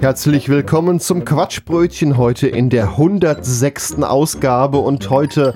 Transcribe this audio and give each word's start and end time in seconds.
Herzlich 0.00 0.48
willkommen 0.48 1.00
zum 1.00 1.24
Quatschbrötchen 1.24 2.16
heute 2.16 2.46
in 2.48 2.70
der 2.70 2.90
106. 2.90 4.02
Ausgabe 4.02 4.78
und 4.78 5.10
heute, 5.10 5.54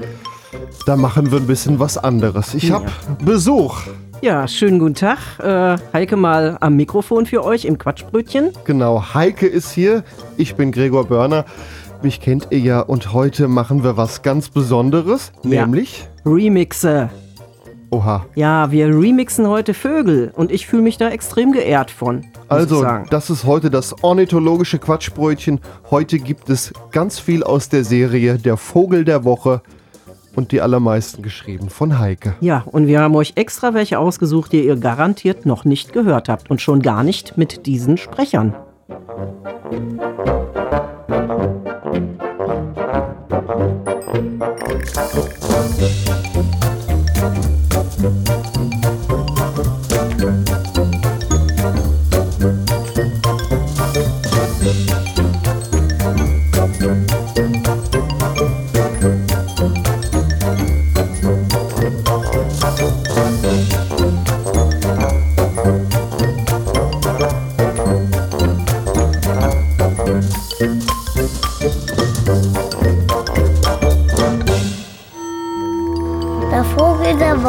da 0.87 0.97
machen 0.97 1.31
wir 1.31 1.39
ein 1.39 1.47
bisschen 1.47 1.79
was 1.79 1.97
anderes. 1.99 2.55
Ich 2.55 2.71
habe 2.73 2.87
Besuch. 3.25 3.81
Ja, 4.21 4.47
schönen 4.49 4.79
guten 4.79 4.95
Tag. 4.95 5.19
Äh, 5.41 5.77
Heike 5.93 6.17
mal 6.17 6.57
am 6.61 6.77
Mikrofon 6.77 7.27
für 7.27 7.45
euch 7.45 7.65
im 7.65 7.79
Quatschbrötchen. 7.79 8.51
Genau, 8.65 9.15
Heike 9.15 9.47
ist 9.47 9.71
hier. 9.73 10.05
Ich 10.37 10.55
bin 10.55 10.73
Gregor 10.73 11.07
Börner. 11.07 11.45
Mich 12.03 12.21
kennt 12.21 12.49
ihr 12.51 12.59
ja 12.59 12.81
und 12.81 13.13
heute 13.13 13.47
machen 13.49 13.85
wir 13.85 13.97
was 13.97 14.23
ganz 14.23 14.49
Besonderes, 14.49 15.33
Ja. 15.45 15.63
nämlich, 15.65 16.09
Remixe. 16.27 17.11
oha, 17.91 18.27
Ja, 18.35 18.73
wir 18.73 18.89
remixen 18.89 19.47
heute 19.47 19.73
Vögel 19.73 20.33
und 20.35 20.51
ich 20.51 20.67
fühle 20.67 20.83
mich 20.83 20.99
da 20.99 21.11
extrem 21.11 21.53
geehrt 21.53 21.93
von. 21.93 22.25
Also, 22.53 22.87
das 23.09 23.31
ist 23.31 23.45
heute 23.45 23.71
das 23.71 24.03
ornithologische 24.03 24.79
Quatschbrötchen. 24.79 25.61
Heute 25.91 26.19
gibt 26.19 26.51
es 26.51 26.73
ganz 26.91 27.19
viel 27.19 27.43
aus 27.43 27.69
der 27.69 27.85
Serie 27.85 28.39
Der 28.39 28.57
Vogel 28.57 29.05
der 29.05 29.25
Woche 29.25 29.63
und 30.37 30.53
die 30.53 30.61
allermeisten 30.61 31.23
geschrieben 31.23 31.71
von 31.71 31.99
Heike. 31.99 32.35
Ja, 32.41 32.63
und 32.67 32.87
wir 32.87 33.01
haben 33.01 33.15
euch 33.17 33.33
extra 33.37 33.75
welche 33.75 33.99
ausgesucht, 33.99 34.53
die 34.53 34.65
ihr 34.65 34.77
garantiert 34.77 35.47
noch 35.47 35.65
nicht 35.65 35.93
gehört 35.93 36.29
habt 36.29 36.51
und 36.51 36.61
schon 36.61 36.81
gar 36.81 37.03
nicht 37.03 37.39
mit 37.39 37.67
diesen 37.67 37.97
Sprechern. 37.97 38.55
Der 48.03 48.52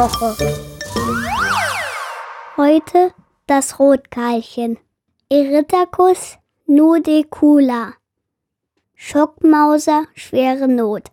Woche. 0.04 0.36
Heute 2.58 3.14
das 3.46 3.78
Rotkeilchen. 3.78 4.76
Erythacus 5.30 6.36
nudicula. 6.66 7.94
Schockmauser, 8.94 10.04
schwere 10.14 10.68
Not. 10.68 11.04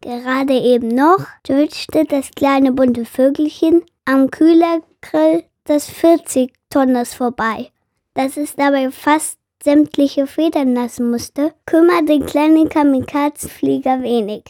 Gerade 0.00 0.54
eben 0.54 0.86
noch 0.86 1.26
twitchte 1.42 2.04
das 2.04 2.30
kleine 2.30 2.70
bunte 2.70 3.04
Vögelchen 3.04 3.82
am 4.04 4.30
Kühlergrill 4.30 5.42
des 5.66 5.90
40-Tonners 5.90 7.16
vorbei. 7.16 7.72
Dass 8.14 8.36
es 8.36 8.54
dabei 8.54 8.92
fast 8.92 9.36
sämtliche 9.64 10.28
Federn 10.28 10.76
lassen 10.76 11.10
musste, 11.10 11.54
kümmert 11.66 12.08
den 12.08 12.24
kleinen 12.24 12.68
Kamikazenflieger 12.68 14.00
wenig. 14.02 14.44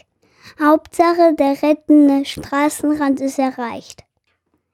Hauptsache, 0.59 1.35
der 1.35 1.61
rettende 1.61 2.25
Straßenrand 2.25 3.21
ist 3.21 3.39
erreicht. 3.39 4.03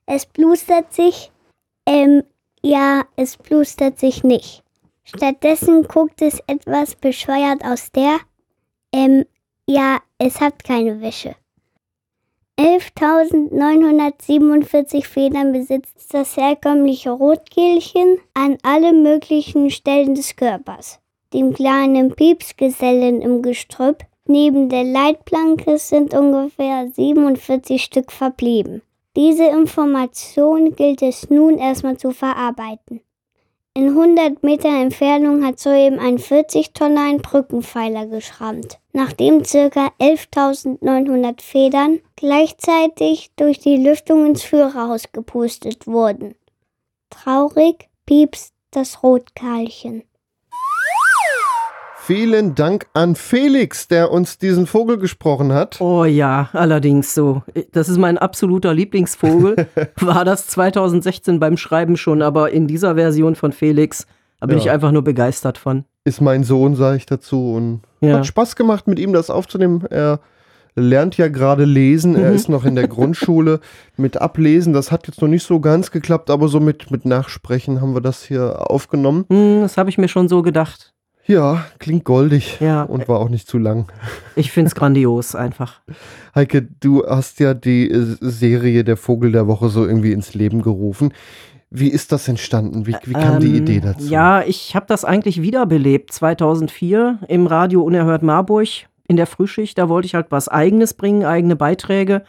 Es 0.05 0.25
blustert 0.25 0.93
sich, 0.93 1.31
ähm, 1.85 2.23
ja, 2.61 3.05
es 3.15 3.37
blustert 3.37 3.99
sich 3.99 4.23
nicht. 4.23 4.63
Stattdessen 5.03 5.83
guckt 5.83 6.21
es 6.21 6.41
etwas 6.47 6.95
bescheuert 6.95 7.63
aus 7.63 7.91
der, 7.91 8.17
ähm, 8.91 9.25
ja, 9.65 9.99
es 10.17 10.41
hat 10.41 10.63
keine 10.63 10.99
Wäsche. 11.01 11.35
11.947 12.59 15.05
Federn 15.05 15.51
besitzt 15.51 16.11
das 16.13 16.37
herkömmliche 16.37 17.11
Rotkehlchen 17.11 18.17
an 18.33 18.57
alle 18.63 18.93
möglichen 18.93 19.69
Stellen 19.69 20.15
des 20.15 20.35
Körpers. 20.35 20.99
Dem 21.33 21.53
kleinen 21.53 22.15
Piepsgesellen 22.15 23.21
im 23.21 23.43
Gestrüpp 23.43 24.03
neben 24.27 24.69
der 24.69 24.83
Leitplanke 24.83 25.77
sind 25.77 26.13
ungefähr 26.13 26.89
47 26.89 27.83
Stück 27.83 28.11
verblieben. 28.11 28.81
Diese 29.15 29.45
Information 29.45 30.75
gilt 30.75 31.01
es 31.01 31.29
nun 31.29 31.57
erstmal 31.57 31.97
zu 31.97 32.11
verarbeiten. 32.11 33.01
In 33.73 33.89
100 33.89 34.41
Meter 34.41 34.69
Entfernung 34.69 35.45
hat 35.45 35.59
soeben 35.59 35.99
ein 35.99 36.17
40-Tonner 36.17 37.01
einen 37.01 37.21
Brückenpfeiler 37.21 38.07
geschrammt, 38.07 38.79
nachdem 38.91 39.43
ca. 39.43 39.91
11.900 39.99 41.43
Federn 41.43 41.99
gleichzeitig 42.15 43.29
durch 43.35 43.59
die 43.59 43.77
Lüftung 43.77 44.25
ins 44.25 44.41
Führerhaus 44.41 45.11
gepustet 45.11 45.85
wurden. 45.85 46.33
Traurig 47.11 47.87
piepst 48.07 48.55
das 48.71 49.03
Rotkehlchen. 49.03 50.01
Vielen 52.11 52.55
Dank 52.55 52.87
an 52.93 53.15
Felix, 53.15 53.89
der 53.89 54.11
uns 54.13 54.37
diesen 54.37 54.65
Vogel 54.65 54.97
gesprochen 54.97 55.51
hat. 55.51 55.81
Oh 55.81 56.05
ja, 56.05 56.47
allerdings 56.53 57.13
so. 57.13 57.43
Das 57.73 57.89
ist 57.89 57.97
mein 57.97 58.17
absoluter 58.17 58.73
Lieblingsvogel. 58.73 59.67
War 59.99 60.23
das 60.23 60.47
2016 60.47 61.41
beim 61.41 61.57
Schreiben 61.57 61.97
schon, 61.97 62.21
aber 62.21 62.51
in 62.51 62.65
dieser 62.65 62.95
Version 62.95 63.35
von 63.35 63.51
Felix, 63.51 64.07
da 64.39 64.47
bin 64.47 64.57
Ja. 64.57 64.63
ich 64.63 64.71
einfach 64.71 64.93
nur 64.93 65.03
begeistert 65.03 65.57
von. 65.57 65.83
Ist 66.05 66.21
mein 66.21 66.45
Sohn, 66.45 66.75
sage 66.75 66.95
ich 66.95 67.05
dazu. 67.05 67.51
Und 67.55 67.81
Ja. 67.99 68.19
hat 68.19 68.25
Spaß 68.25 68.55
gemacht, 68.55 68.87
mit 68.87 68.99
ihm 68.99 69.11
das 69.11 69.29
aufzunehmen. 69.29 69.83
Er 69.89 70.21
lernt 70.77 71.17
ja 71.17 71.27
gerade 71.27 71.65
lesen. 71.65 72.15
Er 72.15 72.29
Mhm. 72.29 72.35
ist 72.37 72.47
noch 72.47 72.63
in 72.63 72.75
der 72.75 72.87
Grundschule 72.87 73.59
mit 73.97 74.15
Ablesen. 74.21 74.71
Das 74.71 74.93
hat 74.93 75.07
jetzt 75.09 75.21
noch 75.21 75.27
nicht 75.27 75.45
so 75.45 75.59
ganz 75.59 75.91
geklappt, 75.91 76.29
aber 76.29 76.47
so 76.47 76.61
mit, 76.61 76.89
mit 76.89 77.03
Nachsprechen 77.03 77.81
haben 77.81 77.93
wir 77.93 78.01
das 78.01 78.23
hier 78.23 78.71
aufgenommen. 78.71 79.25
Hm, 79.29 79.59
das 79.59 79.75
habe 79.75 79.89
ich 79.89 79.97
mir 79.97 80.07
schon 80.07 80.29
so 80.29 80.41
gedacht. 80.41 80.93
Ja, 81.27 81.65
klingt 81.79 82.05
goldig 82.05 82.57
Ja. 82.61 82.83
und 82.83 83.07
war 83.09 83.19
auch 83.19 83.29
nicht 83.29 83.47
zu 83.47 83.57
lang. 83.57 83.91
Ich 84.35 84.51
finde 84.51 84.69
es 84.69 84.75
grandios 84.75 85.35
einfach. 85.35 85.81
Heike, 86.33 86.67
du 86.79 87.05
hast 87.05 87.39
ja 87.39 87.53
die 87.53 87.91
äh, 87.91 88.15
Serie 88.21 88.83
Der 88.83 88.97
Vogel 88.97 89.31
der 89.33 89.45
Woche 89.47 89.69
so 89.69 89.85
irgendwie 89.85 90.13
ins 90.13 90.33
Leben 90.33 90.61
gerufen. 90.61 91.13
Wie 91.69 91.89
ist 91.89 92.13
das 92.13 92.29
entstanden? 92.29 92.87
Wie, 92.87 92.95
wie 93.03 93.11
kam 93.13 93.41
die 93.41 93.49
Ähm, 93.49 93.55
Idee 93.55 93.81
dazu? 93.81 94.07
Ja, 94.09 94.41
ich 94.41 94.73
habe 94.75 94.85
das 94.87 95.03
eigentlich 95.03 95.41
wiederbelebt 95.41 96.13
2004 96.13 97.19
im 97.27 97.45
Radio 97.45 97.81
Unerhört 97.83 98.23
Marburg 98.23 98.67
in 99.09 99.17
der 99.17 99.27
Frühschicht. 99.27 99.77
Da 99.77 99.89
wollte 99.89 100.05
ich 100.05 100.15
halt 100.15 100.27
was 100.29 100.47
Eigenes 100.47 100.93
bringen, 100.93 101.25
eigene 101.25 101.57
Beiträge. 101.57 102.23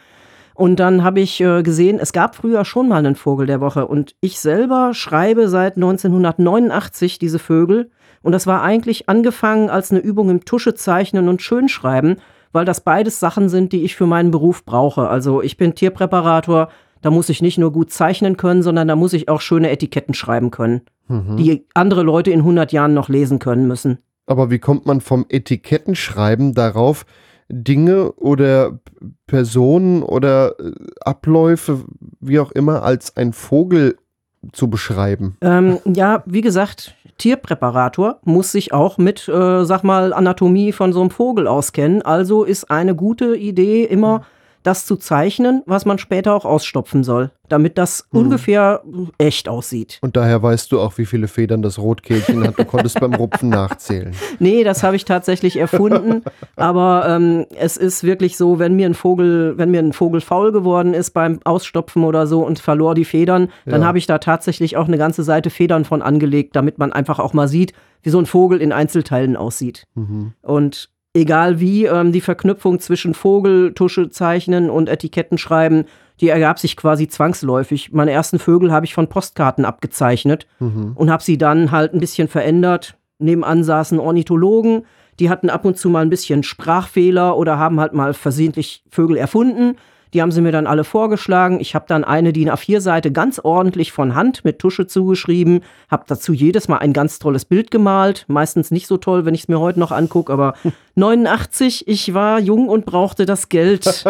Und 0.55 0.81
dann 0.81 1.05
habe 1.05 1.21
ich 1.21 1.39
äh, 1.39 1.63
gesehen, 1.63 1.99
es 2.01 2.11
gab 2.11 2.35
früher 2.35 2.65
schon 2.65 2.89
mal 2.89 2.97
einen 2.97 3.15
Vogel 3.15 3.47
der 3.47 3.61
Woche. 3.61 3.87
Und 3.87 4.13
ich 4.19 4.41
selber 4.41 4.93
schreibe 4.93 5.47
seit 5.47 5.77
1989 5.77 7.17
diese 7.17 7.39
Vögel. 7.39 7.91
Und 8.21 8.31
das 8.31 8.47
war 8.47 8.61
eigentlich 8.61 9.07
angefangen 9.09 9.69
als 9.69 9.91
eine 9.91 9.99
Übung 9.99 10.29
im 10.29 10.45
Tuschezeichnen 10.45 11.29
und 11.29 11.41
Schönschreiben, 11.41 12.17
weil 12.51 12.65
das 12.65 12.81
beides 12.81 13.19
Sachen 13.19 13.49
sind, 13.49 13.73
die 13.73 13.83
ich 13.83 13.95
für 13.95 14.07
meinen 14.07 14.31
Beruf 14.31 14.65
brauche. 14.65 15.07
Also 15.07 15.41
ich 15.41 15.57
bin 15.57 15.75
Tierpräparator, 15.75 16.69
da 17.01 17.11
muss 17.11 17.29
ich 17.29 17.41
nicht 17.41 17.57
nur 17.57 17.71
gut 17.71 17.91
zeichnen 17.91 18.35
können, 18.37 18.61
sondern 18.63 18.87
da 18.87 18.95
muss 18.95 19.13
ich 19.13 19.29
auch 19.29 19.41
schöne 19.41 19.69
Etiketten 19.69 20.13
schreiben 20.13 20.51
können, 20.51 20.81
Mhm. 21.07 21.37
die 21.37 21.65
andere 21.73 22.03
Leute 22.03 22.31
in 22.31 22.41
100 22.41 22.71
Jahren 22.71 22.93
noch 22.93 23.09
lesen 23.09 23.39
können 23.39 23.67
müssen. 23.67 23.99
Aber 24.25 24.51
wie 24.51 24.59
kommt 24.59 24.85
man 24.85 25.01
vom 25.01 25.25
Etikettenschreiben 25.29 26.53
darauf, 26.53 27.05
Dinge 27.47 28.11
oder 28.13 28.79
Personen 29.25 30.03
oder 30.03 30.59
äh, 30.59 30.71
Abläufe, 31.01 31.83
wie 32.19 32.39
auch 32.39 32.51
immer, 32.51 32.83
als 32.83 33.17
ein 33.17 33.33
Vogel 33.33 33.97
zu 34.51 34.69
beschreiben? 34.69 35.37
Ähm, 35.41 35.79
ja, 35.85 36.23
wie 36.25 36.41
gesagt, 36.41 36.95
Tierpräparator 37.17 38.19
muss 38.23 38.51
sich 38.51 38.73
auch 38.73 38.97
mit, 38.97 39.27
äh, 39.27 39.65
sag 39.65 39.83
mal, 39.83 40.13
Anatomie 40.13 40.71
von 40.71 40.93
so 40.93 41.01
einem 41.01 41.09
Vogel 41.09 41.47
auskennen. 41.47 42.01
Also 42.01 42.43
ist 42.43 42.71
eine 42.71 42.95
gute 42.95 43.35
Idee 43.35 43.83
immer 43.83 44.25
das 44.63 44.85
zu 44.85 44.97
zeichnen, 44.97 45.63
was 45.65 45.85
man 45.85 45.97
später 45.99 46.33
auch 46.35 46.45
ausstopfen 46.45 47.03
soll, 47.03 47.31
damit 47.47 47.77
das 47.77 48.07
Hm. 48.11 48.19
ungefähr 48.21 48.81
echt 49.17 49.47
aussieht. 49.47 49.99
Und 50.01 50.17
daher 50.17 50.43
weißt 50.43 50.71
du 50.71 50.79
auch, 50.81 50.97
wie 50.97 51.05
viele 51.05 51.27
Federn 51.27 51.61
das 51.61 51.79
Rotkehlchen 51.79 52.45
hat. 52.45 52.59
Du 52.59 52.65
konntest 52.65 52.99
beim 52.99 53.13
Rupfen 53.13 53.49
nachzählen. 53.49 54.13
Nee, 54.39 54.63
das 54.63 54.83
habe 54.83 54.95
ich 54.95 55.05
tatsächlich 55.05 55.57
erfunden. 55.57 56.23
aber 56.55 57.05
ähm, 57.07 57.45
es 57.57 57.77
ist 57.77 58.03
wirklich 58.03 58.37
so, 58.37 58.59
wenn 58.59 58.75
mir 58.75 58.85
ein 58.85 58.93
Vogel, 58.93 59.57
wenn 59.57 59.71
mir 59.71 59.79
ein 59.79 59.93
Vogel 59.93 60.21
faul 60.21 60.51
geworden 60.51 60.93
ist 60.93 61.11
beim 61.11 61.39
Ausstopfen 61.43 62.03
oder 62.03 62.27
so 62.27 62.45
und 62.45 62.59
verlor 62.59 62.95
die 62.95 63.05
Federn, 63.05 63.49
dann 63.65 63.81
Ja. 63.81 63.87
habe 63.87 63.97
ich 63.97 64.07
da 64.07 64.17
tatsächlich 64.19 64.77
auch 64.77 64.87
eine 64.87 64.97
ganze 64.97 65.23
Seite 65.23 65.49
Federn 65.49 65.85
von 65.85 66.01
angelegt, 66.01 66.55
damit 66.55 66.77
man 66.77 66.91
einfach 66.93 67.19
auch 67.19 67.33
mal 67.33 67.47
sieht, 67.47 67.73
wie 68.03 68.09
so 68.09 68.19
ein 68.19 68.25
Vogel 68.25 68.61
in 68.61 68.71
Einzelteilen 68.71 69.35
aussieht. 69.35 69.83
Mhm. 69.95 70.33
Und 70.41 70.89
egal 71.13 71.59
wie, 71.59 71.85
ähm, 71.85 72.11
die 72.11 72.21
Verknüpfung 72.21 72.79
zwischen 72.79 73.13
Vogel, 73.13 73.73
Tusche 73.73 74.09
zeichnen 74.09 74.69
und 74.69 74.89
Etiketten 74.89 75.37
schreiben, 75.37 75.85
die 76.21 76.29
ergab 76.29 76.59
sich 76.59 76.75
quasi 76.75 77.07
zwangsläufig. 77.07 77.91
Meine 77.93 78.11
ersten 78.11 78.39
Vögel 78.39 78.71
habe 78.71 78.85
ich 78.85 78.93
von 78.93 79.07
Postkarten 79.07 79.65
abgezeichnet 79.65 80.47
Mhm. 80.59 80.91
und 80.95 81.09
habe 81.09 81.23
sie 81.23 81.37
dann 81.37 81.71
halt 81.71 81.93
ein 81.93 81.99
bisschen 81.99 82.27
verändert. 82.27 82.95
Nebenan 83.19 83.63
saßen 83.63 83.99
Ornithologen, 83.99 84.85
die 85.19 85.29
hatten 85.29 85.49
ab 85.49 85.65
und 85.65 85.77
zu 85.77 85.89
mal 85.89 86.01
ein 86.01 86.09
bisschen 86.09 86.43
Sprachfehler 86.43 87.37
oder 87.37 87.57
haben 87.57 87.79
halt 87.79 87.93
mal 87.93 88.13
versehentlich 88.13 88.83
Vögel 88.89 89.17
erfunden. 89.17 89.75
Die 90.13 90.21
haben 90.21 90.31
sie 90.31 90.41
mir 90.41 90.51
dann 90.51 90.67
alle 90.67 90.83
vorgeschlagen. 90.83 91.59
Ich 91.59 91.75
habe 91.75 91.85
dann 91.87 92.03
eine 92.03 92.33
DIN 92.33 92.49
A4-Seite 92.49 93.11
ganz 93.11 93.39
ordentlich 93.43 93.91
von 93.91 94.15
Hand 94.15 94.43
mit 94.43 94.59
Tusche 94.59 94.87
zugeschrieben, 94.87 95.61
habe 95.89 96.05
dazu 96.07 96.33
jedes 96.33 96.67
Mal 96.67 96.77
ein 96.77 96.93
ganz 96.93 97.19
tolles 97.19 97.45
Bild 97.45 97.71
gemalt. 97.71 98.25
Meistens 98.27 98.71
nicht 98.71 98.87
so 98.87 98.97
toll, 98.97 99.25
wenn 99.25 99.33
ich 99.33 99.41
es 99.41 99.47
mir 99.47 99.59
heute 99.59 99.79
noch 99.79 99.91
angucke, 99.91 100.33
aber 100.33 100.53
89, 100.95 101.87
ich 101.87 102.13
war 102.13 102.39
jung 102.39 102.67
und 102.69 102.85
brauchte 102.85 103.25
das 103.25 103.49
Geld. 103.49 104.03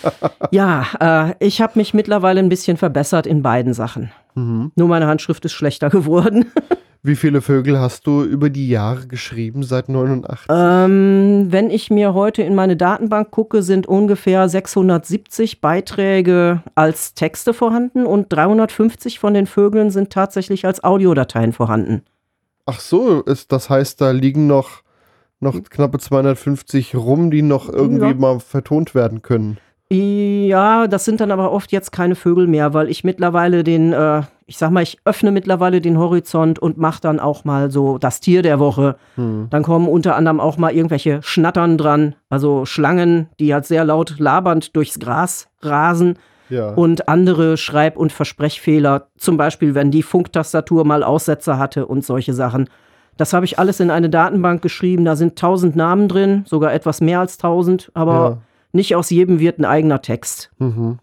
ja, 0.50 0.86
äh, 1.00 1.34
ich 1.38 1.60
habe 1.60 1.78
mich 1.78 1.94
mittlerweile 1.94 2.40
ein 2.40 2.48
bisschen 2.48 2.76
verbessert 2.76 3.26
in 3.26 3.42
beiden 3.42 3.74
Sachen. 3.74 4.10
Mhm. 4.34 4.72
Nur 4.74 4.88
meine 4.88 5.06
Handschrift 5.06 5.44
ist 5.44 5.52
schlechter 5.52 5.90
geworden. 5.90 6.46
Wie 7.04 7.16
viele 7.16 7.40
Vögel 7.40 7.80
hast 7.80 8.06
du 8.06 8.22
über 8.22 8.48
die 8.48 8.68
Jahre 8.68 9.08
geschrieben 9.08 9.64
seit 9.64 9.88
89? 9.88 10.46
Ähm, 10.50 11.46
wenn 11.50 11.68
ich 11.68 11.90
mir 11.90 12.14
heute 12.14 12.42
in 12.42 12.54
meine 12.54 12.76
Datenbank 12.76 13.32
gucke, 13.32 13.64
sind 13.64 13.88
ungefähr 13.88 14.48
670 14.48 15.60
Beiträge 15.60 16.62
als 16.76 17.14
Texte 17.14 17.54
vorhanden 17.54 18.06
und 18.06 18.32
350 18.32 19.18
von 19.18 19.34
den 19.34 19.46
Vögeln 19.46 19.90
sind 19.90 20.10
tatsächlich 20.10 20.64
als 20.64 20.84
Audiodateien 20.84 21.52
vorhanden. 21.52 22.02
Ach 22.66 22.78
so, 22.78 23.22
ist, 23.22 23.50
das 23.50 23.68
heißt, 23.68 24.00
da 24.00 24.12
liegen 24.12 24.46
noch, 24.46 24.82
noch 25.40 25.60
knappe 25.60 25.98
250 25.98 26.94
rum, 26.94 27.32
die 27.32 27.42
noch 27.42 27.68
irgendwie 27.68 28.10
Ja. 28.10 28.14
mal 28.14 28.38
vertont 28.38 28.94
werden 28.94 29.22
können. 29.22 29.58
Ja, 29.92 30.86
das 30.86 31.04
sind 31.04 31.20
dann 31.20 31.30
aber 31.30 31.52
oft 31.52 31.70
jetzt 31.70 31.92
keine 31.92 32.14
Vögel 32.14 32.46
mehr, 32.46 32.72
weil 32.72 32.88
ich 32.88 33.04
mittlerweile 33.04 33.62
den, 33.62 33.92
äh, 33.92 34.22
ich 34.46 34.56
sag 34.56 34.70
mal, 34.70 34.82
ich 34.82 34.98
öffne 35.04 35.30
mittlerweile 35.32 35.82
den 35.82 35.98
Horizont 35.98 36.58
und 36.58 36.78
mache 36.78 37.02
dann 37.02 37.20
auch 37.20 37.44
mal 37.44 37.70
so 37.70 37.98
das 37.98 38.20
Tier 38.20 38.40
der 38.40 38.58
Woche. 38.58 38.96
Hm. 39.16 39.48
Dann 39.50 39.62
kommen 39.62 39.88
unter 39.88 40.16
anderem 40.16 40.40
auch 40.40 40.56
mal 40.56 40.72
irgendwelche 40.72 41.22
Schnattern 41.22 41.76
dran, 41.76 42.14
also 42.30 42.64
Schlangen, 42.64 43.28
die 43.38 43.52
halt 43.52 43.66
sehr 43.66 43.84
laut 43.84 44.18
labernd 44.18 44.74
durchs 44.74 44.98
Gras 44.98 45.48
rasen. 45.60 46.18
Ja. 46.48 46.72
und 46.74 47.08
andere 47.08 47.56
Schreib- 47.56 47.96
und 47.96 48.12
Versprechfehler, 48.12 49.06
zum 49.16 49.38
Beispiel 49.38 49.74
wenn 49.74 49.90
die 49.90 50.02
Funktastatur 50.02 50.84
mal 50.84 51.02
Aussetzer 51.02 51.58
hatte 51.58 51.86
und 51.86 52.04
solche 52.04 52.34
Sachen. 52.34 52.68
Das 53.16 53.32
habe 53.32 53.46
ich 53.46 53.58
alles 53.58 53.80
in 53.80 53.90
eine 53.90 54.10
Datenbank 54.10 54.60
geschrieben, 54.60 55.06
da 55.06 55.16
sind 55.16 55.38
tausend 55.38 55.76
Namen 55.76 56.08
drin, 56.08 56.44
sogar 56.46 56.74
etwas 56.74 57.00
mehr 57.00 57.20
als 57.20 57.38
tausend, 57.38 57.90
aber 57.94 58.42
nicht 58.72 58.96
aus 58.96 59.10
jedem 59.10 59.38
wird 59.38 59.58
ein 59.58 59.64
eigener 59.64 60.02
Text. 60.02 60.50
ja. 60.58 60.66
Mhm. 60.66 60.98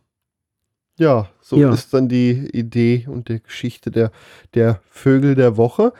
ja, 0.97 1.27
so 1.41 1.55
Ja. 1.57 1.71
ist 1.73 1.93
dann 1.93 2.09
die 2.09 2.49
Idee 2.51 3.07
und 3.09 3.29
die 3.29 3.41
Geschichte 3.41 3.89
der, 3.91 4.11
der 4.53 4.81
Vögel 4.89 5.35
der 5.35 5.55
Woche. 5.57 5.93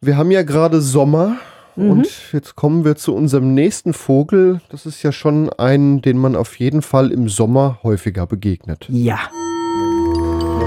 Wir 0.00 0.16
haben 0.16 0.30
ja 0.30 0.42
gerade 0.44 0.80
Sommer 0.80 1.36
Mhm. 1.76 1.90
und 1.90 2.08
jetzt 2.32 2.56
kommen 2.56 2.84
wir 2.84 2.96
zu 2.96 3.14
unserem 3.14 3.54
nächsten 3.54 3.92
Vogel. 3.92 4.60
Das 4.70 4.86
ist 4.86 5.02
ja 5.02 5.12
schon 5.12 5.50
ein, 5.50 6.00
den 6.02 6.16
man 6.18 6.34
auf 6.36 6.58
jeden 6.58 6.82
Fall 6.82 7.12
im 7.12 7.28
Sommer 7.28 7.78
häufiger 7.82 8.26
begegnet. 8.26 8.86
Ja. 8.88 9.18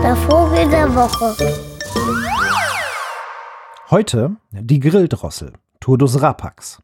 Der 0.04 0.16
Vogel 0.16 0.69
der 0.69 0.94
Woche. 0.96 1.36
Heute 3.90 4.36
die 4.52 4.80
Grilldrossel, 4.80 5.54
Turdus 5.80 6.22
rapax. 6.22 6.81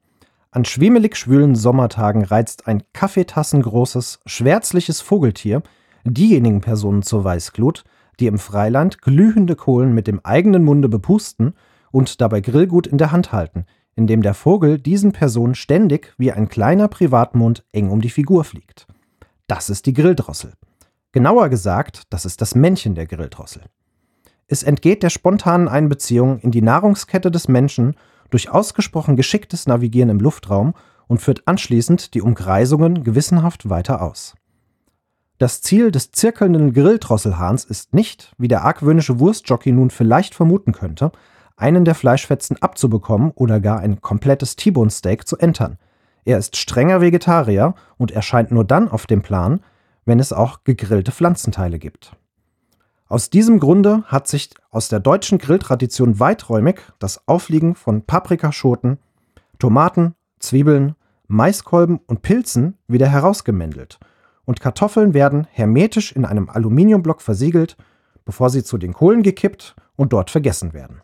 An 0.51 0.65
schwemelig 0.65 1.17
schwülen 1.17 1.55
Sommertagen 1.55 2.23
reizt 2.23 2.67
ein 2.67 2.83
kaffeetassengroßes, 2.93 4.19
schwärzliches 4.25 5.01
Vogeltier 5.01 5.61
diejenigen 6.05 6.61
Personen 6.61 7.01
zur 7.01 7.23
Weißglut, 7.23 7.83
die 8.19 8.27
im 8.27 8.39
Freiland 8.39 9.01
glühende 9.01 9.55
Kohlen 9.55 9.93
mit 9.93 10.07
dem 10.07 10.21
eigenen 10.23 10.63
Munde 10.63 10.89
bepusten 10.89 11.53
und 11.91 12.21
dabei 12.21 12.41
Grillgut 12.41 12.87
in 12.87 12.97
der 12.97 13.11
Hand 13.11 13.31
halten, 13.31 13.65
indem 13.95 14.21
der 14.21 14.33
Vogel 14.33 14.79
diesen 14.79 15.11
Personen 15.11 15.55
ständig 15.55 16.13
wie 16.17 16.31
ein 16.31 16.49
kleiner 16.49 16.87
Privatmond 16.87 17.65
eng 17.71 17.89
um 17.89 18.01
die 18.01 18.09
Figur 18.09 18.43
fliegt. 18.43 18.87
Das 19.47 19.69
ist 19.69 19.85
die 19.85 19.93
Grilldrossel. 19.93 20.53
Genauer 21.11 21.49
gesagt, 21.49 22.03
das 22.09 22.25
ist 22.25 22.41
das 22.41 22.55
Männchen 22.55 22.95
der 22.95 23.07
Grilldrossel. 23.07 23.63
Es 24.47 24.63
entgeht 24.63 25.03
der 25.03 25.09
spontanen 25.09 25.67
Einbeziehung 25.67 26.39
in 26.39 26.51
die 26.51 26.61
Nahrungskette 26.61 27.31
des 27.31 27.47
Menschen 27.47 27.95
durch 28.29 28.49
ausgesprochen 28.49 29.15
geschicktes 29.15 29.67
Navigieren 29.67 30.09
im 30.09 30.19
Luftraum 30.19 30.73
und 31.07 31.21
führt 31.21 31.47
anschließend 31.47 32.13
die 32.13 32.21
Umkreisungen 32.21 33.03
gewissenhaft 33.03 33.69
weiter 33.69 34.01
aus. 34.01 34.35
Das 35.37 35.61
Ziel 35.61 35.91
des 35.91 36.11
zirkelnden 36.11 36.73
Grilldrosselhahns 36.73 37.63
ist 37.63 37.93
nicht, 37.93 38.33
wie 38.37 38.47
der 38.47 38.63
argwöhnische 38.63 39.19
Wurstjockey 39.19 39.71
nun 39.71 39.91
vielleicht 39.91 40.33
vermuten 40.33 40.71
könnte, 40.71 41.11
einen 41.55 41.85
der 41.85 41.95
Fleischfetzen 41.95 42.61
abzubekommen 42.61 43.31
oder 43.31 43.59
gar 43.59 43.79
ein 43.79 44.01
komplettes 44.01 44.55
T-Bone 44.55 44.89
Steak 44.89 45.27
zu 45.27 45.37
entern. 45.37 45.77
Er 46.25 46.37
ist 46.37 46.57
strenger 46.57 47.01
Vegetarier 47.01 47.75
und 47.97 48.11
erscheint 48.11 48.51
nur 48.51 48.65
dann 48.65 48.89
auf 48.89 49.05
dem 49.05 49.21
Plan, 49.21 49.61
wenn 50.05 50.19
es 50.19 50.33
auch 50.33 50.63
gegrillte 50.63 51.11
Pflanzenteile 51.11 51.79
gibt. 51.79 52.15
Aus 53.09 53.29
diesem 53.29 53.59
Grunde 53.59 54.03
hat 54.07 54.27
sich 54.27 54.49
aus 54.69 54.89
der 54.89 54.99
deutschen 54.99 55.37
Grilltradition 55.37 56.19
weiträumig 56.19 56.81
das 56.99 57.27
Aufliegen 57.27 57.75
von 57.75 58.01
Paprikaschoten, 58.01 58.97
Tomaten, 59.59 60.15
Zwiebeln, 60.39 60.95
Maiskolben 61.27 61.99
und 62.07 62.21
Pilzen 62.21 62.77
wieder 62.87 63.07
herausgemändelt 63.07 63.99
und 64.47 64.61
Kartoffeln 64.61 65.13
werden 65.13 65.45
hermetisch 65.51 66.13
in 66.13 66.23
einem 66.23 66.49
Aluminiumblock 66.49 67.21
versiegelt, 67.21 67.75
bevor 68.23 68.49
sie 68.49 68.63
zu 68.63 68.77
den 68.77 68.93
Kohlen 68.93 69.21
gekippt 69.21 69.75
und 69.97 70.13
dort 70.13 70.31
vergessen 70.31 70.73
werden. 70.73 71.01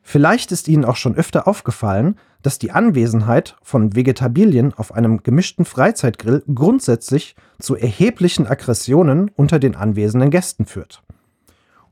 Vielleicht 0.00 0.52
ist 0.52 0.68
Ihnen 0.68 0.84
auch 0.84 0.94
schon 0.94 1.16
öfter 1.16 1.48
aufgefallen, 1.48 2.16
dass 2.46 2.58
die 2.60 2.70
Anwesenheit 2.70 3.56
von 3.60 3.96
Vegetabilien 3.96 4.72
auf 4.72 4.94
einem 4.94 5.24
gemischten 5.24 5.64
Freizeitgrill 5.64 6.44
grundsätzlich 6.54 7.34
zu 7.58 7.74
erheblichen 7.74 8.46
Aggressionen 8.46 9.32
unter 9.34 9.58
den 9.58 9.74
anwesenden 9.74 10.30
Gästen 10.30 10.64
führt. 10.64 11.02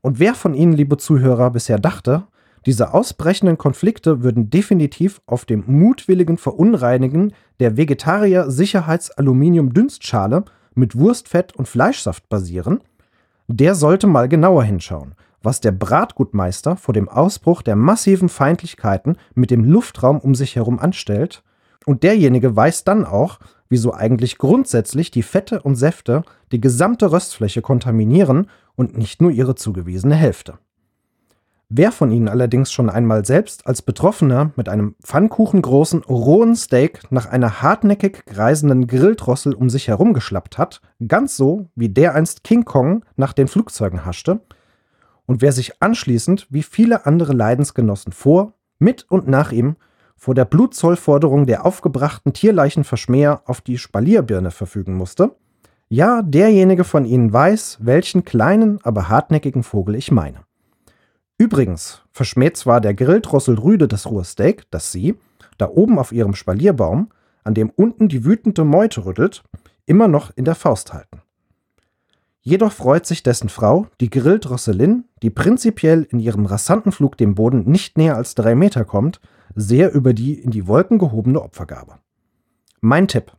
Und 0.00 0.20
wer 0.20 0.36
von 0.36 0.54
Ihnen, 0.54 0.72
liebe 0.72 0.96
Zuhörer, 0.96 1.50
bisher 1.50 1.80
dachte, 1.80 2.28
diese 2.66 2.94
ausbrechenden 2.94 3.58
Konflikte 3.58 4.22
würden 4.22 4.48
definitiv 4.48 5.20
auf 5.26 5.44
dem 5.44 5.64
mutwilligen 5.66 6.38
Verunreinigen 6.38 7.32
der 7.58 7.76
Vegetarier-Sicherheits-Aluminium-Dünstschale 7.76 10.44
mit 10.76 10.96
Wurstfett 10.96 11.56
und 11.56 11.66
Fleischsaft 11.66 12.28
basieren, 12.28 12.80
der 13.48 13.74
sollte 13.74 14.06
mal 14.06 14.28
genauer 14.28 14.62
hinschauen, 14.62 15.16
was 15.44 15.60
der 15.60 15.72
Bratgutmeister 15.72 16.76
vor 16.76 16.94
dem 16.94 17.08
Ausbruch 17.08 17.62
der 17.62 17.76
massiven 17.76 18.28
Feindlichkeiten 18.28 19.16
mit 19.34 19.50
dem 19.50 19.64
Luftraum 19.64 20.18
um 20.18 20.34
sich 20.34 20.56
herum 20.56 20.78
anstellt, 20.78 21.42
und 21.86 22.02
derjenige 22.02 22.56
weiß 22.56 22.84
dann 22.84 23.04
auch, 23.04 23.38
wieso 23.68 23.92
eigentlich 23.92 24.38
grundsätzlich 24.38 25.10
die 25.10 25.22
Fette 25.22 25.60
und 25.60 25.74
Säfte 25.74 26.22
die 26.50 26.60
gesamte 26.60 27.12
Röstfläche 27.12 27.60
kontaminieren 27.60 28.48
und 28.74 28.96
nicht 28.96 29.20
nur 29.20 29.30
ihre 29.30 29.54
zugewiesene 29.54 30.14
Hälfte. 30.14 30.58
Wer 31.68 31.92
von 31.92 32.12
Ihnen 32.12 32.28
allerdings 32.28 32.72
schon 32.72 32.88
einmal 32.88 33.24
selbst 33.24 33.66
als 33.66 33.82
Betroffener 33.82 34.52
mit 34.54 34.68
einem 34.68 34.94
pfannkuchengroßen, 35.02 36.04
rohen 36.04 36.54
Steak 36.54 37.10
nach 37.10 37.26
einer 37.26 37.62
hartnäckig 37.62 38.26
greisenden 38.26 38.86
Grilldrossel 38.86 39.54
um 39.54 39.70
sich 39.70 39.88
herumgeschlappt 39.88 40.56
hat, 40.56 40.82
ganz 41.08 41.36
so 41.36 41.70
wie 41.74 41.88
der 41.88 42.14
einst 42.14 42.44
King 42.44 42.64
Kong 42.64 43.04
nach 43.16 43.32
den 43.32 43.48
Flugzeugen 43.48 44.04
haschte, 44.04 44.40
und 45.26 45.42
wer 45.42 45.52
sich 45.52 45.82
anschließend 45.82 46.46
wie 46.50 46.62
viele 46.62 47.06
andere 47.06 47.32
Leidensgenossen 47.32 48.12
vor, 48.12 48.54
mit 48.78 49.10
und 49.10 49.28
nach 49.28 49.52
ihm 49.52 49.76
vor 50.16 50.34
der 50.34 50.44
Blutzollforderung 50.44 51.46
der 51.46 51.66
aufgebrachten 51.66 52.32
Tierleichenverschmäher 52.32 53.42
auf 53.46 53.60
die 53.60 53.78
Spalierbirne 53.78 54.50
verfügen 54.50 54.94
musste, 54.94 55.36
ja, 55.88 56.22
derjenige 56.22 56.84
von 56.84 57.04
Ihnen 57.04 57.32
weiß, 57.32 57.78
welchen 57.82 58.24
kleinen, 58.24 58.80
aber 58.84 59.08
hartnäckigen 59.08 59.62
Vogel 59.62 59.94
ich 59.94 60.10
meine. 60.10 60.40
Übrigens 61.36 62.02
verschmäht 62.10 62.56
zwar 62.56 62.80
der 62.80 62.94
Grilldrossel 62.94 63.58
Rüde 63.58 63.86
das 63.86 64.06
rohe 64.06 64.24
das 64.70 64.92
sie, 64.92 65.16
da 65.58 65.68
oben 65.68 65.98
auf 65.98 66.12
ihrem 66.12 66.34
Spalierbaum, 66.34 67.10
an 67.42 67.54
dem 67.54 67.70
unten 67.70 68.08
die 68.08 68.24
wütende 68.24 68.64
Meute 68.64 69.04
rüttelt, 69.04 69.42
immer 69.86 70.08
noch 70.08 70.30
in 70.36 70.44
der 70.44 70.54
Faust 70.54 70.92
halten. 70.92 71.22
Jedoch 72.46 72.72
freut 72.72 73.06
sich 73.06 73.22
dessen 73.22 73.48
Frau, 73.48 73.86
die 74.02 74.10
Grilldrosselin, 74.10 75.04
die 75.22 75.30
prinzipiell 75.30 76.06
in 76.10 76.18
ihrem 76.18 76.44
rasanten 76.44 76.92
Flug 76.92 77.16
dem 77.16 77.34
Boden 77.34 77.64
nicht 77.64 77.96
näher 77.96 78.16
als 78.16 78.34
drei 78.34 78.54
Meter 78.54 78.84
kommt, 78.84 79.18
sehr 79.54 79.92
über 79.94 80.12
die 80.12 80.34
in 80.34 80.50
die 80.50 80.66
Wolken 80.66 80.98
gehobene 80.98 81.40
Opfergabe. 81.40 82.00
Mein 82.82 83.08
Tipp: 83.08 83.32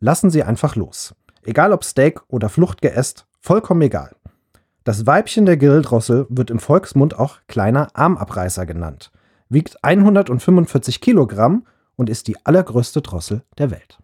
Lassen 0.00 0.30
Sie 0.30 0.42
einfach 0.42 0.74
los. 0.74 1.14
Egal 1.42 1.72
ob 1.72 1.84
Steak 1.84 2.22
oder 2.26 2.48
Fluchtgeäst, 2.48 3.24
vollkommen 3.40 3.82
egal. 3.82 4.16
Das 4.82 5.06
Weibchen 5.06 5.46
der 5.46 5.56
Grilldrossel 5.56 6.26
wird 6.28 6.50
im 6.50 6.58
Volksmund 6.58 7.16
auch 7.16 7.38
kleiner 7.46 7.88
Armabreißer 7.94 8.66
genannt, 8.66 9.12
wiegt 9.48 9.84
145 9.84 11.00
Kilogramm 11.00 11.66
und 11.94 12.10
ist 12.10 12.26
die 12.26 12.36
allergrößte 12.44 13.00
Drossel 13.00 13.44
der 13.58 13.70
Welt. 13.70 13.98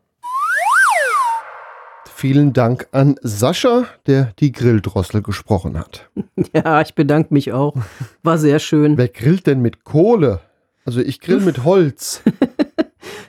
Vielen 2.18 2.54
Dank 2.54 2.88
an 2.92 3.16
Sascha, 3.20 3.84
der 4.06 4.32
die 4.38 4.50
Grilldrossel 4.50 5.20
gesprochen 5.22 5.78
hat. 5.78 6.08
Ja, 6.54 6.80
ich 6.80 6.94
bedanke 6.94 7.34
mich 7.34 7.52
auch. 7.52 7.74
War 8.22 8.38
sehr 8.38 8.58
schön. 8.58 8.96
Wer 8.96 9.08
grillt 9.08 9.46
denn 9.46 9.60
mit 9.60 9.84
Kohle? 9.84 10.40
Also 10.86 11.00
ich 11.00 11.20
grill 11.20 11.40
mit 11.40 11.64
Holz. 11.64 12.22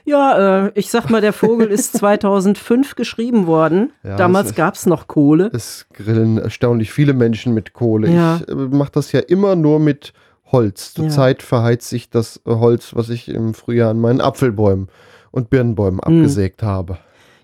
Ja, 0.04 0.64
äh, 0.66 0.72
ich 0.74 0.90
sag 0.90 1.10
mal, 1.10 1.20
der 1.20 1.34
Vogel 1.34 1.68
ist 1.68 1.92
2005 1.98 2.94
geschrieben 2.94 3.46
worden. 3.46 3.92
Ja, 4.02 4.16
Damals 4.16 4.54
gab 4.54 4.74
es 4.74 4.86
noch 4.86 5.06
Kohle. 5.06 5.50
Es 5.52 5.86
grillen 5.92 6.38
erstaunlich 6.38 6.90
viele 6.90 7.12
Menschen 7.12 7.52
mit 7.52 7.74
Kohle. 7.74 8.08
Ja. 8.10 8.36
Ich 8.40 8.48
äh, 8.48 8.54
mache 8.54 8.92
das 8.92 9.12
ja 9.12 9.20
immer 9.20 9.54
nur 9.54 9.78
mit 9.80 10.14
Holz. 10.50 10.94
Ja. 10.96 11.02
Zurzeit 11.02 11.42
verheizt 11.42 11.90
sich 11.90 12.08
das 12.08 12.40
Holz, 12.46 12.96
was 12.96 13.10
ich 13.10 13.28
im 13.28 13.52
Frühjahr 13.52 13.90
an 13.90 14.00
meinen 14.00 14.22
Apfelbäumen 14.22 14.88
und 15.30 15.50
Birnbäumen 15.50 16.00
Hm. 16.02 16.20
abgesägt 16.20 16.62
habe. 16.62 16.96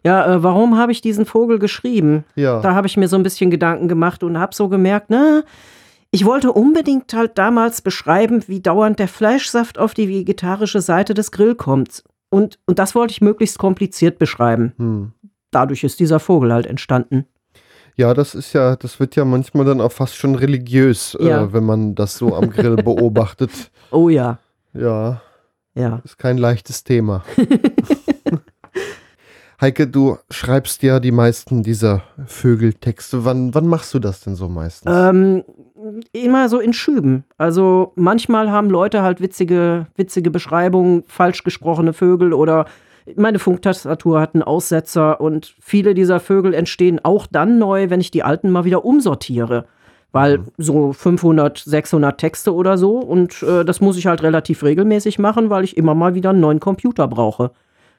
Ja, 0.04 0.34
äh, 0.34 0.42
warum 0.42 0.76
habe 0.76 0.92
ich 0.92 1.00
diesen 1.00 1.24
Vogel 1.26 1.58
geschrieben? 1.58 2.24
Ja. 2.36 2.60
Da 2.60 2.74
habe 2.74 2.86
ich 2.86 2.96
mir 2.96 3.08
so 3.08 3.16
ein 3.16 3.22
bisschen 3.22 3.50
Gedanken 3.50 3.88
gemacht 3.88 4.22
und 4.22 4.38
habe 4.38 4.54
so 4.54 4.68
gemerkt, 4.68 5.06
na, 5.08 5.42
ich 6.10 6.24
wollte 6.24 6.52
unbedingt 6.52 7.12
halt 7.14 7.38
damals 7.38 7.80
beschreiben, 7.82 8.44
wie 8.46 8.60
dauernd 8.60 8.98
der 8.98 9.08
Fleischsaft 9.08 9.78
auf 9.78 9.94
die 9.94 10.08
vegetarische 10.08 10.80
Seite 10.80 11.14
des 11.14 11.32
Grill 11.32 11.54
kommt. 11.54 12.04
Und, 12.30 12.58
und 12.66 12.78
das 12.78 12.94
wollte 12.94 13.12
ich 13.12 13.20
möglichst 13.20 13.58
kompliziert 13.58 14.18
beschreiben. 14.18 14.72
Hm. 14.76 15.12
Dadurch 15.50 15.84
ist 15.84 16.00
dieser 16.00 16.20
Vogel 16.20 16.52
halt 16.52 16.66
entstanden. 16.66 17.26
Ja, 17.96 18.12
das 18.12 18.34
ist 18.34 18.52
ja, 18.52 18.74
das 18.76 18.98
wird 18.98 19.14
ja 19.16 19.24
manchmal 19.24 19.64
dann 19.64 19.80
auch 19.80 19.92
fast 19.92 20.16
schon 20.16 20.34
religiös, 20.34 21.16
Ja. 21.20 21.44
äh, 21.44 21.52
wenn 21.52 21.64
man 21.64 21.94
das 21.94 22.16
so 22.18 22.34
am 22.34 22.50
Grill 22.50 22.74
beobachtet. 22.82 23.50
Oh 23.92 24.08
ja, 24.08 24.38
Ja, 24.72 25.22
ja. 25.74 26.00
ist 26.04 26.18
kein 26.18 26.36
leichtes 26.38 26.82
Thema. 26.84 27.24
Heike, 29.60 29.86
du 29.86 30.18
schreibst 30.30 30.82
ja 30.82 31.00
die 31.00 31.12
meisten 31.12 31.62
dieser 31.62 32.02
Vögeltexte. 32.26 33.24
Wann, 33.24 33.54
wann 33.54 33.66
machst 33.66 33.94
du 33.94 33.98
das 33.98 34.20
denn 34.20 34.34
so 34.34 34.48
meistens? 34.48 34.92
Ähm, 34.94 35.44
immer 36.12 36.48
so 36.48 36.58
in 36.58 36.72
Schüben. 36.72 37.24
Also 37.38 37.92
manchmal 37.94 38.50
haben 38.50 38.70
Leute 38.70 39.02
halt 39.02 39.20
witzige, 39.20 39.86
witzige 39.96 40.30
Beschreibungen, 40.30 41.04
falsch 41.06 41.44
gesprochene 41.44 41.92
Vögel 41.92 42.32
oder 42.32 42.66
meine 43.16 43.38
Funktastatur 43.38 44.20
hat 44.20 44.34
einen 44.34 44.42
Aussetzer 44.42 45.20
und 45.20 45.54
viele 45.60 45.94
dieser 45.94 46.20
Vögel 46.20 46.54
entstehen 46.54 47.00
auch 47.02 47.26
dann 47.26 47.58
neu, 47.58 47.90
wenn 47.90 48.00
ich 48.00 48.10
die 48.10 48.22
alten 48.22 48.50
mal 48.50 48.64
wieder 48.64 48.84
umsortiere. 48.84 49.66
Weil 50.10 50.44
so 50.58 50.92
500, 50.92 51.58
600 51.58 52.18
Texte 52.18 52.54
oder 52.54 52.78
so 52.78 52.98
und 52.98 53.42
äh, 53.42 53.64
das 53.64 53.80
muss 53.80 53.96
ich 53.96 54.06
halt 54.06 54.22
relativ 54.22 54.62
regelmäßig 54.62 55.18
machen, 55.18 55.50
weil 55.50 55.64
ich 55.64 55.76
immer 55.76 55.94
mal 55.94 56.14
wieder 56.14 56.30
einen 56.30 56.40
neuen 56.40 56.60
Computer 56.60 57.08
brauche. 57.08 57.50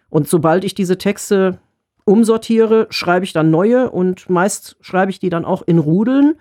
Und 0.10 0.28
sobald 0.28 0.64
ich 0.64 0.76
diese 0.76 0.98
Texte 0.98 1.60
umsortiere, 2.06 2.88
schreibe 2.90 3.26
ich 3.26 3.34
dann 3.34 3.50
neue 3.52 3.90
und 3.90 4.30
meist 4.30 4.78
schreibe 4.82 5.12
ich 5.12 5.20
die 5.20 5.30
dann 5.30 5.46
auch 5.46 5.64
in 5.66 5.80
Rudeln 5.80 6.36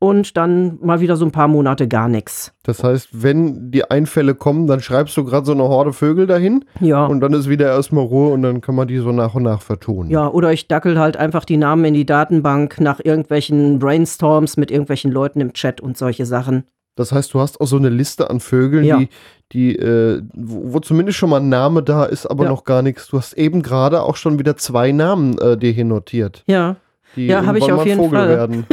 und 0.00 0.36
dann 0.36 0.78
mal 0.80 1.00
wieder 1.00 1.16
so 1.16 1.24
ein 1.24 1.32
paar 1.32 1.48
Monate 1.48 1.88
gar 1.88 2.08
nichts. 2.08 2.52
Das 2.62 2.84
heißt, 2.84 3.08
wenn 3.12 3.72
die 3.72 3.90
Einfälle 3.90 4.36
kommen, 4.36 4.68
dann 4.68 4.78
schreibst 4.78 5.16
du 5.16 5.24
gerade 5.24 5.44
so 5.44 5.50
eine 5.52 5.64
Horde 5.64 5.92
Vögel 5.92 6.28
dahin 6.28 6.64
Ja. 6.80 7.04
und 7.06 7.18
dann 7.20 7.32
ist 7.32 7.48
wieder 7.48 7.66
erstmal 7.66 8.04
Ruhe 8.04 8.32
und 8.32 8.42
dann 8.42 8.60
kann 8.60 8.76
man 8.76 8.86
die 8.86 8.98
so 8.98 9.10
nach 9.10 9.34
und 9.34 9.42
nach 9.42 9.60
vertonen. 9.60 10.08
Ja, 10.08 10.28
oder 10.28 10.52
ich 10.52 10.68
dackel 10.68 11.00
halt 11.00 11.16
einfach 11.16 11.44
die 11.44 11.56
Namen 11.56 11.84
in 11.84 11.94
die 11.94 12.06
Datenbank 12.06 12.80
nach 12.80 13.00
irgendwelchen 13.02 13.80
Brainstorms 13.80 14.56
mit 14.56 14.70
irgendwelchen 14.70 15.10
Leuten 15.10 15.40
im 15.40 15.52
Chat 15.52 15.80
und 15.80 15.98
solche 15.98 16.26
Sachen. 16.26 16.62
Das 16.98 17.12
heißt, 17.12 17.32
du 17.32 17.40
hast 17.40 17.60
auch 17.60 17.66
so 17.66 17.76
eine 17.76 17.88
Liste 17.88 18.28
an 18.28 18.40
Vögeln, 18.40 18.84
Ja. 18.84 18.98
die, 18.98 19.08
die 19.52 19.76
äh, 19.76 20.20
wo, 20.34 20.74
wo 20.74 20.80
zumindest 20.80 21.16
schon 21.18 21.30
mal 21.30 21.40
ein 21.40 21.48
Name 21.48 21.82
da 21.82 22.04
ist, 22.04 22.26
aber 22.26 22.44
Ja. 22.44 22.50
noch 22.50 22.64
gar 22.64 22.82
nichts. 22.82 23.06
Du 23.08 23.16
hast 23.18 23.34
eben 23.34 23.62
gerade 23.62 24.02
auch 24.02 24.16
schon 24.16 24.38
wieder 24.38 24.56
zwei 24.56 24.92
Namen 24.92 25.38
äh, 25.38 25.56
dir 25.56 25.70
hier 25.70 25.84
notiert, 25.84 26.42
Ja, 26.46 26.76
die 27.16 27.26
Ja, 27.26 27.46
hab 27.46 27.56
ich 27.56 27.70
auf 27.72 27.86
jeden 27.86 27.98
Vogel 27.98 28.18
Fall. 28.18 28.28
werden. 28.28 28.66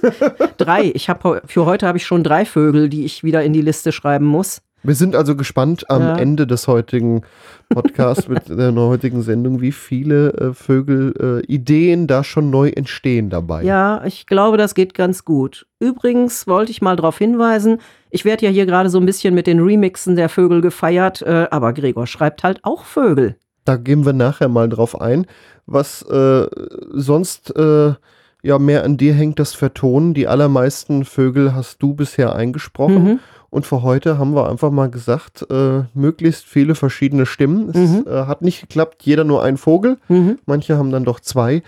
drei. 0.56 0.90
Ich 0.94 1.08
habe 1.08 1.42
für 1.46 1.66
heute 1.66 1.86
habe 1.86 1.98
ich 1.98 2.06
schon 2.06 2.22
drei 2.24 2.44
Vögel, 2.44 2.88
die 2.88 3.04
ich 3.04 3.24
wieder 3.24 3.42
in 3.42 3.52
die 3.52 3.62
Liste 3.62 3.92
schreiben 3.92 4.26
muss. 4.26 4.62
Wir 4.82 4.94
sind 4.94 5.14
also 5.14 5.36
gespannt 5.36 5.88
am 5.90 6.02
Ja. 6.02 6.16
Ende 6.16 6.46
des 6.46 6.66
heutigen 6.66 7.22
Podcasts 7.68 8.28
mit 8.28 8.48
der 8.48 8.74
heutigen 8.74 9.22
Sendung, 9.22 9.60
wie 9.60 9.72
viele 9.72 10.32
äh, 10.32 10.54
Vögel 10.54 11.42
äh, 11.48 12.06
da 12.06 12.24
schon 12.24 12.50
neu 12.50 12.68
entstehen 12.68 13.30
dabei. 13.30 13.62
Ja, 13.62 14.02
ich 14.04 14.26
glaube, 14.26 14.56
das 14.56 14.74
geht 14.74 14.94
ganz 14.94 15.24
gut. 15.24 15.66
Übrigens 15.78 16.46
wollte 16.46 16.72
ich 16.72 16.82
mal 16.82 16.96
darauf 16.96 17.18
hinweisen, 17.18 17.78
ich 18.10 18.24
werde 18.24 18.44
ja 18.46 18.50
hier 18.50 18.66
gerade 18.66 18.90
so 18.90 18.98
ein 18.98 19.06
bisschen 19.06 19.34
mit 19.34 19.46
den 19.46 19.60
Remixen 19.60 20.16
der 20.16 20.28
Vögel 20.28 20.60
gefeiert, 20.60 21.22
äh, 21.22 21.46
aber 21.50 21.72
Gregor 21.72 22.06
schreibt 22.06 22.44
halt 22.44 22.60
auch 22.62 22.84
Vögel. 22.84 23.36
Da 23.64 23.76
gehen 23.76 24.04
wir 24.04 24.12
nachher 24.12 24.48
mal 24.48 24.68
drauf 24.68 25.00
ein. 25.00 25.26
Was 25.66 26.02
äh, 26.02 26.46
sonst 26.92 27.54
äh, 27.56 27.94
ja 28.42 28.58
mehr 28.58 28.84
an 28.84 28.96
dir 28.96 29.14
hängt, 29.14 29.38
das 29.38 29.54
Vertonen. 29.54 30.14
Die 30.14 30.26
allermeisten 30.26 31.04
Vögel 31.04 31.54
hast 31.54 31.82
du 31.82 31.94
bisher 31.94 32.34
eingesprochen. 32.34 33.04
Mhm. 33.04 33.20
Und 33.52 33.66
für 33.66 33.82
heute 33.82 34.16
haben 34.18 34.34
wir 34.34 34.48
einfach 34.48 34.70
mal 34.70 34.88
gesagt, 34.88 35.46
äh, 35.50 35.82
möglichst 35.92 36.46
viele 36.46 36.74
verschiedene 36.74 37.26
Stimmen. 37.26 37.68
Es 37.68 37.76
Mhm. 37.76 38.04
äh, 38.08 38.24
hat 38.24 38.40
nicht 38.40 38.62
geklappt, 38.62 39.02
jeder 39.02 39.24
nur 39.24 39.42
ein 39.42 39.58
Vogel. 39.58 39.98
Mhm. 40.08 40.38
Manche 40.46 40.78
haben 40.78 40.90
dann 40.90 41.04
doch 41.04 41.20
zwei. 41.20 41.62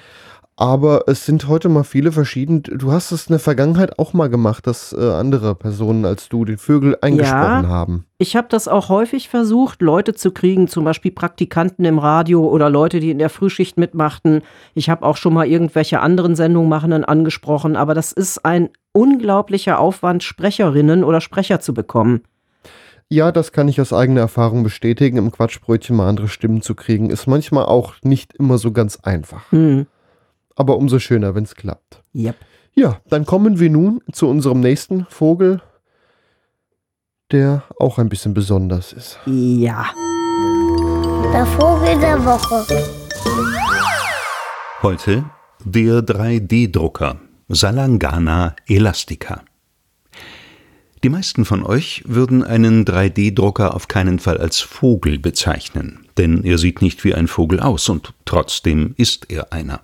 Aber 0.57 1.05
es 1.09 1.27
sind 1.27 1.49
heute 1.49 1.69
mal 1.69 1.83
viele 1.83 2.13
verschieden. 2.13 2.63
Du 2.63 2.93
hast 2.93 3.11
es 3.11 3.27
in 3.27 3.33
der 3.33 3.41
Vergangenheit 3.41 3.99
auch 3.99 4.13
mal 4.13 4.29
gemacht, 4.29 4.69
dass 4.69 4.93
äh, 4.93 5.11
andere 5.11 5.57
Personen 5.57 6.05
als 6.05 6.29
du 6.29 6.45
den 6.45 6.59
Vögel 6.59 6.97
eingesprochen 7.01 7.69
haben. 7.69 8.07
Ich 8.19 8.37
habe 8.37 8.47
das 8.49 8.69
auch 8.69 8.89
häufig 8.89 9.29
versucht, 9.29 9.83
Leute 9.83 10.15
zu 10.15 10.31
kriegen, 10.31 10.69
zum 10.69 10.85
Beispiel 10.85 11.11
Praktikanten 11.11 11.85
im 11.85 11.99
Radio 11.99 12.47
oder 12.47 12.71
Leute, 12.71 13.01
die 13.01 13.11
in 13.11 13.19
der 13.19 13.31
Frühschicht 13.31 13.79
mitmachten. 13.79 14.43
Ich 14.75 14.89
habe 14.89 15.05
auch 15.05 15.17
schon 15.17 15.35
mal 15.35 15.47
irgendwelche 15.47 15.99
anderen 15.99 16.37
Sendungmachenden 16.37 17.05
angesprochen, 17.05 17.75
aber 17.75 17.95
das 17.95 18.13
ist 18.13 18.45
ein 18.45 18.69
unglaublicher 18.93 19.81
Aufwand, 19.81 20.23
Sprecherinnen 20.23 21.03
oder 21.03 21.21
Sprecher 21.21 21.59
zu 21.59 21.75
bekommen. 21.75 22.23
Ja, 23.09 23.33
das 23.33 23.51
kann 23.51 23.69
ich 23.69 23.81
aus 23.81 23.93
eigener 23.93 24.21
Erfahrung 24.21 24.63
bestätigen. 24.63 25.19
Im 25.19 25.33
Quatschbrötchen 25.33 25.97
mal 25.97 26.09
andere 26.09 26.29
Stimmen 26.29 26.63
zu 26.63 26.75
kriegen, 26.77 27.11
ist 27.11 27.27
manchmal 27.27 27.67
auch 27.67 27.95
nicht 28.03 28.35
immer 28.35 28.59
so 28.59 28.73
ganz 28.73 28.99
einfach. 29.03 29.51
Hm. 29.51 29.87
Aber 30.57 30.77
umso 30.77 30.99
schöner, 30.99 31.35
wenn 31.35 31.45
es 31.45 31.55
klappt. 31.55 32.03
Yep. 32.15 32.37
Ja, 32.75 33.01
dann 33.09 33.25
kommen 33.25 33.61
wir 33.61 33.71
nun 33.71 34.01
zu 34.13 34.29
unserem 34.29 34.61
nächsten 34.61 35.07
Vogel, 35.07 35.61
der 37.31 37.63
auch 37.79 37.99
ein 37.99 38.09
bisschen 38.09 38.35
besonders 38.35 38.93
ist. 38.93 39.19
Ja. 39.27 39.87
Der 41.33 41.47
Vogel 41.47 41.99
der 42.01 42.25
Woche. 42.25 42.65
Heute 44.83 45.25
der 45.65 46.01
3D-Drucker 46.01 47.17
Salangana 47.49 48.55
Elastica. 48.67 49.43
Die 51.05 51.11
meisten 51.11 51.45
von 51.45 51.63
euch 51.63 52.03
würden 52.07 52.43
einen 52.43 52.87
3D-Drucker 52.87 53.75
auf 53.75 53.89
keinen 53.89 54.19
Fall 54.19 54.39
als 54.39 54.61
Vogel 54.61 55.19
bezeichnen, 55.19 56.07
denn 56.17 56.45
er 56.45 56.57
sieht 56.57 56.81
nicht 56.81 57.05
wie 57.05 57.15
ein 57.15 57.29
Vogel 57.29 57.61
aus 57.61 57.91
und 57.91 58.15
trotzdem 58.25 58.95
ist 58.97 59.31
er 59.31 59.53
einer. 59.53 59.83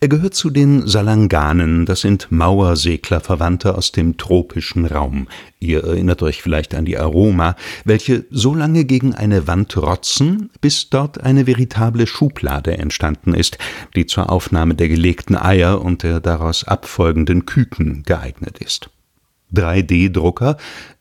Er 0.00 0.08
gehört 0.08 0.34
zu 0.34 0.50
den 0.50 0.84
Salanganen, 0.84 1.86
das 1.86 2.00
sind 2.00 2.32
Mauerseglerverwandte 2.32 3.76
aus 3.76 3.92
dem 3.92 4.16
tropischen 4.16 4.84
Raum. 4.84 5.28
Ihr 5.60 5.84
erinnert 5.84 6.24
euch 6.24 6.42
vielleicht 6.42 6.74
an 6.74 6.86
die 6.86 6.98
Aroma, 6.98 7.54
welche 7.84 8.24
so 8.32 8.52
lange 8.52 8.84
gegen 8.84 9.14
eine 9.14 9.46
Wand 9.46 9.76
rotzen, 9.76 10.50
bis 10.60 10.90
dort 10.90 11.20
eine 11.20 11.46
veritable 11.46 12.08
Schublade 12.08 12.76
entstanden 12.76 13.32
ist, 13.32 13.58
die 13.94 14.06
zur 14.06 14.28
Aufnahme 14.28 14.74
der 14.74 14.88
gelegten 14.88 15.36
Eier 15.36 15.80
und 15.80 16.02
der 16.02 16.18
daraus 16.18 16.64
abfolgenden 16.64 17.46
Küken 17.46 18.02
geeignet 18.02 18.58
ist. 18.58 18.90
3D-Drucker 19.54 20.56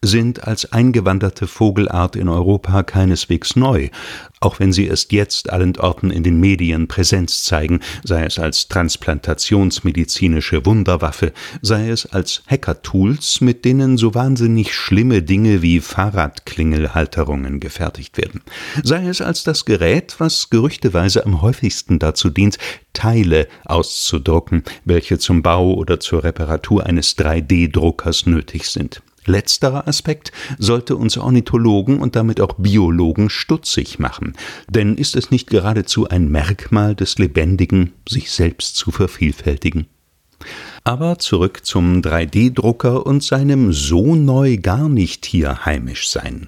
sind 0.08 0.48
als 0.48 0.72
eingewanderte 0.72 1.46
Vogelart 1.48 2.16
in 2.16 2.30
Europa 2.30 2.84
keineswegs 2.84 3.56
neu, 3.56 3.90
auch 4.40 4.60
wenn 4.60 4.72
sie 4.72 4.88
erst 4.88 5.12
jetzt 5.12 5.52
allentorten 5.52 6.10
in 6.12 6.24
den 6.24 6.40
Medien 6.40 6.88
Präsenz 6.88 7.44
zeigen, 7.44 7.82
sei 8.04 8.26
es 8.26 8.40
als 8.40 8.68
transplantationsmedizinische 8.68 10.66
Wunderwaffe, 10.66 11.34
sei 11.62 11.90
es 11.90 12.06
als 12.08 12.44
Hackertools, 12.48 13.42
mit 13.42 13.66
denen 13.66 13.98
so 13.98 14.16
wahnsinnig 14.16 14.74
schlimme 14.74 15.22
Dinge 15.22 15.62
wie 15.62 15.80
Fahrradklingelhalterungen 15.80 17.60
gefertigt 17.60 18.18
werden, 18.18 18.42
sei 18.84 19.08
es 19.08 19.22
als 19.22 19.44
das 19.44 19.66
Gerät, 19.66 20.16
was 20.20 20.50
gerüchteweise 20.50 21.26
am 21.26 21.42
häufigsten 21.42 22.00
dazu 22.00 22.30
dient, 22.30 22.58
Teile 22.94 23.48
auszudrucken, 23.66 24.64
welche 24.84 25.20
zum 25.20 25.44
Bau 25.44 25.74
oder 25.74 26.00
zur 26.00 26.24
Reparatur 26.24 26.86
eines 26.86 27.16
3D-Druckers 27.18 28.28
nötig 28.28 28.68
sind. 28.70 29.02
Letzterer 29.28 29.88
Aspekt 29.88 30.32
sollte 30.58 30.96
uns 30.96 31.18
Ornithologen 31.18 32.00
und 32.00 32.16
damit 32.16 32.42
auch 32.42 32.56
Biologen 32.58 33.30
stutzig 33.30 34.00
machen, 34.00 34.34
denn 34.70 34.96
ist 34.96 35.16
es 35.16 35.32
nicht 35.32 35.50
geradezu 35.50 36.08
ein 36.08 36.32
Merkmal 36.32 36.96
des 36.96 37.20
Lebendigen, 37.20 37.94
sich 38.08 38.32
selbst 38.32 38.76
zu 38.78 38.92
vervielfältigen? 38.92 39.88
Aber 40.84 41.20
zurück 41.20 41.66
zum 41.66 42.02
3D-Drucker 42.02 43.06
und 43.06 43.22
seinem 43.22 43.74
so 43.74 44.16
neu 44.16 44.58
gar 44.58 44.88
nicht 44.88 45.26
hier 45.26 45.66
heimisch 45.66 46.08
sein. 46.08 46.48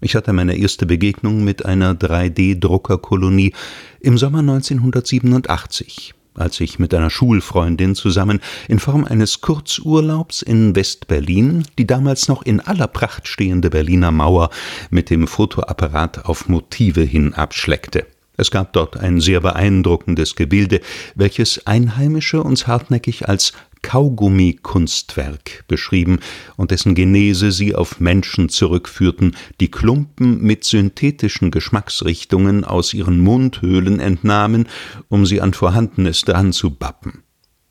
Ich 0.00 0.14
hatte 0.14 0.32
meine 0.32 0.56
erste 0.56 0.86
Begegnung 0.86 1.44
mit 1.44 1.64
einer 1.64 1.94
3D-Druckerkolonie 1.94 3.52
im 4.00 4.18
Sommer 4.18 4.40
1987 4.40 6.14
als 6.38 6.60
ich 6.60 6.78
mit 6.78 6.94
einer 6.94 7.10
Schulfreundin 7.10 7.94
zusammen 7.94 8.40
in 8.68 8.78
Form 8.78 9.04
eines 9.04 9.40
Kurzurlaubs 9.40 10.42
in 10.42 10.74
West-Berlin 10.74 11.64
die 11.78 11.86
damals 11.86 12.28
noch 12.28 12.42
in 12.42 12.60
aller 12.60 12.86
Pracht 12.88 13.28
stehende 13.28 13.70
Berliner 13.70 14.10
Mauer 14.10 14.50
mit 14.90 15.10
dem 15.10 15.26
Fotoapparat 15.26 16.24
auf 16.24 16.48
Motive 16.48 17.02
hin 17.02 17.34
abschleckte. 17.34 18.06
Es 18.40 18.52
gab 18.52 18.72
dort 18.72 18.96
ein 18.96 19.20
sehr 19.20 19.40
beeindruckendes 19.40 20.36
Gebilde, 20.36 20.80
welches 21.16 21.66
Einheimische 21.66 22.40
uns 22.40 22.68
hartnäckig 22.68 23.28
als 23.28 23.52
Kaugummi-Kunstwerk 23.82 25.64
beschrieben 25.68 26.20
und 26.56 26.70
dessen 26.70 26.94
Genese 26.94 27.52
sie 27.52 27.74
auf 27.74 28.00
Menschen 28.00 28.48
zurückführten, 28.48 29.36
die 29.60 29.70
Klumpen 29.70 30.40
mit 30.42 30.64
synthetischen 30.64 31.50
Geschmacksrichtungen 31.50 32.64
aus 32.64 32.94
ihren 32.94 33.20
Mundhöhlen 33.20 34.00
entnahmen, 34.00 34.68
um 35.08 35.26
sie 35.26 35.40
an 35.40 35.54
Vorhandenes 35.54 36.22
dran 36.22 36.52
zu 36.52 36.70
bappen. 36.70 37.22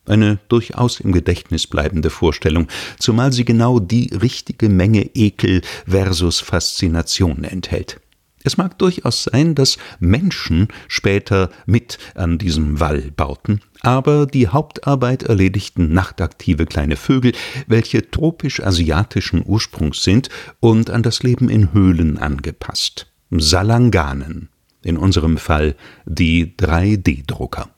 Eine 0.05 0.39
durchaus 0.47 0.99
im 1.01 1.11
Gedächtnis 1.11 1.67
bleibende 1.67 2.09
Vorstellung, 2.09 2.67
zumal 2.97 3.33
sie 3.33 3.43
genau 3.43 3.79
die 3.79 4.09
richtige 4.21 4.69
Menge 4.69 5.09
Ekel 5.15 5.61
versus 5.85 6.39
Faszination 6.39 7.43
enthält. 7.43 7.99
Es 8.43 8.55
mag 8.55 8.79
durchaus 8.79 9.23
sein, 9.23 9.55
dass 9.55 9.77
Menschen 9.99 10.69
später 10.87 11.49
mit 11.65 11.97
an 12.15 12.37
diesem 12.37 12.79
Wall 12.79 13.11
bauten, 13.13 13.59
aber 13.81 14.25
die 14.25 14.47
Hauptarbeit 14.47 15.23
erledigten 15.23 15.93
nachtaktive 15.93 16.65
kleine 16.65 16.95
Vögel, 16.95 17.33
welche 17.67 18.09
tropisch-asiatischen 18.09 19.43
Ursprungs 19.45 20.03
sind 20.03 20.29
und 20.59 20.89
an 20.89 21.03
das 21.03 21.23
Leben 21.23 21.49
in 21.49 21.73
Höhlen 21.73 22.17
angepasst. 22.17 23.07
Salanganen, 23.29 24.49
in 24.83 24.97
unserem 24.97 25.37
Fall 25.37 25.75
die 26.05 26.55
3D-Drucker. 26.57 27.69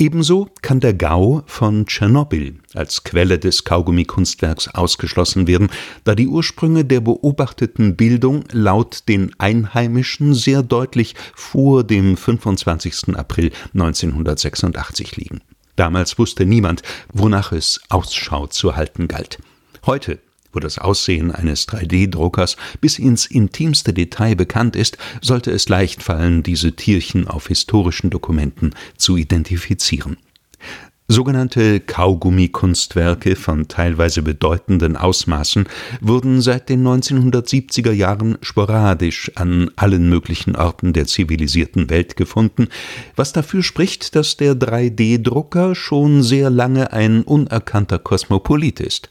Ebenso 0.00 0.48
kann 0.62 0.80
der 0.80 0.94
Gau 0.94 1.42
von 1.44 1.84
Tschernobyl 1.84 2.54
als 2.72 3.04
Quelle 3.04 3.38
des 3.38 3.64
Kaugummi-Kunstwerks 3.64 4.68
ausgeschlossen 4.68 5.46
werden, 5.46 5.68
da 6.04 6.14
die 6.14 6.26
Ursprünge 6.26 6.86
der 6.86 7.02
beobachteten 7.02 7.96
Bildung 7.96 8.44
laut 8.50 9.02
den 9.08 9.38
Einheimischen 9.38 10.32
sehr 10.32 10.62
deutlich 10.62 11.16
vor 11.34 11.84
dem 11.84 12.16
25. 12.16 13.14
April 13.14 13.50
1986 13.74 15.16
liegen. 15.16 15.42
Damals 15.76 16.18
wusste 16.18 16.46
niemand, 16.46 16.82
wonach 17.12 17.52
es 17.52 17.80
Ausschau 17.88 18.46
zu 18.46 18.76
halten 18.76 19.08
galt. 19.08 19.38
Heute 19.86 20.18
wo 20.52 20.60
das 20.60 20.78
Aussehen 20.78 21.30
eines 21.30 21.68
3D-Druckers 21.68 22.56
bis 22.80 22.98
ins 22.98 23.26
intimste 23.26 23.92
Detail 23.92 24.34
bekannt 24.34 24.76
ist, 24.76 24.98
sollte 25.20 25.50
es 25.50 25.68
leicht 25.68 26.02
fallen, 26.02 26.42
diese 26.42 26.72
Tierchen 26.72 27.28
auf 27.28 27.48
historischen 27.48 28.10
Dokumenten 28.10 28.74
zu 28.96 29.16
identifizieren. 29.16 30.16
Sogenannte 31.12 31.80
Kaugummi-Kunstwerke 31.80 33.34
von 33.34 33.66
teilweise 33.66 34.22
bedeutenden 34.22 34.96
Ausmaßen 34.96 35.66
wurden 36.00 36.40
seit 36.40 36.68
den 36.68 36.86
1970er 36.86 37.90
Jahren 37.90 38.38
sporadisch 38.42 39.32
an 39.34 39.72
allen 39.74 40.08
möglichen 40.08 40.54
Orten 40.54 40.92
der 40.92 41.08
zivilisierten 41.08 41.90
Welt 41.90 42.14
gefunden, 42.14 42.68
was 43.16 43.32
dafür 43.32 43.64
spricht, 43.64 44.14
dass 44.14 44.36
der 44.36 44.54
3D-Drucker 44.54 45.74
schon 45.74 46.22
sehr 46.22 46.48
lange 46.48 46.92
ein 46.92 47.22
unerkannter 47.22 47.98
Kosmopolit 47.98 48.78
ist. 48.78 49.10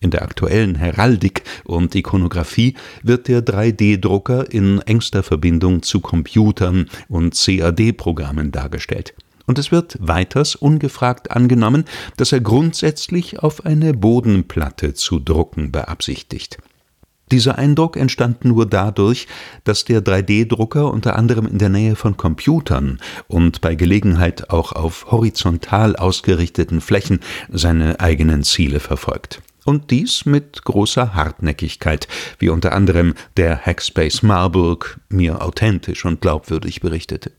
In 0.00 0.12
der 0.12 0.22
aktuellen 0.22 0.76
Heraldik 0.76 1.42
und 1.64 1.96
Ikonographie 1.96 2.76
wird 3.02 3.26
der 3.26 3.44
3D-Drucker 3.44 4.52
in 4.52 4.82
engster 4.82 5.24
Verbindung 5.24 5.82
zu 5.82 5.98
Computern 5.98 6.88
und 7.08 7.34
CAD-Programmen 7.34 8.52
dargestellt. 8.52 9.14
Und 9.50 9.58
es 9.58 9.72
wird 9.72 9.96
weiters 9.98 10.54
ungefragt 10.54 11.32
angenommen, 11.32 11.84
dass 12.16 12.30
er 12.30 12.38
grundsätzlich 12.38 13.40
auf 13.40 13.66
eine 13.66 13.94
Bodenplatte 13.94 14.94
zu 14.94 15.18
drucken 15.18 15.72
beabsichtigt. 15.72 16.58
Dieser 17.32 17.58
Eindruck 17.58 17.96
entstand 17.96 18.44
nur 18.44 18.64
dadurch, 18.64 19.26
dass 19.64 19.84
der 19.84 20.04
3D-Drucker 20.04 20.92
unter 20.92 21.16
anderem 21.16 21.48
in 21.48 21.58
der 21.58 21.68
Nähe 21.68 21.96
von 21.96 22.16
Computern 22.16 23.00
und 23.26 23.60
bei 23.60 23.74
Gelegenheit 23.74 24.50
auch 24.50 24.70
auf 24.70 25.10
horizontal 25.10 25.96
ausgerichteten 25.96 26.80
Flächen 26.80 27.18
seine 27.48 27.98
eigenen 27.98 28.44
Ziele 28.44 28.78
verfolgt 28.78 29.42
und 29.64 29.90
dies 29.90 30.26
mit 30.26 30.64
großer 30.64 31.14
Hartnäckigkeit, 31.14 32.06
wie 32.38 32.50
unter 32.50 32.72
anderem 32.72 33.14
der 33.36 33.66
Hackspace 33.66 34.22
Marburg 34.22 35.00
mir 35.08 35.42
authentisch 35.42 36.04
und 36.04 36.20
glaubwürdig 36.20 36.80
berichtete. 36.80 37.32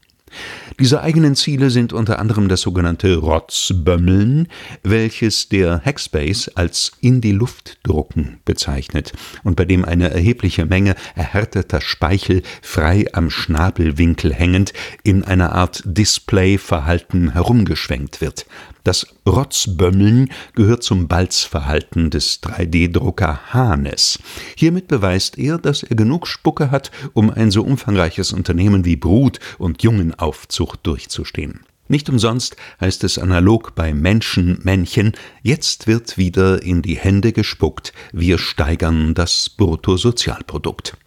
Diese 0.80 1.02
eigenen 1.02 1.36
Ziele 1.36 1.70
sind 1.70 1.94
unter 1.94 2.20
anderem 2.20 2.48
das 2.48 2.62
sogenannte 2.62 3.18
Rotzbömmeln, 3.18 4.48
welches 4.84 5.50
der 5.50 5.82
Hackspace 5.84 6.50
als 6.56 6.94
in 7.02 7.22
die 7.22 7.32
Luft 7.32 7.80
drucken 7.84 8.40
bezeichnet 8.46 9.14
und 9.44 9.56
bei 9.56 9.66
dem 9.66 9.86
eine 9.86 10.10
erhebliche 10.12 10.66
Menge 10.66 10.96
erhärteter 11.16 11.82
Speichel 11.82 12.42
frei 12.62 13.06
am 13.14 13.30
Schnabelwinkel 13.30 14.34
hängend 14.34 14.74
in 15.04 15.24
einer 15.24 15.54
Art 15.54 15.84
Displayverhalten 15.86 17.34
herumgeschwenkt 17.34 18.22
wird. 18.22 18.46
Das 18.84 19.06
Rotzbömmeln 19.28 20.32
gehört 20.56 20.84
zum 20.84 21.08
Balzverhalten 21.08 22.10
des 22.10 22.42
3D-Drucker 22.42 23.54
Hahnes. 23.54 24.20
Hiermit 24.56 24.88
beweist 24.88 25.38
er, 25.38 25.58
dass 25.60 25.84
er 25.84 25.96
genug 25.96 26.28
Spucke 26.28 26.72
hat, 26.72 26.92
um 27.14 27.30
ein 27.30 27.52
so 27.52 27.64
umfangreiches 27.64 28.34
Unternehmen 28.34 28.84
wie 28.84 28.96
Brut- 28.96 29.40
und 29.60 29.84
Jungenaufzucht 29.84 30.80
durchzustehen. 30.84 31.62
Nicht 31.88 32.10
umsonst 32.10 32.56
heißt 32.80 33.04
es 33.04 33.18
analog 33.20 33.76
bei 33.76 33.94
Menschenmännchen, 33.94 35.12
jetzt 35.44 35.88
wird 35.88 36.18
wieder 36.18 36.64
in 36.64 36.82
die 36.82 36.98
Hände 36.98 37.34
gespuckt, 37.34 37.94
wir 38.14 38.38
steigern 38.38 39.14
das 39.14 39.50
Bruttosozialprodukt. 39.50 40.98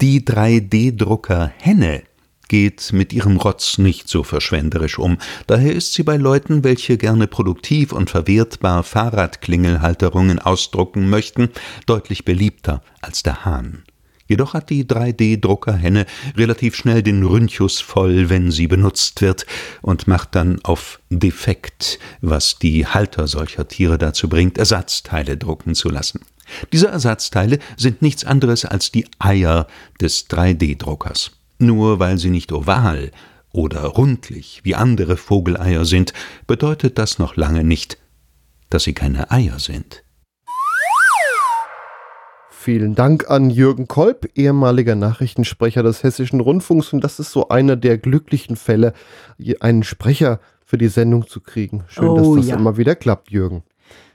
Die 0.00 0.24
3D-Drucker 0.24 1.52
Henne 1.58 2.02
geht 2.50 2.92
mit 2.92 3.12
ihrem 3.12 3.36
Rotz 3.36 3.78
nicht 3.78 4.08
so 4.08 4.24
verschwenderisch 4.24 4.98
um. 4.98 5.18
Daher 5.46 5.72
ist 5.72 5.94
sie 5.94 6.02
bei 6.02 6.16
Leuten, 6.16 6.64
welche 6.64 6.98
gerne 6.98 7.28
produktiv 7.28 7.92
und 7.92 8.10
verwertbar 8.10 8.82
Fahrradklingelhalterungen 8.82 10.40
ausdrucken 10.40 11.08
möchten, 11.08 11.50
deutlich 11.86 12.24
beliebter 12.24 12.82
als 13.00 13.22
der 13.22 13.44
Hahn. 13.44 13.84
Jedoch 14.26 14.54
hat 14.54 14.68
die 14.70 14.84
3D-Druckerhenne 14.84 16.06
relativ 16.36 16.74
schnell 16.74 17.04
den 17.04 17.22
Rünchus 17.22 17.80
voll, 17.80 18.30
wenn 18.30 18.50
sie 18.50 18.66
benutzt 18.66 19.22
wird, 19.22 19.46
und 19.80 20.08
macht 20.08 20.34
dann 20.34 20.58
auf 20.64 20.98
defekt, 21.08 22.00
was 22.20 22.58
die 22.58 22.84
Halter 22.84 23.28
solcher 23.28 23.68
Tiere 23.68 23.96
dazu 23.96 24.28
bringt, 24.28 24.58
Ersatzteile 24.58 25.36
drucken 25.36 25.76
zu 25.76 25.88
lassen. 25.88 26.20
Diese 26.72 26.88
Ersatzteile 26.88 27.60
sind 27.76 28.02
nichts 28.02 28.24
anderes 28.24 28.64
als 28.64 28.90
die 28.90 29.06
Eier 29.20 29.68
des 30.00 30.28
3D-Druckers. 30.28 31.30
Nur 31.62 31.98
weil 31.98 32.16
sie 32.16 32.30
nicht 32.30 32.52
oval 32.52 33.10
oder 33.52 33.82
rundlich 33.82 34.60
wie 34.64 34.74
andere 34.74 35.18
Vogeleier 35.18 35.84
sind, 35.84 36.14
bedeutet 36.46 36.96
das 36.96 37.18
noch 37.18 37.36
lange 37.36 37.64
nicht, 37.64 37.98
dass 38.70 38.84
sie 38.84 38.94
keine 38.94 39.30
Eier 39.30 39.58
sind. 39.58 40.02
Vielen 42.48 42.94
Dank 42.94 43.28
an 43.30 43.50
Jürgen 43.50 43.88
Kolb, 43.88 44.30
ehemaliger 44.34 44.94
Nachrichtensprecher 44.94 45.82
des 45.82 46.02
Hessischen 46.02 46.40
Rundfunks. 46.40 46.92
Und 46.92 47.02
das 47.04 47.18
ist 47.20 47.30
so 47.32 47.48
einer 47.48 47.76
der 47.76 47.98
glücklichen 47.98 48.56
Fälle, 48.56 48.94
einen 49.60 49.82
Sprecher 49.82 50.40
für 50.64 50.78
die 50.78 50.88
Sendung 50.88 51.26
zu 51.26 51.40
kriegen. 51.40 51.84
Schön, 51.88 52.08
Oh, 52.08 52.16
dass 52.16 52.44
das 52.44 52.48
ja. 52.48 52.56
immer 52.56 52.76
wieder 52.78 52.94
klappt, 52.94 53.30
Jürgen. 53.30 53.64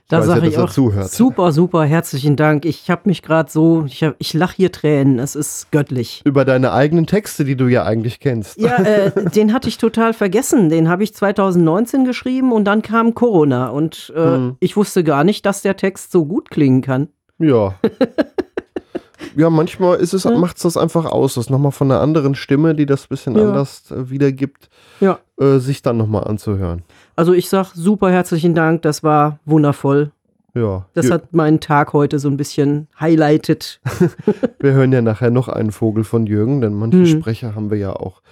Da 0.08 0.22
sage 0.22 0.46
ich 0.46 0.56
auch 0.56 0.70
zuhört. 0.70 1.10
super, 1.10 1.50
super, 1.50 1.84
herzlichen 1.84 2.36
Dank. 2.36 2.64
Ich 2.64 2.88
habe 2.90 3.02
mich 3.06 3.22
gerade 3.22 3.50
so, 3.50 3.84
ich, 3.88 4.04
hab- 4.04 4.14
ich 4.18 4.34
lache 4.34 4.54
hier 4.56 4.70
Tränen, 4.70 5.18
es 5.18 5.34
ist 5.34 5.72
göttlich. 5.72 6.22
Über 6.24 6.44
deine 6.44 6.72
eigenen 6.72 7.06
Texte, 7.08 7.44
die 7.44 7.56
du 7.56 7.66
ja 7.66 7.82
eigentlich 7.84 8.20
kennst. 8.20 8.56
Ja, 8.56 8.76
äh, 8.76 9.10
den 9.34 9.52
hatte 9.52 9.68
ich 9.68 9.78
total 9.78 10.14
vergessen. 10.14 10.68
Den 10.68 10.88
habe 10.88 11.02
ich 11.02 11.12
2019 11.12 12.04
geschrieben 12.04 12.52
und 12.52 12.64
dann 12.66 12.82
kam 12.82 13.14
Corona 13.14 13.68
und 13.70 14.12
äh, 14.14 14.20
Hm. 14.20 14.56
ich 14.60 14.76
wusste 14.76 15.02
gar 15.02 15.24
nicht, 15.24 15.44
dass 15.44 15.62
der 15.62 15.76
Text 15.76 16.12
so 16.12 16.24
gut 16.24 16.50
klingen 16.50 16.82
kann. 16.82 17.08
Ja. 17.38 17.74
ja, 19.36 19.50
manchmal 19.50 19.98
ist 19.98 20.12
es, 20.14 20.22
Ja. 20.24 20.30
macht 20.38 20.56
es 20.56 20.62
das 20.62 20.76
einfach 20.76 21.06
aus, 21.06 21.34
das 21.34 21.50
nochmal 21.50 21.72
von 21.72 21.90
einer 21.90 22.00
anderen 22.00 22.34
Stimme, 22.36 22.74
die 22.76 22.86
das 22.86 23.04
ein 23.04 23.08
bisschen 23.08 23.36
Ja. 23.36 23.48
anders 23.48 23.90
äh, 23.90 24.08
wiedergibt, 24.08 24.68
Ja. 25.00 25.18
äh, 25.40 25.58
sich 25.58 25.82
dann 25.82 25.96
nochmal 25.96 26.24
anzuhören. 26.24 26.82
Also 27.16 27.32
ich 27.32 27.48
sag 27.48 27.72
super 27.74 28.10
herzlichen 28.10 28.54
Dank, 28.54 28.82
das 28.82 29.02
war 29.02 29.38
wundervoll. 29.44 30.12
Ja. 30.54 30.86
Das 30.94 31.10
hat 31.10 31.34
meinen 31.34 31.60
Tag 31.60 31.92
heute 31.92 32.18
so 32.18 32.28
ein 32.28 32.36
bisschen 32.38 32.88
highlightet. 32.98 33.80
wir 34.58 34.72
hören 34.72 34.92
ja 34.92 35.02
nachher 35.02 35.30
noch 35.30 35.48
einen 35.48 35.70
Vogel 35.70 36.02
von 36.04 36.26
Jürgen, 36.26 36.60
denn 36.62 36.72
manche 36.74 36.98
Hm. 36.98 37.06
Sprecher 37.06 37.54
haben 37.54 37.70
wir 37.70 37.76
ja 37.78 37.92
auch 37.92 38.22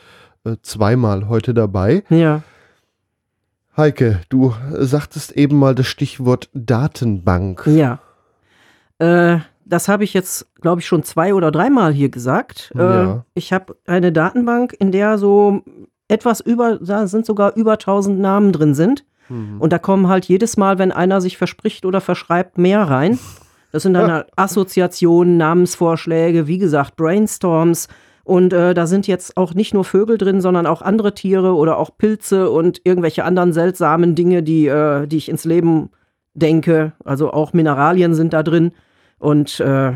äh, 0.44 0.56
zweimal 0.62 1.28
heute 1.28 1.52
dabei. 1.52 2.02
Ja. 2.08 2.42
Heike, 3.76 4.20
du 4.28 4.54
sagtest 4.72 5.32
eben 5.32 5.58
mal 5.58 5.74
das 5.74 5.86
Stichwort 5.86 6.48
Datenbank. 6.54 7.66
Ja. 7.66 7.98
Äh, 8.98 9.38
das 9.66 9.88
habe 9.88 10.04
ich 10.04 10.14
jetzt, 10.14 10.46
glaube 10.60 10.80
ich, 10.80 10.86
schon 10.86 11.02
zwei 11.02 11.34
oder 11.34 11.50
dreimal 11.50 11.92
hier 11.92 12.08
gesagt. 12.08 12.72
Äh, 12.74 12.78
Ja. 12.82 13.24
Ich 13.34 13.52
habe 13.52 13.76
eine 13.86 14.12
Datenbank, 14.12 14.74
in 14.78 14.92
der 14.92 15.18
so 15.18 15.62
etwas 16.08 16.40
über, 16.40 16.78
da 16.78 17.06
sind 17.06 17.26
sogar 17.26 17.56
über 17.56 17.72
1000 17.72 18.18
Namen 18.18 18.52
drin 18.52 18.74
sind. 18.74 19.04
Mhm. 19.28 19.60
Und 19.60 19.72
da 19.72 19.78
kommen 19.78 20.08
halt 20.08 20.26
jedes 20.26 20.56
Mal, 20.56 20.78
wenn 20.78 20.92
einer 20.92 21.20
sich 21.20 21.36
verspricht 21.36 21.84
oder 21.86 22.00
verschreibt, 22.00 22.58
mehr 22.58 22.82
rein. 22.82 23.18
Das 23.72 23.82
sind 23.82 23.94
dann 23.94 24.12
halt 24.12 24.26
Assoziationen, 24.36 25.36
Namensvorschläge, 25.36 26.46
wie 26.46 26.58
gesagt, 26.58 26.96
Brainstorms. 26.96 27.88
Und 28.22 28.52
äh, 28.54 28.72
da 28.72 28.86
sind 28.86 29.06
jetzt 29.06 29.36
auch 29.36 29.52
nicht 29.52 29.74
nur 29.74 29.84
Vögel 29.84 30.16
drin, 30.16 30.40
sondern 30.40 30.66
auch 30.66 30.80
andere 30.80 31.14
Tiere 31.14 31.54
oder 31.54 31.78
auch 31.78 31.96
Pilze 31.96 32.50
und 32.50 32.80
irgendwelche 32.84 33.24
anderen 33.24 33.52
seltsamen 33.52 34.14
Dinge, 34.14 34.42
die, 34.42 34.66
äh, 34.66 35.06
die 35.06 35.18
ich 35.18 35.28
ins 35.28 35.44
Leben 35.44 35.90
denke. 36.32 36.92
Also 37.04 37.32
auch 37.32 37.52
Mineralien 37.52 38.14
sind 38.14 38.32
da 38.32 38.42
drin. 38.42 38.72
Und 39.18 39.60
äh, 39.60 39.92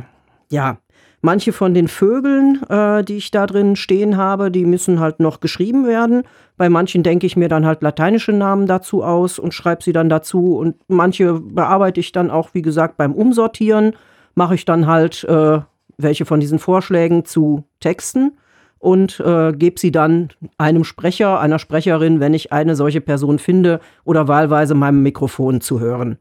ja, 0.51 0.79
manche 1.21 1.53
von 1.53 1.75
den 1.75 1.89
Vögeln, 1.89 2.63
äh, 2.69 3.03
die 3.05 3.17
ich 3.17 3.31
da 3.31 3.47
drin 3.47 3.77
stehen 3.77 4.17
habe, 4.17 4.51
die 4.51 4.65
müssen 4.65 5.01
halt 5.01 5.21
noch 5.21 5.41
geschrieben 5.41 5.87
werden. 5.87 6.23
Bei 6.57 6.69
manchen 6.69 7.03
denke 7.03 7.27
ich 7.27 7.37
mir 7.37 7.49
dann 7.49 7.67
halt 7.67 7.83
lateinische 7.83 8.33
Namen 8.33 8.67
dazu 8.67 9.03
aus 9.03 9.39
und 9.39 9.55
schreibe 9.55 9.83
sie 9.83 9.93
dann 9.93 10.09
dazu. 10.09 10.57
Und 10.57 10.77
manche 10.89 11.35
bearbeite 11.35 12.01
ich 12.01 12.13
dann 12.13 12.31
auch, 12.31 12.51
wie 12.55 12.63
gesagt, 12.63 12.97
beim 12.97 13.13
Umsortieren. 13.13 13.95
Mache 14.35 14.55
ich 14.55 14.65
dann 14.65 14.87
halt 14.87 15.25
äh, 15.25 15.61
welche 15.99 16.25
von 16.25 16.41
diesen 16.41 16.59
Vorschlägen 16.59 17.25
zu 17.25 17.65
Texten 17.81 18.33
und 18.79 19.21
äh, 19.21 19.53
gebe 19.53 19.79
sie 19.79 19.91
dann 19.91 20.29
einem 20.57 20.85
Sprecher, 20.85 21.41
einer 21.41 21.59
Sprecherin, 21.59 22.21
wenn 22.21 22.35
ich 22.35 22.53
eine 22.53 22.77
solche 22.77 23.01
Person 23.01 23.39
finde 23.39 23.81
oder 24.05 24.29
wahlweise 24.29 24.75
meinem 24.75 25.03
Mikrofon 25.03 25.61
zu 25.61 25.81
hören. 25.81 26.19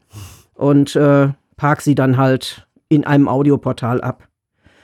Und 0.54 0.96
äh, 0.96 1.28
park 1.56 1.82
sie 1.82 1.94
dann 1.94 2.16
halt 2.16 2.66
in 2.88 3.06
einem 3.06 3.28
Audioportal 3.28 4.00
ab. 4.00 4.27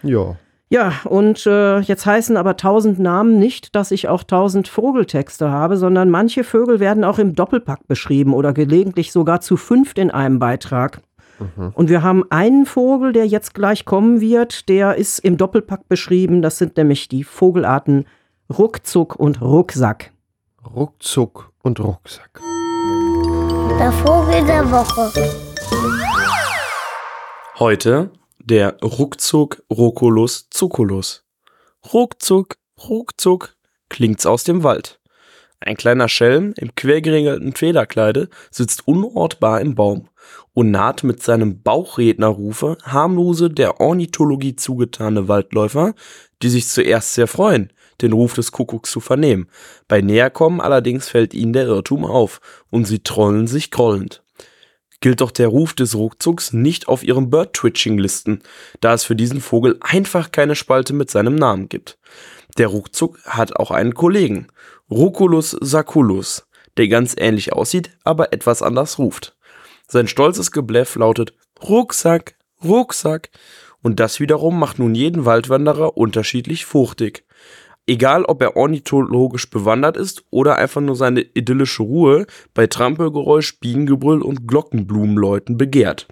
Ja. 0.04 0.36
Ja, 0.70 0.92
und 1.04 1.46
äh, 1.46 1.80
jetzt 1.80 2.06
heißen 2.06 2.36
aber 2.36 2.56
tausend 2.56 2.98
Namen 2.98 3.38
nicht, 3.38 3.76
dass 3.76 3.90
ich 3.90 4.08
auch 4.08 4.24
tausend 4.24 4.66
Vogeltexte 4.66 5.50
habe, 5.50 5.76
sondern 5.76 6.10
manche 6.10 6.42
Vögel 6.42 6.80
werden 6.80 7.04
auch 7.04 7.18
im 7.18 7.34
Doppelpack 7.34 7.86
beschrieben 7.86 8.32
oder 8.34 8.52
gelegentlich 8.52 9.12
sogar 9.12 9.40
zu 9.40 9.56
fünft 9.56 9.98
in 9.98 10.10
einem 10.10 10.38
Beitrag. 10.38 11.00
Und 11.74 11.88
wir 11.88 12.02
haben 12.02 12.24
einen 12.30 12.64
Vogel, 12.64 13.12
der 13.12 13.26
jetzt 13.26 13.54
gleich 13.54 13.84
kommen 13.84 14.20
wird, 14.20 14.68
der 14.68 14.96
ist 14.96 15.18
im 15.18 15.36
Doppelpack 15.36 15.88
beschrieben. 15.88 16.42
Das 16.42 16.58
sind 16.58 16.76
nämlich 16.76 17.08
die 17.08 17.24
Vogelarten 17.24 18.06
Ruckzuck 18.56 19.16
und 19.16 19.40
Rucksack. 19.40 20.12
Ruckzuck 20.74 21.50
und 21.62 21.80
Rucksack. 21.80 22.40
Der 23.78 23.92
Vogel 23.92 24.44
der 24.46 24.70
Woche. 24.70 25.10
Heute 27.58 28.10
der 28.44 28.76
Ruckzuck 28.82 29.62
Roculus 29.70 30.48
zuculus. 30.50 31.24
Ruckzuck, 31.92 32.56
ruckzuck 32.88 33.56
klingt's 33.88 34.26
aus 34.26 34.44
dem 34.44 34.62
Wald. 34.62 35.00
Ein 35.60 35.76
kleiner 35.76 36.10
Schelm 36.10 36.52
im 36.58 36.74
quergeringelten 36.74 37.54
Federkleide 37.54 38.28
sitzt 38.50 38.86
unortbar 38.86 39.62
im 39.62 39.74
Baum 39.74 40.08
und 40.52 40.70
naht 40.70 41.04
mit 41.04 41.22
seinem 41.22 41.62
Bauchrednerrufe 41.62 42.76
harmlose 42.82 43.48
der 43.48 43.80
Ornithologie 43.80 44.56
zugetane 44.56 45.26
Waldläufer, 45.26 45.94
die 46.42 46.50
sich 46.50 46.68
zuerst 46.68 47.14
sehr 47.14 47.26
freuen, 47.26 47.72
den 48.02 48.12
Ruf 48.12 48.34
des 48.34 48.52
Kuckucks 48.52 48.90
zu 48.90 49.00
vernehmen. 49.00 49.48
Bei 49.88 50.02
Näherkommen 50.02 50.60
allerdings 50.60 51.08
fällt 51.08 51.32
ihnen 51.32 51.54
der 51.54 51.66
Irrtum 51.66 52.04
auf 52.04 52.42
und 52.70 52.84
sie 52.86 52.98
trollen 52.98 53.46
sich 53.46 53.70
grollend 53.70 54.23
gilt 55.04 55.20
doch 55.20 55.32
der 55.32 55.48
Ruf 55.48 55.74
des 55.74 55.96
Ruckzucks 55.96 56.54
nicht 56.54 56.88
auf 56.88 57.02
ihren 57.02 57.28
Bird-Twitching-Listen, 57.28 58.40
da 58.80 58.94
es 58.94 59.04
für 59.04 59.14
diesen 59.14 59.42
Vogel 59.42 59.76
einfach 59.82 60.32
keine 60.32 60.54
Spalte 60.54 60.94
mit 60.94 61.10
seinem 61.10 61.34
Namen 61.34 61.68
gibt. 61.68 61.98
Der 62.56 62.68
Ruckzuck 62.68 63.22
hat 63.26 63.54
auch 63.54 63.70
einen 63.70 63.92
Kollegen, 63.92 64.46
Ruculus 64.90 65.58
saculus, 65.60 66.46
der 66.78 66.88
ganz 66.88 67.14
ähnlich 67.18 67.52
aussieht, 67.52 67.90
aber 68.02 68.32
etwas 68.32 68.62
anders 68.62 68.98
ruft. 68.98 69.36
Sein 69.86 70.08
stolzes 70.08 70.52
Gebläff 70.52 70.96
lautet 70.96 71.34
Rucksack, 71.62 72.36
Rucksack, 72.64 73.28
und 73.82 74.00
das 74.00 74.20
wiederum 74.20 74.58
macht 74.58 74.78
nun 74.78 74.94
jeden 74.94 75.26
Waldwanderer 75.26 75.98
unterschiedlich 75.98 76.64
fuchtig. 76.64 77.26
Egal, 77.86 78.24
ob 78.24 78.40
er 78.40 78.56
ornithologisch 78.56 79.50
bewandert 79.50 79.98
ist 79.98 80.24
oder 80.30 80.56
einfach 80.56 80.80
nur 80.80 80.96
seine 80.96 81.20
idyllische 81.20 81.82
Ruhe 81.82 82.26
bei 82.54 82.66
Trampelgeräusch, 82.66 83.60
Bienengebrüll 83.60 84.22
und 84.22 84.48
Glockenblumenläuten 84.48 85.58
begehrt. 85.58 86.06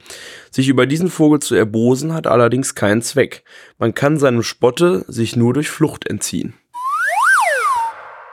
Sich 0.50 0.68
über 0.68 0.84
diesen 0.84 1.08
Vogel 1.08 1.40
zu 1.40 1.54
erbosen 1.54 2.12
hat 2.12 2.26
allerdings 2.26 2.74
keinen 2.74 3.00
Zweck. 3.00 3.44
Man 3.78 3.94
kann 3.94 4.18
seinem 4.18 4.42
Spotte 4.42 5.06
sich 5.08 5.34
nur 5.34 5.54
durch 5.54 5.70
Flucht 5.70 6.06
entziehen. 6.06 6.52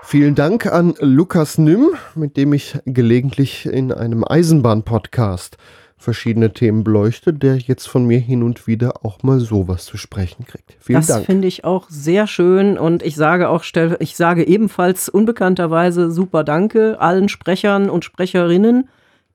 Vielen 0.03 0.35
Dank 0.35 0.65
an 0.65 0.95
Lukas 0.99 1.57
Nimm, 1.57 1.91
mit 2.15 2.35
dem 2.35 2.51
ich 2.51 2.77
gelegentlich 2.85 3.67
in 3.67 3.93
einem 3.93 4.25
Eisenbahn-Podcast 4.27 5.57
verschiedene 5.99 6.53
Themen 6.53 6.83
beleuchte, 6.83 7.33
der 7.33 7.57
jetzt 7.57 7.87
von 7.87 8.05
mir 8.05 8.19
hin 8.19 8.41
und 8.41 8.65
wieder 8.67 9.05
auch 9.05 9.21
mal 9.21 9.39
sowas 9.39 9.85
zu 9.85 9.97
sprechen 9.97 10.45
kriegt. 10.45 10.75
Vielen 10.79 10.99
das 10.99 11.07
Dank. 11.07 11.25
finde 11.25 11.47
ich 11.47 11.65
auch 11.65 11.87
sehr 11.89 12.25
schön 12.25 12.77
und 12.77 13.03
ich 13.03 13.15
sage 13.15 13.49
auch, 13.49 13.63
stell- 13.63 13.97
ich 13.99 14.15
sage 14.15 14.47
ebenfalls 14.47 15.09
unbekannterweise 15.09 16.09
super 16.09 16.43
Danke 16.45 16.99
allen 17.01 17.27
Sprechern 17.29 17.89
und 17.89 18.05
Sprecherinnen, 18.05 18.87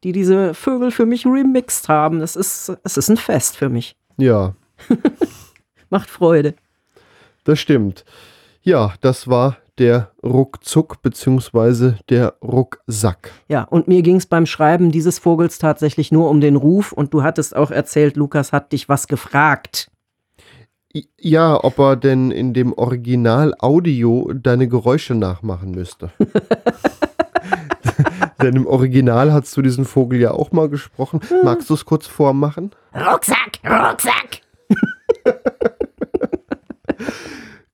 die 0.02 0.12
diese 0.12 0.54
Vögel 0.54 0.90
für 0.90 1.06
mich 1.06 1.26
remixed 1.26 1.88
haben. 1.88 2.18
Das 2.20 2.34
ist, 2.34 2.72
es 2.82 2.96
ist 2.96 3.08
ein 3.10 3.16
Fest 3.18 3.56
für 3.56 3.68
mich. 3.68 3.94
Ja, 4.16 4.54
Macht 5.90 6.08
Freude. 6.08 6.54
das 7.44 7.58
stimmt. 7.60 8.04
Ja, 8.62 8.94
das 9.00 9.28
war 9.28 9.58
der 9.78 10.10
Ruckzuck 10.22 11.02
bzw. 11.02 11.94
der 12.08 12.34
Rucksack. 12.42 13.32
Ja, 13.48 13.64
und 13.64 13.88
mir 13.88 14.02
ging 14.02 14.16
es 14.16 14.26
beim 14.26 14.46
Schreiben 14.46 14.90
dieses 14.90 15.18
Vogels 15.18 15.58
tatsächlich 15.58 16.12
nur 16.12 16.30
um 16.30 16.40
den 16.40 16.56
Ruf 16.56 16.92
und 16.92 17.12
du 17.14 17.22
hattest 17.22 17.56
auch 17.56 17.70
erzählt, 17.70 18.16
Lukas 18.16 18.52
hat 18.52 18.72
dich 18.72 18.88
was 18.88 19.08
gefragt. 19.08 19.90
Ja, 21.18 21.62
ob 21.62 21.78
er 21.80 21.96
denn 21.96 22.30
in 22.30 22.54
dem 22.54 22.72
Original-Audio 22.72 24.32
deine 24.32 24.68
Geräusche 24.68 25.16
nachmachen 25.16 25.72
müsste. 25.72 26.10
denn 28.40 28.54
im 28.54 28.66
Original 28.66 29.32
hast 29.32 29.56
du 29.56 29.62
diesen 29.62 29.86
Vogel 29.86 30.20
ja 30.20 30.30
auch 30.30 30.52
mal 30.52 30.68
gesprochen. 30.68 31.18
Magst 31.42 31.68
du 31.68 31.74
es 31.74 31.84
kurz 31.84 32.06
vormachen? 32.06 32.70
Rucksack, 32.94 33.58
Rucksack! 33.64 34.42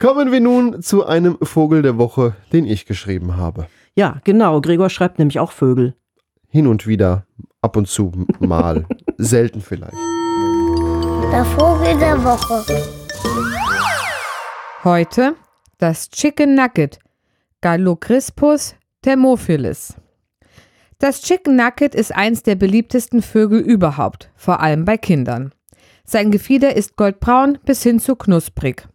Kommen 0.00 0.32
wir 0.32 0.40
nun 0.40 0.80
zu 0.80 1.04
einem 1.04 1.36
Vogel 1.42 1.82
der 1.82 1.98
Woche, 1.98 2.34
den 2.54 2.64
ich 2.64 2.86
geschrieben 2.86 3.36
habe. 3.36 3.66
Ja, 3.94 4.18
genau, 4.24 4.62
Gregor 4.62 4.88
schreibt 4.88 5.18
nämlich 5.18 5.38
auch 5.38 5.52
Vögel. 5.52 5.94
Hin 6.48 6.66
und 6.66 6.86
wieder, 6.86 7.26
ab 7.60 7.76
und 7.76 7.86
zu 7.86 8.10
mal. 8.38 8.86
Selten 9.18 9.60
vielleicht. 9.60 9.98
Der 11.30 11.44
Vogel 11.44 11.98
der 11.98 12.24
Woche. 12.24 12.64
Heute 14.84 15.36
das 15.76 16.08
Chicken 16.08 16.54
Nugget, 16.54 16.98
Gallocryspus 17.60 18.76
thermophilis. 19.02 19.96
Das 20.98 21.20
Chicken 21.20 21.56
Nugget 21.56 21.94
ist 21.94 22.16
eins 22.16 22.42
der 22.42 22.54
beliebtesten 22.54 23.20
Vögel 23.20 23.60
überhaupt, 23.60 24.30
vor 24.34 24.60
allem 24.60 24.86
bei 24.86 24.96
Kindern. 24.96 25.52
Sein 26.06 26.30
Gefieder 26.30 26.74
ist 26.74 26.96
goldbraun 26.96 27.58
bis 27.66 27.82
hin 27.82 28.00
zu 28.00 28.16
knusprig. 28.16 28.88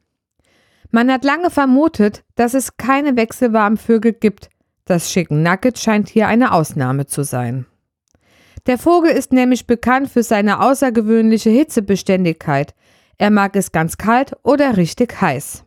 Man 0.95 1.11
hat 1.11 1.25
lange 1.25 1.49
vermutet, 1.49 2.23
dass 2.35 2.53
es 2.53 2.77
keine 2.77 3.17
wechselwarmen 3.17 3.77
Vögel 3.77 4.13
gibt. 4.13 4.49
Das 4.85 5.09
Chicken 5.09 5.43
Nugget 5.43 5.77
scheint 5.77 6.07
hier 6.07 6.29
eine 6.29 6.53
Ausnahme 6.53 7.05
zu 7.05 7.25
sein. 7.25 7.65
Der 8.65 8.77
Vogel 8.77 9.11
ist 9.11 9.33
nämlich 9.33 9.67
bekannt 9.67 10.09
für 10.09 10.23
seine 10.23 10.61
außergewöhnliche 10.61 11.49
Hitzebeständigkeit. 11.49 12.73
Er 13.17 13.29
mag 13.29 13.57
es 13.57 13.73
ganz 13.73 13.97
kalt 13.97 14.37
oder 14.41 14.77
richtig 14.77 15.19
heiß. 15.19 15.65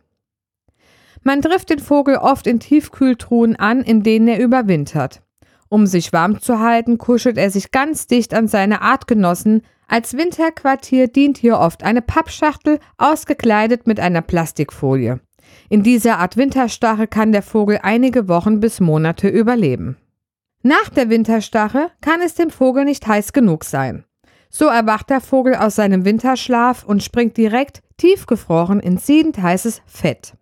Man 1.21 1.43
trifft 1.43 1.69
den 1.69 1.77
Vogel 1.77 2.15
oft 2.15 2.47
in 2.47 2.59
Tiefkühltruhen 2.59 3.55
an, 3.55 3.83
in 3.83 4.01
denen 4.01 4.29
er 4.29 4.39
überwintert. 4.39 5.21
Um 5.69 5.85
sich 5.85 6.11
warm 6.11 6.41
zu 6.41 6.59
halten, 6.59 6.97
kuschelt 6.97 7.37
er 7.37 7.51
sich 7.51 7.71
ganz 7.71 8.07
dicht 8.07 8.33
an 8.33 8.47
seine 8.47 8.81
Artgenossen. 8.81 9.61
Als 9.87 10.17
Winterquartier 10.17 11.07
dient 11.07 11.37
hier 11.37 11.59
oft 11.59 11.83
eine 11.83 12.01
Pappschachtel, 12.01 12.79
ausgekleidet 12.97 13.87
mit 13.87 13.99
einer 13.99 14.21
Plastikfolie. 14.21 15.19
In 15.69 15.83
dieser 15.83 16.17
Art 16.17 16.37
Winterstarre 16.37 17.07
kann 17.07 17.31
der 17.31 17.43
Vogel 17.43 17.79
einige 17.81 18.27
Wochen 18.27 18.59
bis 18.59 18.79
Monate 18.79 19.27
überleben. 19.27 19.97
Nach 20.61 20.89
der 20.89 21.09
Winterstarre 21.09 21.91
kann 22.01 22.21
es 22.21 22.35
dem 22.35 22.49
Vogel 22.49 22.85
nicht 22.85 23.07
heiß 23.07 23.33
genug 23.33 23.63
sein. 23.63 24.03
So 24.49 24.65
erwacht 24.65 25.09
der 25.09 25.21
Vogel 25.21 25.55
aus 25.55 25.75
seinem 25.75 26.05
Winterschlaf 26.05 26.83
und 26.83 27.03
springt 27.03 27.37
direkt 27.37 27.81
tiefgefroren 27.97 28.79
in 28.79 28.97
siedend 28.97 29.37
heißes 29.37 29.81
Fett. 29.85 30.33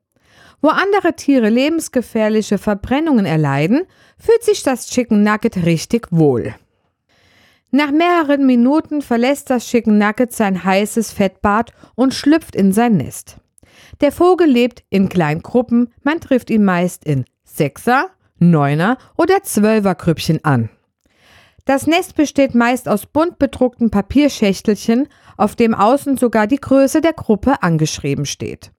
Wo 0.62 0.70
andere 0.70 1.16
Tiere 1.16 1.50
lebensgefährliche 1.50 2.58
Verbrennungen 2.58 3.26
erleiden, 3.26 3.84
fühlt 4.18 4.44
sich 4.44 4.64
das 4.64 4.88
Chicken 4.88 5.24
Nugget 5.24 5.66
richtig 5.66 6.08
wohl. 6.12 6.56
Nach 7.72 7.92
mehreren 7.92 8.46
Minuten 8.46 9.02
verlässt 9.02 9.50
das 9.50 9.68
Chicken 9.68 9.98
Nugget 9.98 10.34
sein 10.34 10.64
heißes 10.64 11.12
Fettbad 11.12 11.74
und 11.96 12.14
schlüpft 12.14 12.56
in 12.56 12.72
sein 12.72 12.98
Nest. 12.98 13.38
Der 14.02 14.12
Vogel 14.12 14.48
lebt 14.48 14.84
in 14.90 15.10
kleinen 15.10 15.44
Gruppen, 15.44 15.94
man 16.04 16.20
trifft 16.20 16.50
ihn 16.50 16.64
meist 16.64 17.06
in 17.06 17.26
Sechser, 17.44 18.10
Neuner 18.40 18.98
oder 19.18 19.44
Zwölfergrüppchen 19.44 20.44
an. 20.44 20.70
Das 21.66 21.86
Nest 21.86 22.16
besteht 22.16 22.56
meist 22.56 22.88
aus 22.88 23.06
bunt 23.06 23.40
bedruckten 23.40 23.92
Papierschächtelchen, 23.92 25.10
auf 25.36 25.56
dem 25.56 25.74
außen 25.74 26.16
sogar 26.18 26.48
die 26.48 26.62
Größe 26.62 27.02
der 27.02 27.14
Gruppe 27.14 27.62
angeschrieben 27.62 28.26
steht. 28.26 28.72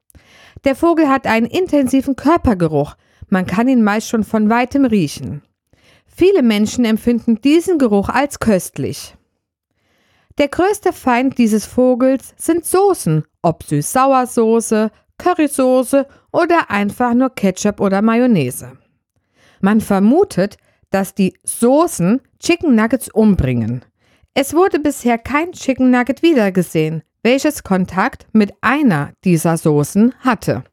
Der 0.65 0.75
Vogel 0.75 1.09
hat 1.09 1.27
einen 1.27 1.47
intensiven 1.47 2.17
Körpergeruch, 2.17 2.97
man 3.29 3.47
kann 3.47 3.69
ihn 3.69 3.83
meist 3.83 4.09
schon 4.09 4.25
von 4.25 4.49
weitem 4.49 4.85
riechen. 4.85 5.43
Viele 6.07 6.43
Menschen 6.43 6.85
empfinden 6.85 7.41
diesen 7.41 7.79
Geruch 7.79 8.09
als 8.09 8.41
köstlich. 8.41 9.15
Der 10.39 10.49
größte 10.49 10.93
Feind 10.93 11.37
dieses 11.37 11.67
Vogels 11.67 12.35
sind 12.37 12.65
Soßen, 12.65 13.25
ob 13.43 13.65
Süß-Sauersoße, 13.65 14.91
Currysoße 15.19 16.07
oder 16.33 16.71
einfach 16.71 17.13
nur 17.15 17.31
Ketchup 17.31 17.81
oder 17.81 18.03
Mayonnaise. 18.03 18.73
Man 19.61 19.81
vermutet, 19.81 20.57
dass 20.91 21.15
die 21.15 21.35
Soßen 21.43 22.21
Chicken 22.39 22.75
Nuggets 22.75 23.09
umbringen. 23.11 23.85
Es 24.35 24.55
wurde 24.55 24.79
bisher 24.79 25.19
kein 25.19 25.53
Chicken 25.53 25.91
Nugget 25.91 26.23
wiedergesehen, 26.23 27.03
welches 27.23 27.63
Kontakt 27.63 28.27
mit 28.33 28.53
einer 28.61 29.13
dieser 29.25 29.57
Soßen 29.57 30.15
hatte. 30.21 30.65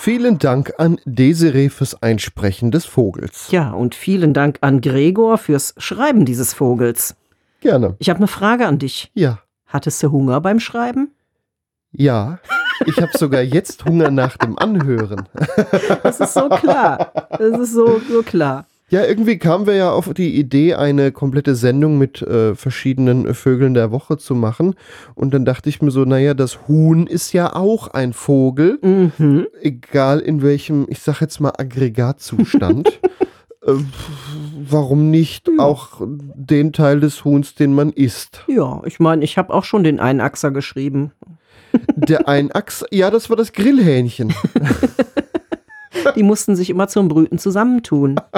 Vielen 0.00 0.38
Dank 0.38 0.74
an 0.78 1.00
Desiree 1.04 1.70
fürs 1.70 2.02
Einsprechen 2.02 2.70
des 2.70 2.84
Vogels. 2.84 3.50
Ja, 3.50 3.72
und 3.72 3.96
vielen 3.96 4.32
Dank 4.32 4.58
an 4.60 4.80
Gregor 4.80 5.38
fürs 5.38 5.74
Schreiben 5.76 6.24
dieses 6.24 6.54
Vogels. 6.54 7.16
Gerne. 7.60 7.96
Ich 7.98 8.08
habe 8.08 8.18
eine 8.18 8.28
Frage 8.28 8.66
an 8.66 8.78
dich. 8.78 9.10
Ja. 9.14 9.40
Hattest 9.66 10.00
du 10.02 10.12
Hunger 10.12 10.40
beim 10.40 10.60
Schreiben? 10.60 11.10
Ja. 11.90 12.38
Ich 12.86 12.96
habe 12.98 13.10
sogar 13.18 13.42
jetzt 13.42 13.84
Hunger 13.84 14.12
nach 14.12 14.36
dem 14.36 14.56
Anhören. 14.56 15.28
Das 16.04 16.20
ist 16.20 16.34
so 16.34 16.48
klar. 16.48 17.12
Das 17.30 17.58
ist 17.58 17.72
so, 17.72 18.00
so 18.08 18.22
klar. 18.22 18.67
Ja, 18.90 19.04
irgendwie 19.04 19.36
kamen 19.38 19.66
wir 19.66 19.74
ja 19.74 19.90
auf 19.92 20.14
die 20.14 20.38
Idee, 20.38 20.74
eine 20.74 21.12
komplette 21.12 21.54
Sendung 21.54 21.98
mit 21.98 22.22
äh, 22.22 22.54
verschiedenen 22.54 23.26
äh, 23.26 23.34
Vögeln 23.34 23.74
der 23.74 23.90
Woche 23.90 24.16
zu 24.16 24.34
machen. 24.34 24.74
Und 25.14 25.34
dann 25.34 25.44
dachte 25.44 25.68
ich 25.68 25.82
mir 25.82 25.90
so, 25.90 26.06
naja, 26.06 26.32
das 26.32 26.66
Huhn 26.68 27.06
ist 27.06 27.34
ja 27.34 27.54
auch 27.54 27.88
ein 27.88 28.14
Vogel, 28.14 28.78
Mhm. 28.80 29.46
egal 29.60 30.20
in 30.20 30.40
welchem, 30.40 30.86
ich 30.88 31.00
sag 31.00 31.20
jetzt 31.20 31.38
mal, 31.38 31.52
Aggregatzustand. 31.58 32.88
äh, 33.66 33.72
warum 34.70 35.10
nicht 35.10 35.50
auch 35.58 36.00
den 36.34 36.72
Teil 36.72 37.00
des 37.00 37.24
Huhns, 37.26 37.54
den 37.54 37.74
man 37.74 37.90
isst? 37.90 38.42
Ja, 38.48 38.80
ich 38.86 39.00
meine, 39.00 39.22
ich 39.22 39.36
habe 39.36 39.52
auch 39.52 39.64
schon 39.64 39.84
den 39.84 40.00
Einachser 40.00 40.50
geschrieben. 40.50 41.12
Der 41.94 42.26
Einachs, 42.26 42.84
ja, 42.90 43.10
das 43.10 43.28
war 43.28 43.36
das 43.36 43.52
Grillhähnchen. 43.52 44.32
Die 46.16 46.22
mussten 46.22 46.56
sich 46.56 46.70
immer 46.70 46.88
zum 46.88 47.08
Brüten 47.08 47.38
zusammentun. 47.38 48.16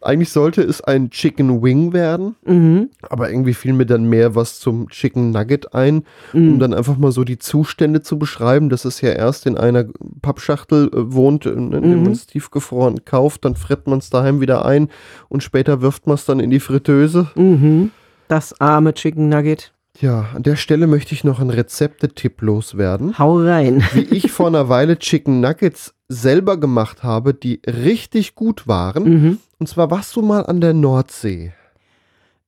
Eigentlich 0.00 0.30
sollte 0.30 0.60
es 0.62 0.82
ein 0.82 1.08
Chicken 1.10 1.62
Wing 1.62 1.92
werden, 1.94 2.34
Mhm. 2.44 2.90
aber 3.08 3.30
irgendwie 3.30 3.54
fiel 3.54 3.72
mir 3.72 3.86
dann 3.86 4.04
mehr 4.04 4.34
was 4.34 4.58
zum 4.60 4.88
Chicken 4.90 5.30
Nugget 5.30 5.72
ein, 5.74 6.04
um 6.34 6.54
Mhm. 6.56 6.58
dann 6.58 6.74
einfach 6.74 6.98
mal 6.98 7.10
so 7.12 7.24
die 7.24 7.38
Zustände 7.38 8.02
zu 8.02 8.18
beschreiben, 8.18 8.68
dass 8.68 8.84
es 8.84 9.00
ja 9.00 9.10
erst 9.12 9.46
in 9.46 9.56
einer 9.56 9.84
Pappschachtel 10.20 10.88
äh, 10.92 11.12
wohnt, 11.14 11.46
in, 11.46 11.72
in 11.72 11.82
dem 11.82 11.90
Mhm. 11.98 12.02
man 12.02 12.12
es 12.12 12.26
tiefgefroren 12.26 13.04
kauft, 13.06 13.44
dann 13.46 13.54
fritt 13.56 13.86
man 13.86 13.98
es 14.00 14.10
daheim 14.10 14.40
wieder 14.42 14.64
ein 14.66 14.88
und 15.30 15.42
später 15.42 15.80
wirft 15.80 16.06
man 16.06 16.14
es 16.16 16.26
dann 16.26 16.40
in 16.40 16.50
die 16.50 16.60
Fritteuse. 16.60 17.28
Mhm. 17.36 17.90
Das 18.28 18.58
arme 18.60 18.92
Chicken 18.94 19.28
Nugget. 19.28 19.72
Ja, 20.00 20.26
an 20.34 20.42
der 20.42 20.56
Stelle 20.56 20.86
möchte 20.86 21.14
ich 21.14 21.22
noch 21.24 21.38
einen 21.40 21.50
Rezeptetipp 21.50 22.42
loswerden. 22.42 23.18
Hau 23.18 23.38
rein. 23.38 23.82
Wie 23.92 24.00
ich 24.16 24.32
vor 24.32 24.48
einer 24.48 24.68
Weile 24.68 24.98
Chicken 24.98 25.40
Nuggets 25.40 25.94
selber 26.08 26.58
gemacht 26.58 27.02
habe, 27.04 27.32
die 27.32 27.60
richtig 27.66 28.34
gut 28.34 28.66
waren. 28.66 29.04
Mhm. 29.04 29.38
Und 29.58 29.68
zwar 29.68 29.90
warst 29.90 30.16
du 30.16 30.22
mal 30.22 30.44
an 30.46 30.60
der 30.60 30.74
Nordsee. 30.74 31.52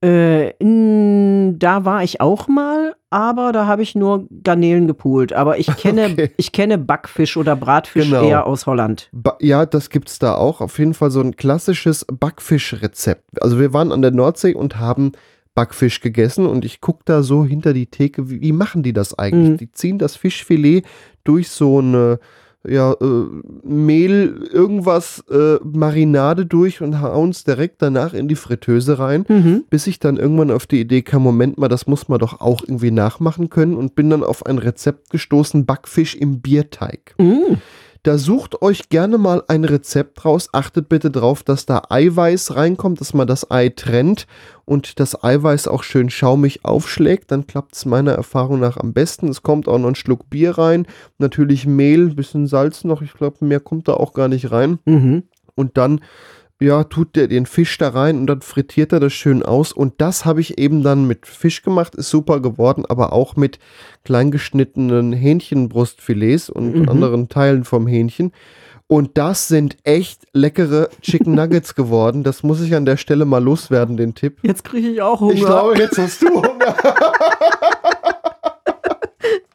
Äh, 0.05 0.51
in, 0.59 1.59
da 1.59 1.85
war 1.87 2.03
ich 2.03 2.21
auch 2.21 2.49
mal, 2.49 2.95
aber 3.09 3.53
da 3.53 3.67
habe 3.67 3.83
ich 3.83 3.95
nur 3.95 4.27
Garnelen 4.43 4.87
gepoolt. 4.89 5.33
Aber 5.33 5.59
ich 5.59 5.67
kenne, 5.77 6.07
Okay. 6.13 6.31
ich 6.37 6.53
kenne 6.53 6.79
Backfisch 6.79 7.37
oder 7.37 7.55
Bratfisch 7.57 8.11
Genau. 8.11 8.25
eher 8.29 8.47
aus 8.47 8.67
Holland. 8.67 9.09
Ba 9.13 9.37
ja, 9.41 9.65
das 9.65 9.89
gibt's 9.89 10.19
da 10.19 10.35
auch. 10.35 10.61
Auf 10.61 10.79
jeden 10.79 10.95
Fall 10.95 11.11
so 11.13 11.21
ein 11.21 11.37
klassisches 11.37 12.05
Backfischrezept. 12.13 13.41
Also 13.41 13.59
wir 13.61 13.73
waren 13.73 13.93
an 13.93 14.03
der 14.03 14.11
Nordsee 14.11 14.53
und 14.55 14.79
haben 14.79 15.13
Backfisch 15.57 16.01
gegessen 16.01 16.47
und 16.47 16.65
ich 16.65 16.81
guck 16.81 17.05
da 17.05 17.25
so 17.25 17.45
hinter 17.45 17.73
die 17.73 17.87
Theke, 17.87 18.31
wie, 18.31 18.41
wie 18.41 18.53
machen 18.53 18.85
die 18.85 18.93
das 18.93 19.19
eigentlich? 19.19 19.51
Mhm. 19.51 19.57
Die 19.57 19.73
ziehen 19.73 19.99
das 19.99 20.15
Fischfilet 20.15 20.85
durch 21.25 21.49
so 21.49 21.79
eine 21.79 22.21
ja, 22.69 22.93
äh, 22.93 23.25
Mehl, 23.63 24.49
irgendwas, 24.53 25.25
äh, 25.31 25.57
Marinade 25.65 26.47
durch 26.47 26.83
und 26.83 27.01
hauen 27.01 27.31
es 27.31 27.45
direkt 27.45 27.81
danach 27.81 28.13
in 28.13 28.27
die 28.29 28.35
Fritteuse 28.35 28.99
rein, 28.99 29.25
Mhm. 29.29 29.65
bis 29.71 29.87
ich 29.87 29.99
dann 30.01 30.17
irgendwann 30.17 30.51
auf 30.51 30.67
die 30.67 30.81
Idee 30.81 31.03
kam, 31.03 31.23
Moment 31.23 31.59
mal, 31.59 31.69
das 31.69 31.87
muss 31.87 32.09
man 32.09 32.19
doch 32.19 32.41
auch 32.41 32.63
irgendwie 32.63 32.91
nachmachen 32.91 33.51
können 33.51 33.77
und 33.77 33.95
bin 33.95 34.11
dann 34.11 34.25
auf 34.25 34.45
ein 34.47 34.59
Rezept 34.59 35.11
gestoßen, 35.11 35.65
Backfisch 35.65 36.17
im 36.17 36.41
Bierteig. 36.41 37.15
Mhm. 37.19 37.59
Da 38.07 38.19
sucht 38.19 38.63
euch 38.63 38.89
gerne 38.89 39.19
mal 39.19 39.43
ein 39.49 39.65
Rezept 39.65 40.25
raus. 40.25 40.51
Achtet 40.53 40.89
bitte 40.89 41.11
drauf, 41.11 41.43
dass 41.43 41.67
da 41.67 41.83
Eiweiß 41.91 42.55
reinkommt, 42.55 43.01
dass 43.01 43.15
man 43.15 43.27
das 43.27 43.51
Ei 43.51 43.69
trennt 43.71 44.29
und 44.65 45.01
das 45.01 45.25
Eiweiß 45.25 45.67
auch 45.67 45.83
schön 45.83 46.09
schaumig 46.09 46.65
aufschlägt. 46.65 47.33
Dann 47.33 47.49
klappt 47.49 47.75
es 47.75 47.85
meiner 47.85 48.13
Erfahrung 48.13 48.61
nach 48.61 48.77
am 48.77 48.93
besten. 48.93 49.27
Es 49.27 49.43
kommt 49.43 49.67
auch 49.67 49.79
noch 49.79 49.89
ein 49.89 49.97
Schluck 49.97 50.31
Bier 50.31 50.57
rein. 50.57 50.87
Natürlich 51.19 51.67
Mehl, 51.67 52.15
bisschen 52.15 52.47
Salz 52.47 52.85
noch. 52.85 53.03
Ich 53.03 53.13
glaube, 53.13 53.45
mehr 53.45 53.59
kommt 53.59 53.89
da 53.89 53.95
auch 53.95 54.13
gar 54.13 54.29
nicht 54.29 54.53
rein. 54.53 54.79
Mhm. 54.85 55.25
Und 55.57 55.77
dann 55.77 56.01
ja, 56.61 56.85
tut 56.85 57.17
der 57.17 57.29
den 57.29 57.45
Fisch 57.47 57.77
da 57.79 57.91
rein 57.91 58.19
und 58.19 58.27
dann 58.29 58.41
frittiert 58.41 58.93
er 58.93 59.01
das 59.01 59.13
schön 59.13 59.43
aus. 59.43 59.73
Und 59.73 59.95
das 59.99 60.25
habe 60.25 60.41
ich 60.41 60.59
eben 60.59 60.83
dann 60.83 61.07
mit 61.07 61.27
Fisch 61.27 61.63
gemacht, 61.63 61.95
ist 61.95 62.09
super 62.11 62.41
geworden, 62.41 62.85
aber 62.89 63.13
auch 63.13 63.37
mit 63.37 63.59
kleingeschnittenen 64.05 65.13
Hähnchenbrustfilets 65.13 66.49
und 66.51 66.75
Mhm. 66.75 66.89
anderen 66.89 67.29
Teilen 67.29 67.65
vom 67.65 67.87
Hähnchen. 67.87 68.33
Und 68.89 69.19
das 69.19 69.49
sind 69.49 69.77
echt 69.83 70.27
leckere 70.33 70.89
Chicken 71.03 71.35
Nuggets 71.35 71.75
geworden. 71.75 72.23
Das 72.23 72.45
muss 72.45 72.61
ich 72.61 72.73
an 72.77 72.85
der 72.85 72.97
Stelle 72.97 73.25
mal 73.25 73.43
loswerden, 73.43 73.97
den 73.97 74.15
Tipp. 74.15 74.39
Jetzt 74.43 74.63
kriege 74.63 74.89
ich 74.89 75.03
auch 75.03 75.21
Hunger. 75.21 75.35
Ich 75.35 75.41
glaube, 75.45 75.77
jetzt 75.77 75.99
hast 75.99 76.23
du 76.23 76.29
Hunger. 76.29 76.77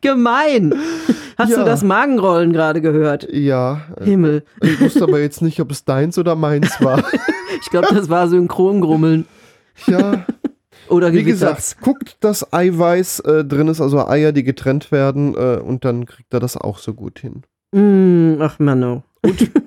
Gemein. 0.01 0.73
Hast 1.37 1.51
Ja. 1.51 1.59
du 1.59 1.65
das 1.65 1.83
Magenrollen 1.83 2.53
gerade 2.53 2.81
gehört? 2.81 3.27
Ja, 3.31 3.81
äh, 3.99 4.05
Himmel. 4.05 4.43
ich 4.61 4.79
wusste 4.81 5.03
aber 5.03 5.19
jetzt 5.19 5.41
nicht, 5.41 5.59
ob 5.59 5.71
es 5.71 5.85
deins 5.85 6.17
oder 6.17 6.35
meins 6.35 6.79
war. 6.81 7.03
Ich 7.63 7.69
glaube, 7.69 7.93
das 7.93 8.09
war 8.09 8.27
Synchrongrummeln. 8.27 9.25
Ja, 9.85 10.25
Oder 10.89 11.13
Wie 11.13 11.23
gesagt, 11.23 11.77
guckt, 11.79 12.17
dass 12.21 12.51
Eiweiß 12.51 13.19
äh, 13.21 13.45
drin 13.45 13.67
ist, 13.67 13.79
also 13.79 14.05
Eier, 14.07 14.31
die 14.31 14.43
getrennt 14.43 14.91
werden, 14.91 15.35
äh, 15.35 15.57
und 15.57 15.85
dann 15.85 16.05
kriegt 16.05 16.33
er 16.33 16.39
das 16.41 16.57
auch 16.57 16.79
so 16.79 16.93
gut 16.93 17.19
hin. 17.19 17.43
Mm, 17.71 18.41
ach, 18.41 18.57
Mano. 18.59 19.03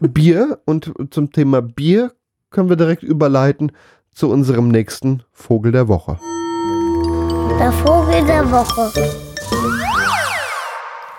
Bier, 0.00 0.58
und 0.66 0.92
zum 1.10 1.30
Thema 1.32 1.62
Bier 1.62 2.12
können 2.50 2.68
wir 2.68 2.76
direkt 2.76 3.02
überleiten 3.04 3.72
zu 4.12 4.28
unserem 4.28 4.68
nächsten 4.68 5.22
Vogel 5.32 5.72
der 5.72 5.88
Woche. 5.88 6.18
Der 7.58 7.72
Vogel 7.72 8.24
der 8.26 8.50
Woche. 8.50 8.90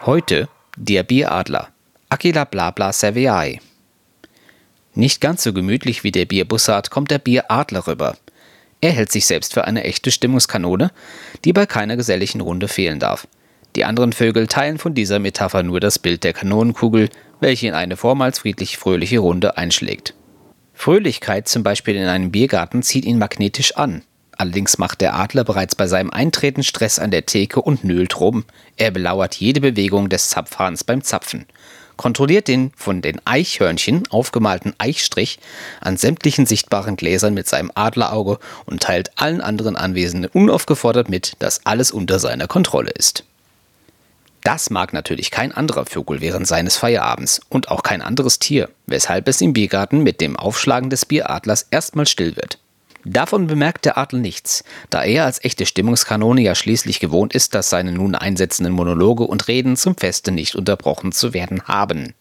Heute 0.06 0.50
der 0.78 1.02
Bieradler. 1.02 1.70
Aquila 2.10 2.44
blabla 2.46 2.92
cerviae. 2.94 3.60
Nicht 4.94 5.20
ganz 5.20 5.42
so 5.42 5.52
gemütlich 5.52 6.04
wie 6.04 6.12
der 6.12 6.26
Bierbussard 6.26 6.92
kommt 6.92 7.10
der 7.10 7.18
Bieradler 7.18 7.88
rüber. 7.88 8.16
Er 8.82 8.92
hält 8.92 9.12
sich 9.12 9.26
selbst 9.26 9.56
für 9.56 9.66
eine 9.66 9.84
echte 9.84 10.12
Stimmungskanone, 10.12 10.92
die 11.44 11.54
bei 11.54 11.66
keiner 11.66 11.98
geselligen 11.98 12.42
Runde 12.42 12.68
fehlen 12.68 13.00
darf. 13.00 13.28
Die 13.76 13.84
anderen 13.84 14.14
Vögel 14.14 14.46
teilen 14.46 14.78
von 14.78 14.94
dieser 14.94 15.18
Metapher 15.18 15.64
nur 15.64 15.80
das 15.80 15.98
Bild 15.98 16.24
der 16.24 16.34
Kanonenkugel, 16.34 17.10
welche 17.40 17.66
in 17.66 17.74
eine 17.74 17.98
vormals 17.98 18.38
friedlich 18.38 18.78
fröhliche 18.78 19.18
Runde 19.18 19.58
einschlägt. 19.58 20.14
Fröhlichkeit 20.76 21.48
zum 21.48 21.64
Beispiel 21.64 21.96
in 21.96 22.06
einem 22.06 22.30
Biergarten 22.30 22.84
zieht 22.84 23.06
ihn 23.06 23.18
magnetisch 23.18 23.76
an. 23.76 24.04
Allerdings 24.38 24.78
macht 24.78 25.02
der 25.02 25.16
Adler 25.16 25.44
bereits 25.44 25.76
bei 25.76 25.88
seinem 25.88 26.12
Eintreten 26.12 26.64
Stress 26.64 27.00
an 27.00 27.12
der 27.12 27.26
Theke 27.26 27.62
und 27.62 27.84
nölt 27.84 28.20
rum. 28.20 28.44
Er 28.78 28.92
belauert 28.92 29.36
jede 29.36 29.62
Bewegung 29.62 30.10
des 30.10 30.30
Zapfhahns 30.30 30.84
beim 30.84 31.04
Zapfen. 31.04 31.46
Kontrolliert 31.96 32.50
den 32.50 32.72
von 32.76 33.02
den 33.02 33.22
Eichhörnchen 33.26 34.04
aufgemalten 34.10 34.74
Eichstrich 34.78 35.40
an 35.80 35.96
sämtlichen 35.96 36.46
sichtbaren 36.46 36.98
Gläsern 36.98 37.34
mit 37.34 37.48
seinem 37.48 37.72
Adlerauge 37.74 38.40
und 38.66 38.84
teilt 38.84 39.12
allen 39.16 39.40
anderen 39.40 39.78
Anwesenden 39.78 40.30
unaufgefordert 40.34 41.08
mit, 41.08 41.34
dass 41.40 41.66
alles 41.66 41.92
unter 41.92 42.20
seiner 42.20 42.48
Kontrolle 42.48 42.92
ist. 42.92 43.24
Das 44.44 44.70
mag 44.70 44.94
natürlich 44.94 45.32
kein 45.32 45.54
anderer 45.54 45.86
Vogel 45.86 46.22
während 46.22 46.46
seines 46.46 46.76
Feierabends 46.78 47.42
und 47.50 47.70
auch 47.70 47.82
kein 47.82 48.02
anderes 48.02 48.38
Tier, 48.38 48.70
weshalb 48.86 49.28
es 49.28 49.42
im 49.42 49.54
Biergarten 49.54 50.04
mit 50.04 50.20
dem 50.22 50.36
Aufschlagen 50.36 50.90
des 50.90 51.06
Bieradlers 51.06 51.66
erstmal 51.72 52.06
still 52.06 52.36
wird. 52.36 52.60
Davon 53.06 53.46
bemerkt 53.46 53.86
der 53.86 54.00
Adler 54.00 54.20
nichts, 54.20 54.64
da 54.90 55.04
er 55.04 55.26
als 55.26 55.44
echte 55.44 55.68
Stimmungskanone 55.68 56.42
ja 56.42 56.56
schließlich 56.56 57.00
gewohnt 57.00 57.36
ist, 57.36 57.54
dass 57.54 57.70
seine 57.70 57.92
nun 57.92 58.16
einsetzenden 58.16 58.74
Monologe 58.74 59.26
und 59.26 59.48
Reden 59.48 59.78
zum 59.78 59.96
Feste 59.96 60.32
nicht 60.32 60.56
unterbrochen 60.56 61.12
zu 61.12 61.34
werden 61.36 61.64
haben. 61.66 62.16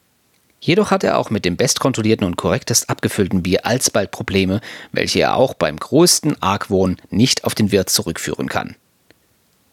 Jedoch 0.61 0.91
hat 0.91 1.03
er 1.03 1.19
auch 1.19 1.31
mit 1.31 1.47
dem 1.47 1.57
bestkontrollierten 1.57 2.27
und 2.27 2.37
korrektest 2.37 2.91
abgefüllten 2.91 3.43
Bier 3.43 3.65
alsbald 3.65 4.11
Probleme, 4.11 4.61
welche 4.93 5.21
er 5.21 5.37
auch 5.37 5.55
beim 5.55 5.79
größten 5.79 6.41
Argwohn 6.43 6.97
nicht 7.11 7.45
auf 7.45 7.55
den 7.55 7.73
Wirt 7.73 7.89
zurückführen 7.89 8.49
kann. 8.49 8.77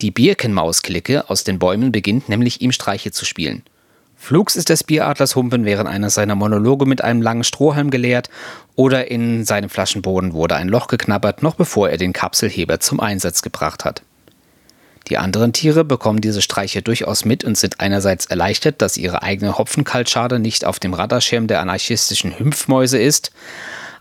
Die 0.02 0.12
Birkenmausklicke 0.12 1.30
aus 1.30 1.44
den 1.44 1.60
Bäumen 1.60 1.92
beginnt 1.92 2.30
nämlich 2.30 2.62
ihm 2.62 2.72
Streiche 2.72 3.12
zu 3.12 3.26
spielen. 3.26 3.64
Flugs 4.24 4.56
ist 4.56 4.70
des 4.70 4.84
Bieradlers 4.84 5.36
Humpen 5.36 5.66
während 5.66 5.90
einer 5.90 6.12
seiner 6.12 6.36
Monologe 6.36 6.86
mit 6.86 7.04
einem 7.04 7.24
langen 7.24 7.44
Strohhalm 7.44 7.90
geleert 7.90 8.30
oder 8.76 9.10
in 9.10 9.46
seinem 9.46 9.68
Flaschenboden 9.68 10.34
wurde 10.34 10.56
ein 10.56 10.70
Loch 10.70 10.88
geknabbert, 10.88 11.42
noch 11.42 11.56
bevor 11.56 11.90
er 11.90 11.98
den 11.98 12.14
Kapselheber 12.14 12.80
zum 12.80 13.00
Einsatz 13.00 13.42
gebracht 13.42 13.84
hat. 13.84 14.04
Die 15.10 15.18
anderen 15.18 15.54
Tiere 15.54 15.84
bekommen 15.84 16.22
diese 16.22 16.44
Streiche 16.44 16.84
durchaus 16.84 17.26
mit 17.26 17.44
und 17.44 17.58
sind 17.58 17.80
einerseits 17.80 18.28
erleichtert, 18.28 18.84
dass 18.84 18.96
ihre 18.96 19.24
eigene 19.24 19.58
Hopfenkaltschade 19.58 20.38
nicht 20.38 20.66
auf 20.66 20.80
dem 20.80 20.94
Radarschirm 20.94 21.48
der 21.48 21.60
anarchistischen 21.60 22.38
Hümpfmäuse 22.38 23.00
ist, 23.00 23.32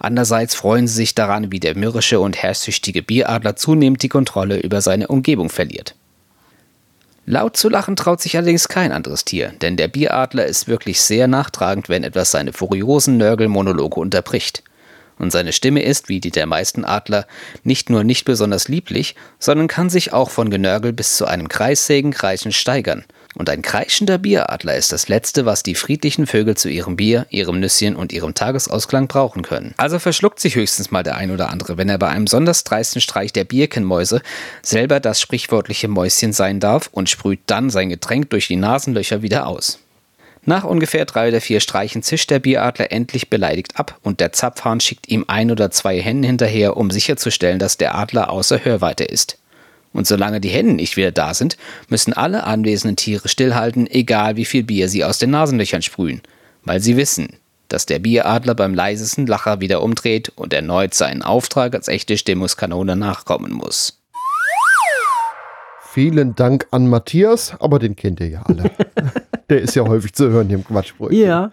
andererseits 0.01 0.55
freuen 0.55 0.87
sie 0.87 0.97
sich 0.97 1.15
daran, 1.15 1.51
wie 1.51 1.61
der 1.61 1.79
mürrische 1.79 2.21
und 2.21 2.37
herrschsüchtige 2.37 3.03
Bieradler 3.03 3.57
zunehmend 3.57 4.03
die 4.03 4.11
Kontrolle 4.11 4.61
über 4.61 4.83
seine 4.83 5.09
Umgebung 5.09 5.49
verliert. 5.49 5.95
Laut 7.27 7.57
zu 7.57 7.69
lachen 7.69 7.97
traut 7.97 8.21
sich 8.21 8.37
allerdings 8.37 8.69
kein 8.69 8.93
anderes 8.93 9.25
Tier, 9.25 9.53
denn 9.61 9.77
der 9.77 9.89
Bieradler 9.89 10.47
ist 10.47 10.69
wirklich 10.69 11.01
sehr 11.01 11.29
nachtragend, 11.29 11.89
wenn 11.89 12.03
etwas 12.03 12.31
seine 12.31 12.53
furiosen 12.53 13.19
Nörgelmonologe 13.19 14.01
unterbricht. 14.01 14.63
Und 15.19 15.31
seine 15.31 15.53
Stimme 15.53 15.83
ist, 15.83 16.09
wie 16.09 16.19
die 16.19 16.31
der 16.31 16.47
meisten 16.47 16.85
Adler, 16.85 17.27
nicht 17.63 17.91
nur 17.91 18.05
nicht 18.05 18.25
besonders 18.25 18.69
lieblich, 18.69 19.17
sondern 19.39 19.69
kann 19.69 19.91
sich 19.91 20.15
auch 20.15 20.31
von 20.31 20.49
Genörgel 20.49 20.95
bis 20.95 21.19
zu 21.19 21.27
einem 21.27 21.49
kreissägen 21.49 22.11
Kreischen 22.11 22.53
steigern. 22.53 23.05
Und 23.37 23.49
ein 23.49 23.63
kreischender 23.63 24.19
Bieradler 24.19 24.77
ist 24.77 24.93
das 24.93 25.09
Letzte, 25.09 25.47
was 25.47 25.63
die 25.63 25.75
friedlichen 25.75 26.27
Vögel 26.27 26.57
zu 26.57 26.69
ihrem 26.69 26.97
Bier, 26.97 27.27
ihrem 27.31 27.61
Nüsschen 27.61 27.97
und 27.97 28.13
ihrem 28.13 28.35
Tagesausklang 28.35 29.07
brauchen 29.07 29.43
können. 29.43 29.73
Also 29.77 29.99
verschluckt 29.99 30.41
sich 30.41 30.57
höchstens 30.57 30.91
mal 30.91 31.03
der 31.03 31.17
ein 31.17 31.31
oder 31.31 31.49
andere, 31.51 31.79
wenn 31.79 31.89
er 31.89 31.99
bei 31.99 32.09
einem 32.09 32.25
besonders 32.25 32.65
dreisten 32.65 33.01
Streich 33.01 33.33
der 33.33 33.45
Birkenmäuse 33.45 34.21
selber 34.63 35.01
das 35.01 35.21
sprichwörtliche 35.21 35.89
Mäuschen 35.89 36.33
sein 36.33 36.61
darf 36.61 36.89
und 36.93 37.09
sprüht 37.09 37.41
dann 37.47 37.71
sein 37.71 37.89
Getränk 37.89 38.31
durch 38.31 38.49
die 38.49 38.57
Nasenlöcher 38.57 39.23
wieder 39.23 39.47
aus. 39.47 39.79
Nach 40.45 40.65
ungefähr 40.65 41.05
drei 41.05 41.29
oder 41.29 41.41
vier 41.41 41.61
Streichen 41.61 42.03
zischt 42.03 42.31
der 42.31 42.39
Bieradler 42.39 42.91
endlich 42.91 43.29
beleidigt 43.29 43.79
ab 43.79 43.99
und 44.03 44.21
der 44.21 44.33
Zapfhahn 44.33 44.81
schickt 44.81 45.09
ihm 45.09 45.27
ein 45.29 45.51
oder 45.51 45.71
zwei 45.71 46.01
Hennen 46.01 46.23
hinterher, 46.23 46.77
um 46.77 46.91
sicherzustellen, 46.91 47.59
dass 47.59 47.77
der 47.77 47.95
Adler 47.95 48.31
außer 48.31 48.65
Hörweite 48.65 49.05
ist. 49.05 49.40
Und 49.93 50.07
solange 50.07 50.41
die 50.41 50.49
Hennen 50.49 50.77
nicht 50.77 50.97
wieder 50.97 51.11
da 51.11 51.35
sind, 51.35 51.57
müssen 51.89 52.13
alle 52.13 52.45
anwesenden 52.45 52.97
Tiere 52.97 53.29
stillhalten, 53.29 53.89
egal 53.91 54.37
wie 54.37 54.45
viel 54.45 54.63
Bier 54.63 54.89
sie 54.89 55.05
aus 55.05 55.19
den 55.19 55.31
Nasenlöchern 55.31 55.83
sprühen, 55.83 56.23
weil 56.65 56.81
sie 56.81 56.97
wissen, 56.97 57.37
dass 57.69 57.87
der 57.87 57.99
Bieradler 57.99 58.55
beim 58.55 58.75
leisesten 58.75 59.27
Lacher 59.27 59.61
wieder 59.61 59.83
umdreht 59.83 60.33
und 60.37 60.53
erneut 60.53 60.95
seinen 60.95 61.23
Auftrag 61.23 61.75
als 61.75 61.89
echte 61.89 62.19
Stimmungskanone 62.19 62.97
nachkommen 62.97 63.53
muss. 63.53 64.01
Vielen 65.93 66.37
Dank 66.37 66.69
an 66.71 66.87
Matthias, 66.87 67.55
aber 67.59 67.81
den 67.81 67.97
kennt 67.97 68.21
ihr 68.21 68.29
ja 68.29 68.43
alle. 68.43 68.71
Der 69.51 69.61
ist 69.61 69.75
ja 69.75 69.83
häufig 69.85 70.13
zu 70.13 70.31
hören 70.31 70.47
hier 70.47 70.59
im 70.59 70.65
Quatschbrötchen. 70.65 71.19
Ja. 71.19 71.51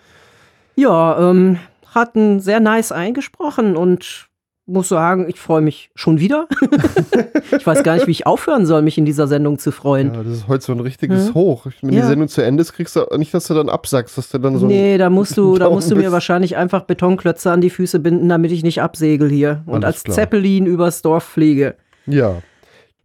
Ja, 0.76 1.32
ähm, 1.32 1.58
hat 1.96 2.16
ein 2.16 2.40
sehr 2.40 2.60
nice 2.60 2.92
eingesprochen 2.92 3.76
und 3.76 4.27
muss 4.68 4.90
sagen, 4.90 5.26
ich 5.30 5.40
freue 5.40 5.62
mich 5.62 5.90
schon 5.96 6.20
wieder. 6.20 6.48
ich 7.58 7.66
weiß 7.66 7.84
gar 7.84 7.96
nicht, 7.96 8.08
wie 8.08 8.12
ich 8.12 8.28
aufhören 8.28 8.66
soll, 8.66 8.82
mich 8.82 8.98
in 8.98 9.06
dieser 9.06 9.28
Sendung 9.28 9.60
zu 9.60 9.72
freuen. 9.72 10.14
Ja, 10.14 10.24
das 10.24 10.34
ist 10.34 10.48
heute 10.48 10.64
so 10.66 10.74
ein 10.74 10.80
richtiges 10.82 11.28
Hm? 11.30 11.34
Hoch. 11.36 11.68
Wenn 11.82 11.94
Ja. 11.94 12.02
die 12.02 12.08
Sendung 12.08 12.28
zu 12.28 12.42
Ende 12.44 12.62
ist, 12.62 12.74
kriegst 12.74 12.96
du 12.96 13.06
nicht, 13.18 13.34
dass 13.34 13.48
du 13.48 13.54
dann 13.54 13.70
absagst, 13.70 14.18
dass 14.18 14.30
du 14.30 14.38
dann 14.38 14.58
so. 14.58 14.68
nee, 14.68 14.98
da 14.98 15.10
musst 15.10 15.38
du, 15.38 15.58
da 15.58 15.70
musst 15.72 15.90
du 15.90 15.96
mir 15.96 16.12
wahrscheinlich 16.12 16.58
einfach 16.58 16.84
Betonklötze 16.84 17.52
an 17.52 17.62
die 17.62 17.70
Füße 17.70 18.00
binden, 18.00 18.28
damit 18.30 18.52
ich 18.52 18.64
nicht 18.64 18.82
absegel 18.82 19.30
hier 19.30 19.64
und 19.66 19.86
Alles 19.86 19.98
als 19.98 20.04
klar. 20.04 20.16
Zeppelin 20.16 20.66
übers 20.66 21.02
Dorf 21.02 21.24
fliege. 21.24 21.76
Ja. 22.06 22.36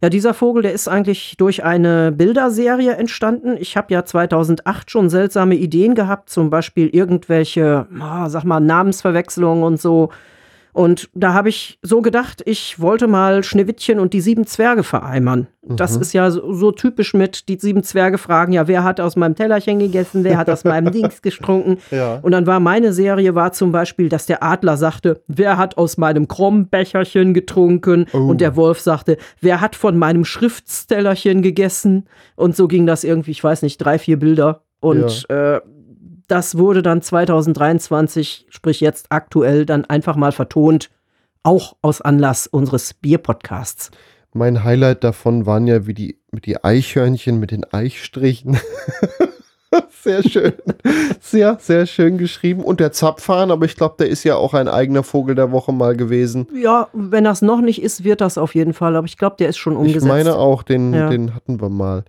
Ja, 0.01 0.09
dieser 0.09 0.33
Vogel, 0.33 0.63
der 0.63 0.73
ist 0.73 0.89
eigentlich 0.89 1.35
durch 1.37 1.63
eine 1.63 2.11
Bilderserie 2.11 2.91
entstanden. 2.97 3.55
Ich 3.57 3.77
habe 3.77 3.93
ja 3.93 4.03
2008 4.03 4.91
schon 4.91 5.09
seltsame 5.09 5.55
Ideen 5.55 5.95
gehabt, 5.95 6.29
zum 6.29 6.49
Beispiel 6.49 6.89
irgendwelche, 6.89 7.87
ah, 8.01 8.29
sag 8.29 8.43
mal, 8.43 8.59
Namensverwechslungen 8.59 9.63
und 9.63 9.79
so. 9.79 10.09
Und 10.73 11.09
da 11.13 11.33
habe 11.33 11.49
ich 11.49 11.79
so 11.83 12.01
gedacht, 12.01 12.41
ich 12.45 12.79
wollte 12.79 13.07
mal 13.07 13.43
Schneewittchen 13.43 13.99
und 13.99 14.11
die 14.13 14.21
sieben 14.21 14.45
Zwerge 14.47 14.83
vereimern. 14.83 15.47
Das 15.61 15.95
Mhm. 15.95 16.01
ist 16.01 16.13
ja 16.13 16.29
so, 16.31 16.51
so 16.51 16.71
typisch 16.71 17.13
mit 17.13 17.47
die 17.47 17.57
sieben 17.57 17.83
Zwerge 17.83 18.17
fragen, 18.17 18.51
ja, 18.53 18.67
wer 18.67 18.83
hat 18.83 18.99
aus 18.99 19.15
meinem 19.15 19.35
Tellerchen 19.35 19.79
gegessen, 19.79 20.23
wer 20.25 20.37
hat 20.37 20.49
aus 20.49 20.63
meinem 20.65 20.91
Dings 20.91 21.21
getrunken. 21.21 21.77
Ja. 21.91 22.19
Und 22.21 22.31
dann 22.31 22.47
war 22.47 22.59
meine 22.59 22.91
Serie 22.91 23.35
war 23.35 23.53
zum 23.53 23.71
Beispiel, 23.71 24.09
dass 24.09 24.25
der 24.25 24.43
Adler 24.43 24.75
sagte, 24.75 25.21
wer 25.27 25.57
hat 25.57 25.77
aus 25.77 25.97
meinem 25.97 26.27
Krummbecherchen 26.27 27.33
getrunken? 27.33 28.07
Oh. 28.11 28.17
Und 28.17 28.41
der 28.41 28.55
Wolf 28.55 28.79
sagte, 28.81 29.17
wer 29.41 29.61
hat 29.61 29.75
von 29.75 29.97
meinem 29.97 30.25
Schriftstellerchen 30.25 31.41
gegessen? 31.41 32.07
Und 32.35 32.55
so 32.55 32.67
ging 32.67 32.85
das 32.85 33.03
irgendwie, 33.03 33.31
ich 33.31 33.43
weiß 33.43 33.61
nicht, 33.61 33.77
drei, 33.77 33.99
vier 33.99 34.17
Bilder. 34.19 34.63
Und 34.79 35.29
äh, 35.29 35.61
das 36.33 36.57
wurde 36.57 36.81
dann 36.81 37.03
2023, 37.03 38.47
sprich 38.49 38.81
jetzt 38.81 39.05
aktuell, 39.09 39.67
dann 39.67 39.85
einfach 39.85 40.15
mal 40.15 40.31
vertont, 40.31 40.89
auch 41.43 41.75
aus 41.83 42.01
Anlass 42.01 42.47
unseres 42.47 42.95
Bierpodcasts. 42.95 43.91
Mein 44.33 44.63
Highlight 44.63 45.03
davon 45.03 45.45
waren 45.45 45.67
ja 45.67 45.85
wie 45.85 45.93
die, 45.93 46.17
die 46.31 46.63
Eichhörnchen 46.63 47.39
mit 47.39 47.51
den 47.51 47.71
Eichstrichen. 47.71 48.57
sehr 50.01 50.23
schön. 50.23 50.53
Sehr, 51.21 51.57
sehr 51.61 51.85
schön 51.85 52.17
geschrieben. 52.17 52.63
Und 52.63 52.79
der 52.79 52.91
Zapfhahn, 52.91 53.51
aber 53.51 53.65
ich 53.65 53.75
glaube, 53.75 53.95
der 53.99 54.07
ist 54.09 54.23
ja 54.23 54.35
auch 54.35 54.55
ein 54.55 54.67
eigener 54.67 55.03
Vogel 55.03 55.35
der 55.35 55.51
Woche 55.51 55.71
mal 55.71 55.95
gewesen. 55.95 56.47
Ja, 56.55 56.87
wenn 56.93 57.25
das 57.25 57.43
noch 57.43 57.61
nicht 57.61 57.79
ist, 57.83 58.03
wird 58.03 58.21
das 58.21 58.39
auf 58.39 58.55
jeden 58.55 58.73
Fall. 58.73 58.95
Aber 58.95 59.05
ich 59.05 59.19
glaube, 59.19 59.35
der 59.37 59.49
ist 59.49 59.57
schon 59.57 59.75
umgesetzt. 59.77 60.05
Ich 60.05 60.11
meine 60.11 60.35
auch, 60.35 60.63
den, 60.63 60.93
Ja. 60.93 61.09
den 61.09 61.35
hatten 61.35 61.61
wir 61.61 61.69
mal. 61.69 62.03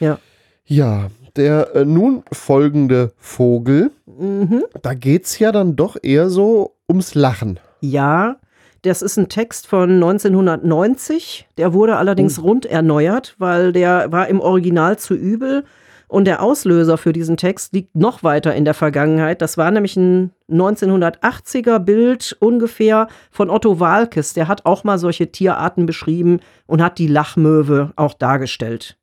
Ja. 0.00 0.18
Ja, 0.66 1.10
der 1.36 1.74
äh, 1.74 1.84
nun 1.84 2.22
folgende 2.32 3.12
Vogel, 3.18 3.90
Mhm. 4.18 4.64
da 4.82 4.92
geht 4.92 5.24
es 5.24 5.38
ja 5.38 5.50
dann 5.50 5.76
doch 5.76 5.96
eher 6.02 6.28
so 6.28 6.74
ums 6.88 7.14
Lachen. 7.14 7.58
Ja, 7.80 8.36
das 8.82 9.00
ist 9.00 9.16
ein 9.16 9.28
Text 9.30 9.66
von 9.66 9.90
1990. 9.94 11.48
Der 11.56 11.72
wurde 11.72 11.96
allerdings 11.96 12.42
rund 12.42 12.66
erneuert, 12.66 13.34
weil 13.38 13.72
der 13.72 14.12
war 14.12 14.28
im 14.28 14.40
Original 14.40 14.98
zu 14.98 15.14
übel. 15.14 15.64
Und 16.06 16.24
der 16.24 16.42
Auslöser 16.42 16.98
für 16.98 17.12
diesen 17.12 17.36
Text 17.36 17.72
liegt 17.72 17.94
noch 17.94 18.24
weiter 18.24 18.52
in 18.54 18.64
der 18.64 18.74
Vergangenheit. 18.74 19.40
Das 19.40 19.56
war 19.56 19.70
nämlich 19.70 19.96
ein 19.96 20.32
1980er 20.50 21.78
Bild 21.78 22.36
ungefähr 22.40 23.06
von 23.30 23.48
Otto 23.48 23.78
Walkes. 23.78 24.34
Der 24.34 24.48
hat 24.48 24.66
auch 24.66 24.82
mal 24.82 24.98
solche 24.98 25.30
Tierarten 25.30 25.86
beschrieben 25.86 26.40
und 26.66 26.82
hat 26.82 26.98
die 26.98 27.06
Lachmöwe 27.06 27.92
auch 27.94 28.14
dargestellt. 28.14 28.96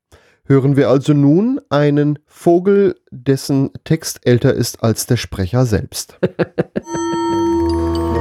Hören 0.50 0.78
wir 0.78 0.88
also 0.89 1.12
nun 1.14 1.60
einen 1.70 2.20
Vogel, 2.26 2.95
dessen 3.12 3.70
Text 3.84 4.26
älter 4.26 4.54
ist 4.54 4.82
als 4.82 5.06
der 5.06 5.18
Sprecher 5.18 5.66
selbst. 5.66 6.18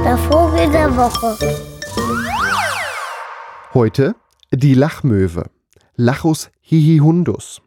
Der 0.03 0.17
Vogel 0.17 0.69
der 0.71 0.95
Woche. 0.95 1.37
Heute 3.73 4.15
die 4.53 4.73
Lachmöwe. 4.73 5.49
Lachus 5.95 6.49
hihihundus. 6.61 7.61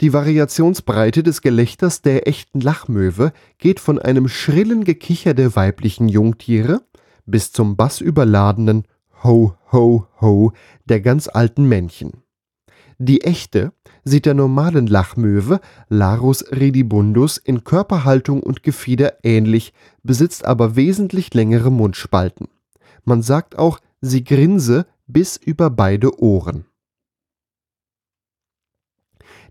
Die 0.00 0.12
Variationsbreite 0.12 1.22
des 1.22 1.40
Gelächters 1.40 2.02
der 2.02 2.28
echten 2.28 2.60
Lachmöwe 2.60 3.32
geht 3.56 3.80
von 3.80 3.98
einem 3.98 4.28
schrillen 4.28 4.84
Gekicher 4.84 5.32
der 5.32 5.56
weiblichen 5.56 6.08
Jungtiere 6.08 6.82
bis 7.24 7.52
zum 7.52 7.76
bassüberladenen 7.76 8.84
Ho, 9.24 9.54
ho, 9.72 10.06
ho 10.20 10.52
der 10.84 11.00
ganz 11.00 11.28
alten 11.28 11.66
Männchen. 11.66 12.22
Die 12.98 13.22
echte 13.22 13.72
sieht 14.04 14.26
der 14.26 14.34
normalen 14.34 14.86
Lachmöwe 14.86 15.60
Larus 15.88 16.44
redibundus 16.50 17.36
in 17.36 17.64
Körperhaltung 17.64 18.42
und 18.42 18.62
Gefieder 18.62 19.14
ähnlich, 19.22 19.72
besitzt 20.02 20.44
aber 20.44 20.76
wesentlich 20.76 21.34
längere 21.34 21.70
Mundspalten. 21.70 22.48
Man 23.04 23.22
sagt 23.22 23.58
auch, 23.58 23.78
sie 24.00 24.24
grinse 24.24 24.86
bis 25.06 25.36
über 25.36 25.70
beide 25.70 26.20
Ohren. 26.20 26.64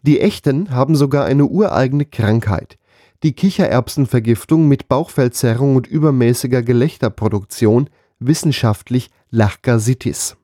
Die 0.02 0.22
Echten 0.22 0.72
haben 0.72 0.96
sogar 0.96 1.26
eine 1.26 1.46
ureigene 1.46 2.06
Krankheit, 2.06 2.78
die 3.24 3.34
Kichererbsenvergiftung 3.34 4.68
mit 4.68 4.88
Bauchfellzerrung 4.88 5.76
und 5.76 5.88
übermäßiger 5.88 6.64
Gelächterproduktion, 6.64 7.90
wissenschaftlich 8.20 9.10
Lachgasitis. 9.30 10.39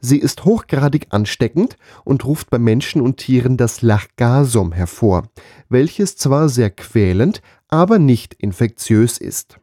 Sie 0.00 0.18
ist 0.18 0.44
hochgradig 0.44 1.06
ansteckend 1.10 1.76
und 2.04 2.24
ruft 2.24 2.50
bei 2.50 2.58
Menschen 2.58 3.00
und 3.00 3.16
Tieren 3.16 3.56
das 3.56 3.82
Lachgasum 3.82 4.72
hervor, 4.72 5.28
welches 5.68 6.16
zwar 6.16 6.48
sehr 6.48 6.70
quälend, 6.70 7.42
aber 7.68 7.98
nicht 7.98 8.34
infektiös 8.34 9.18
ist. 9.18 9.58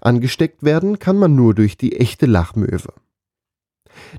Angesteckt 0.00 0.62
werden 0.62 0.98
kann 0.98 1.16
man 1.16 1.34
nur 1.34 1.54
durch 1.54 1.76
die 1.76 1.96
echte 1.96 2.26
Lachmöwe. 2.26 2.92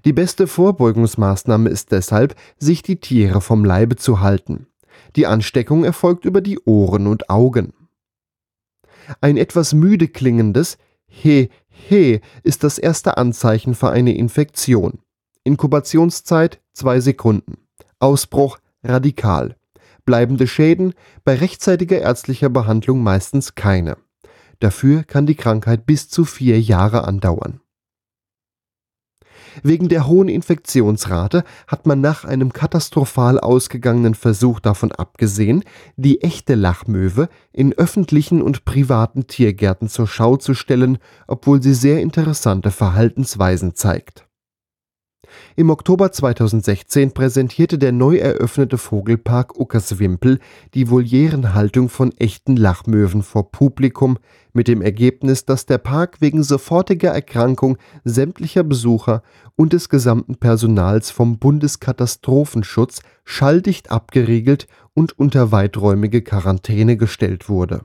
Die 0.06 0.14
beste 0.14 0.48
Vorbeugungsmaßnahme 0.48 1.70
ist 1.70 1.92
deshalb, 1.92 2.36
sich 2.58 2.82
die 2.82 3.00
Tiere 3.00 3.42
vom 3.42 3.66
Leibe 3.66 3.96
zu 3.98 4.22
halten. 4.22 4.68
Die 5.16 5.28
Ansteckung 5.28 5.84
erfolgt 5.84 6.26
über 6.26 6.42
die 6.42 6.60
Ohren 6.60 7.08
und 7.08 7.30
Augen. 7.30 7.74
Ein 9.22 9.38
etwas 9.38 9.74
müde 9.74 10.08
klingendes 10.08 10.78
He, 11.08 11.50
he 11.88 12.22
ist 12.44 12.64
das 12.64 12.78
erste 12.78 13.18
Anzeichen 13.18 13.76
für 13.76 13.90
eine 13.90 14.16
Infektion. 14.16 15.00
Inkubationszeit 15.44 16.60
zwei 16.74 17.00
Sekunden. 17.00 17.58
Ausbruch 18.00 18.58
radikal. 18.84 19.56
Bleibende 20.06 20.48
Schäden 20.48 20.94
bei 21.24 21.36
rechtzeitiger 21.36 22.00
ärztlicher 22.00 22.50
Behandlung 22.50 23.02
meistens 23.02 23.56
keine. 23.56 23.98
Dafür 24.60 25.04
kann 25.04 25.26
die 25.26 25.36
Krankheit 25.36 25.86
bis 25.86 26.10
zu 26.10 26.26
vier 26.26 26.60
Jahre 26.60 27.06
andauern. 27.06 27.62
Wegen 29.64 29.90
der 29.90 30.08
hohen 30.08 30.28
Infektionsrate 30.28 31.44
hat 31.68 31.86
man 31.86 32.02
nach 32.02 32.26
einem 32.26 32.54
katastrophal 32.54 33.40
ausgegangenen 33.40 34.16
Versuch 34.16 34.60
davon 34.60 34.92
abgesehen, 34.92 35.64
die 35.96 36.22
echte 36.22 36.56
Lachmöwe 36.56 37.30
in 37.52 37.74
öffentlichen 37.74 38.42
und 38.42 38.66
privaten 38.66 39.28
Tiergärten 39.28 39.88
zur 39.88 40.08
Schau 40.08 40.38
zu 40.38 40.54
stellen, 40.54 40.98
obwohl 41.28 41.62
sie 41.62 41.74
sehr 41.74 42.02
interessante 42.02 42.72
Verhaltensweisen 42.72 43.76
zeigt. 43.76 44.26
Im 45.56 45.70
Oktober 45.70 46.12
2016 46.12 47.12
präsentierte 47.12 47.78
der 47.78 47.92
neu 47.92 48.18
eröffnete 48.18 48.78
Vogelpark 48.78 49.60
Uckerswimpel 49.60 50.40
die 50.74 50.90
Volierenhaltung 50.90 51.90
von 51.90 52.12
echten 52.18 52.56
Lachmöwen 52.56 53.24
vor 53.24 53.52
Publikum, 53.52 54.18
mit 54.56 54.68
dem 54.70 54.82
Ergebnis, 54.82 55.46
dass 55.46 55.66
der 55.66 55.78
Park 55.78 56.22
wegen 56.22 56.42
sofortiger 56.42 57.12
Erkrankung 57.12 57.78
sämtlicher 58.06 58.64
Besucher 58.64 59.22
und 59.56 59.74
des 59.74 59.90
gesamten 59.90 60.38
Personals 60.38 61.12
vom 61.12 61.38
Bundeskatastrophenschutz 61.38 63.02
schalldicht 63.26 63.92
abgeriegelt 63.92 64.68
und 64.94 65.20
unter 65.20 65.52
weiträumige 65.52 66.22
Quarantäne 66.22 66.96
gestellt 66.96 67.50
wurde. 67.50 67.82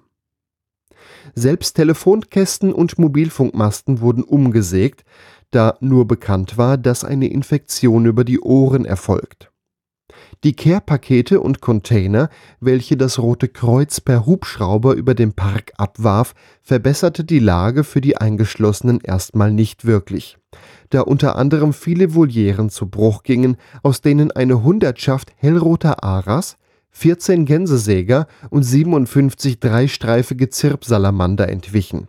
Selbst 1.35 1.75
Telefonkästen 1.75 2.73
und 2.73 2.99
Mobilfunkmasten 2.99 4.01
wurden 4.01 4.23
umgesägt, 4.23 5.05
da 5.51 5.77
nur 5.81 6.07
bekannt 6.07 6.59
war, 6.59 6.79
dass 6.79 7.05
eine 7.05 7.29
Infektion 7.29 8.07
über 8.07 8.25
die 8.25 8.41
Ohren 8.41 8.85
erfolgt. 8.85 9.51
Die 10.43 10.55
Care-Pakete 10.55 11.41
und 11.41 11.61
Container, 11.61 12.31
welche 12.61 12.97
das 12.97 13.19
Rote 13.19 13.49
Kreuz 13.49 14.01
per 14.01 14.27
Hubschrauber 14.27 14.95
über 14.95 15.15
dem 15.15 15.35
Park 15.35 15.73
abwarf, 15.77 16.35
verbesserte 16.63 17.25
die 17.25 17.39
Lage 17.39 17.85
für 17.85 18.01
die 18.01 18.17
Eingeschlossenen 18.17 19.01
erstmal 19.03 19.53
nicht 19.53 19.85
wirklich, 19.85 20.39
da 20.89 21.03
unter 21.03 21.37
anderem 21.37 21.73
viele 21.73 22.15
Volieren 22.15 22.71
zu 22.71 22.89
Bruch 22.89 23.23
gingen, 23.23 23.57
aus 23.83 24.01
denen 24.01 24.33
eine 24.33 24.63
Hundertschaft 24.63 25.33
hellroter 25.37 26.03
Aras, 26.03 26.57
14 26.91 27.45
Gänsesäger 27.45 28.27
und 28.51 28.63
57 28.63 29.61
dreistreifige 29.61 30.49
Zirpsalamander 30.49 31.49
entwichen. 31.49 32.09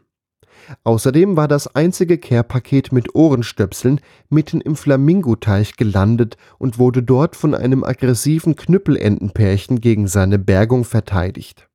Außerdem 0.84 1.36
war 1.36 1.48
das 1.48 1.76
einzige 1.76 2.18
Care-Paket 2.18 2.92
mit 2.92 3.16
Ohrenstöpseln 3.16 4.02
mitten 4.30 4.62
im 4.62 4.76
Flamingoteich 4.76 5.76
gelandet 5.76 6.38
und 6.58 6.80
wurde 6.80 7.04
dort 7.04 7.36
von 7.36 7.56
einem 7.56 7.84
aggressiven 7.84 8.56
Knüppelentenpärchen 8.56 9.82
gegen 9.82 10.08
seine 10.08 10.40
Bergung 10.40 10.84
verteidigt. 10.84 11.68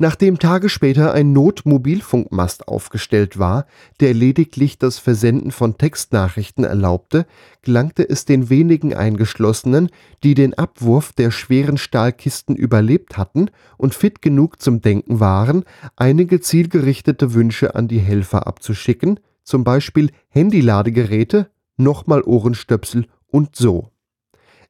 Nachdem 0.00 0.38
Tage 0.38 0.68
später 0.68 1.12
ein 1.12 1.32
Notmobilfunkmast 1.32 2.68
aufgestellt 2.68 3.40
war, 3.40 3.66
der 3.98 4.14
lediglich 4.14 4.78
das 4.78 5.00
Versenden 5.00 5.50
von 5.50 5.76
Textnachrichten 5.76 6.62
erlaubte, 6.62 7.26
gelangte 7.62 8.08
es 8.08 8.24
den 8.24 8.48
wenigen 8.48 8.94
Eingeschlossenen, 8.94 9.90
die 10.22 10.34
den 10.34 10.54
Abwurf 10.54 11.12
der 11.12 11.32
schweren 11.32 11.78
Stahlkisten 11.78 12.54
überlebt 12.54 13.18
hatten 13.18 13.50
und 13.76 13.92
fit 13.92 14.22
genug 14.22 14.62
zum 14.62 14.80
Denken 14.82 15.18
waren, 15.18 15.64
einige 15.96 16.40
zielgerichtete 16.40 17.34
Wünsche 17.34 17.74
an 17.74 17.88
die 17.88 17.98
Helfer 17.98 18.46
abzuschicken, 18.46 19.18
zum 19.42 19.64
Beispiel 19.64 20.12
Handyladegeräte, 20.28 21.50
nochmal 21.76 22.22
Ohrenstöpsel 22.22 23.08
und 23.26 23.56
so. 23.56 23.90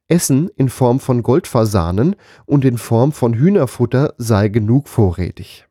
Essen 0.09 0.51
in 0.57 0.69
Form 0.69 1.01
von 1.01 1.23
Goldfasanen 1.23 2.17
und 2.47 2.65
in 2.65 2.79
Form 2.79 3.13
von 3.13 3.35
Hühnerfutter 3.35 4.15
sei 4.17 4.49
genug 4.49 4.89
vorrätig. 4.89 5.69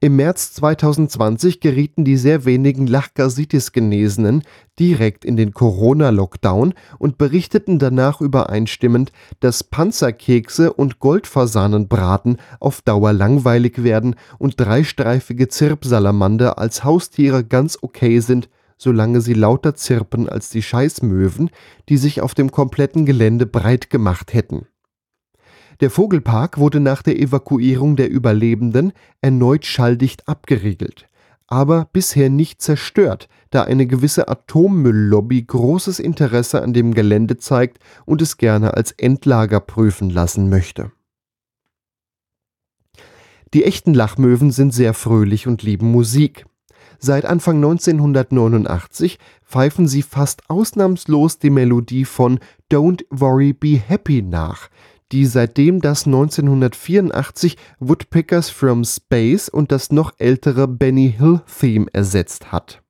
Im 0.00 0.16
März 0.16 0.54
2020 0.54 1.60
gerieten 1.60 2.04
die 2.04 2.16
sehr 2.16 2.44
wenigen 2.44 2.86
Lachgasitis-Genesenen 2.86 4.42
direkt 4.78 5.24
in 5.24 5.36
den 5.36 5.52
Corona-Lockdown 5.52 6.74
und 6.98 7.18
berichteten 7.18 7.78
danach 7.78 8.20
übereinstimmend, 8.20 9.12
dass 9.40 9.62
Panzerkekse 9.62 10.72
und 10.72 10.98
Goldfasanenbraten 10.98 12.38
auf 12.60 12.82
Dauer 12.82 13.12
langweilig 13.12 13.82
werden 13.84 14.16
und 14.38 14.58
dreistreifige 14.58 15.48
Zirpsalamander 15.48 16.58
als 16.58 16.82
Haustiere 16.82 17.44
ganz 17.44 17.78
okay 17.80 18.20
sind, 18.20 18.48
solange 18.76 19.20
sie 19.20 19.34
lauter 19.34 19.74
zirpen 19.74 20.28
als 20.28 20.50
die 20.50 20.62
Scheißmöwen, 20.62 21.50
die 21.88 21.96
sich 21.96 22.20
auf 22.20 22.34
dem 22.34 22.50
kompletten 22.50 23.06
Gelände 23.06 23.46
breit 23.46 23.90
gemacht 23.90 24.34
hätten. 24.34 24.66
Der 25.80 25.90
Vogelpark 25.90 26.58
wurde 26.58 26.80
nach 26.80 27.02
der 27.02 27.18
Evakuierung 27.18 27.96
der 27.96 28.10
Überlebenden 28.10 28.92
erneut 29.20 29.66
schalldicht 29.66 30.28
abgeriegelt, 30.28 31.08
aber 31.46 31.88
bisher 31.92 32.30
nicht 32.30 32.62
zerstört, 32.62 33.28
da 33.50 33.62
eine 33.62 33.86
gewisse 33.86 34.28
Atommülllobby 34.28 35.42
großes 35.42 35.98
Interesse 35.98 36.62
an 36.62 36.72
dem 36.72 36.94
Gelände 36.94 37.38
zeigt 37.38 37.78
und 38.06 38.22
es 38.22 38.36
gerne 38.36 38.74
als 38.74 38.92
Endlager 38.92 39.60
prüfen 39.60 40.10
lassen 40.10 40.48
möchte. 40.48 40.92
Die 43.52 43.64
echten 43.64 43.94
Lachmöwen 43.94 44.50
sind 44.50 44.74
sehr 44.74 44.94
fröhlich 44.94 45.46
und 45.46 45.62
lieben 45.62 45.92
Musik. 45.92 46.44
Seit 46.98 47.24
Anfang 47.24 47.56
1989 47.56 49.18
pfeifen 49.44 49.88
sie 49.88 50.02
fast 50.02 50.48
ausnahmslos 50.48 51.38
die 51.38 51.50
Melodie 51.50 52.04
von 52.04 52.38
Don't 52.70 53.04
Worry 53.10 53.52
Be 53.52 53.76
Happy 53.78 54.22
nach, 54.22 54.68
die 55.12 55.26
seitdem 55.26 55.80
das 55.80 56.06
1984 56.06 57.56
Woodpeckers 57.78 58.50
from 58.50 58.84
Space 58.84 59.48
und 59.48 59.70
das 59.70 59.92
noch 59.92 60.12
ältere 60.18 60.66
Benny 60.66 61.14
Hill 61.16 61.40
Theme 61.60 61.86
ersetzt 61.92 62.52
hat. 62.52 62.82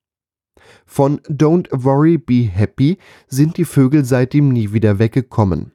Von 0.87 1.21
Don't 1.23 1.69
Worry 1.73 2.19
Be 2.19 2.49
Happy 2.51 2.99
sind 3.29 3.57
die 3.57 3.65
Vögel 3.65 4.05
seitdem 4.05 4.51
nie 4.51 4.73
wieder 4.73 4.99
weggekommen. 4.99 5.73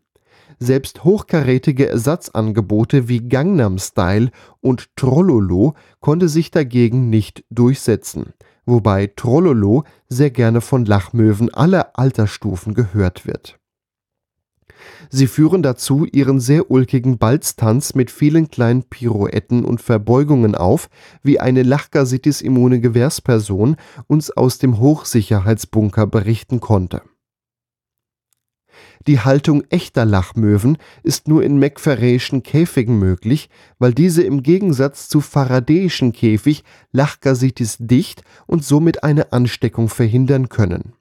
Selbst 0.59 1.05
hochkarätige 1.05 1.87
Ersatzangebote 1.87 3.07
wie 3.07 3.27
Gangnam 3.29 3.79
Style 3.79 4.31
und 4.59 4.93
Trollolo 4.97 5.73
konnte 6.01 6.27
sich 6.27 6.51
dagegen 6.51 7.09
nicht 7.09 7.45
durchsetzen, 7.49 8.33
wobei 8.65 9.07
Trollolo 9.07 9.85
sehr 10.09 10.31
gerne 10.31 10.59
von 10.59 10.83
Lachmöwen 10.83 11.53
aller 11.53 11.97
Altersstufen 11.97 12.73
gehört 12.73 13.25
wird. 13.25 13.57
Sie 15.09 15.27
führen 15.27 15.63
dazu 15.63 16.05
ihren 16.05 16.39
sehr 16.39 16.69
ulkigen 16.69 17.17
Balztanz 17.17 17.95
mit 17.95 18.11
vielen 18.11 18.49
kleinen 18.49 18.83
Pirouetten 18.83 19.65
und 19.65 19.81
Verbeugungen 19.81 20.55
auf, 20.55 20.89
wie 21.23 21.39
eine 21.39 21.63
Lachgasitis-immune 21.63 22.79
Gewährsperson 22.79 23.77
uns 24.07 24.29
aus 24.31 24.57
dem 24.57 24.79
Hochsicherheitsbunker 24.79 26.05
berichten 26.05 26.59
konnte. 26.59 27.01
Die 29.07 29.19
Haltung 29.19 29.63
echter 29.69 30.05
Lachmöwen 30.05 30.77
ist 31.03 31.27
nur 31.27 31.43
in 31.43 31.57
McFerrayschen 31.57 32.43
Käfigen 32.43 32.99
möglich, 32.99 33.49
weil 33.77 33.93
diese 33.93 34.23
im 34.23 34.43
Gegensatz 34.43 35.07
zu 35.07 35.21
Faradayischen 35.21 36.11
Käfig 36.11 36.63
Lachgasitis 36.91 37.77
dicht 37.79 38.23
und 38.45 38.63
somit 38.63 39.03
eine 39.03 39.31
Ansteckung 39.31 39.87
verhindern 39.87 40.49
können. 40.49 40.93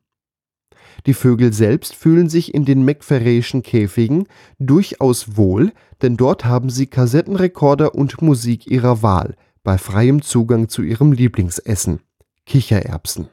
Die 1.06 1.14
Vögel 1.14 1.52
selbst 1.52 1.94
fühlen 1.94 2.28
sich 2.28 2.54
in 2.54 2.64
den 2.64 2.84
McFerrayschen 2.84 3.62
Käfigen 3.62 4.26
durchaus 4.58 5.36
wohl, 5.36 5.72
denn 6.02 6.16
dort 6.16 6.44
haben 6.44 6.70
sie 6.70 6.86
Kassettenrekorder 6.86 7.94
und 7.94 8.20
Musik 8.22 8.66
ihrer 8.66 9.02
Wahl, 9.02 9.34
bei 9.62 9.78
freiem 9.78 10.22
Zugang 10.22 10.68
zu 10.68 10.82
ihrem 10.82 11.12
Lieblingsessen 11.12 12.00
Kichererbsen. 12.46 13.28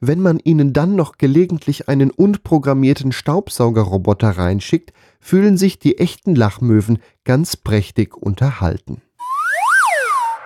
Wenn 0.00 0.20
man 0.20 0.38
ihnen 0.38 0.72
dann 0.72 0.96
noch 0.96 1.18
gelegentlich 1.18 1.88
einen 1.88 2.10
unprogrammierten 2.10 3.12
Staubsaugerroboter 3.12 4.30
reinschickt, 4.30 4.92
fühlen 5.20 5.56
sich 5.56 5.78
die 5.78 5.98
echten 5.98 6.34
Lachmöwen 6.34 6.98
ganz 7.24 7.56
prächtig 7.56 8.16
unterhalten. 8.16 9.02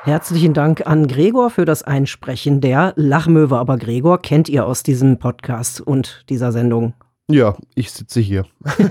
Herzlichen 0.02 0.54
Dank 0.54 0.86
an 0.86 1.08
Gregor 1.08 1.50
für 1.50 1.66
das 1.66 1.82
Einsprechen 1.82 2.62
der 2.62 2.94
Lachmöwe. 2.96 3.58
Aber 3.58 3.76
Gregor 3.76 4.22
kennt 4.22 4.48
ihr 4.48 4.64
aus 4.64 4.82
diesem 4.82 5.18
Podcast 5.18 5.80
und 5.82 6.24
dieser 6.30 6.52
Sendung. 6.52 6.94
Ja, 7.28 7.56
ich 7.74 7.92
sitze 7.92 8.20
hier. 8.20 8.46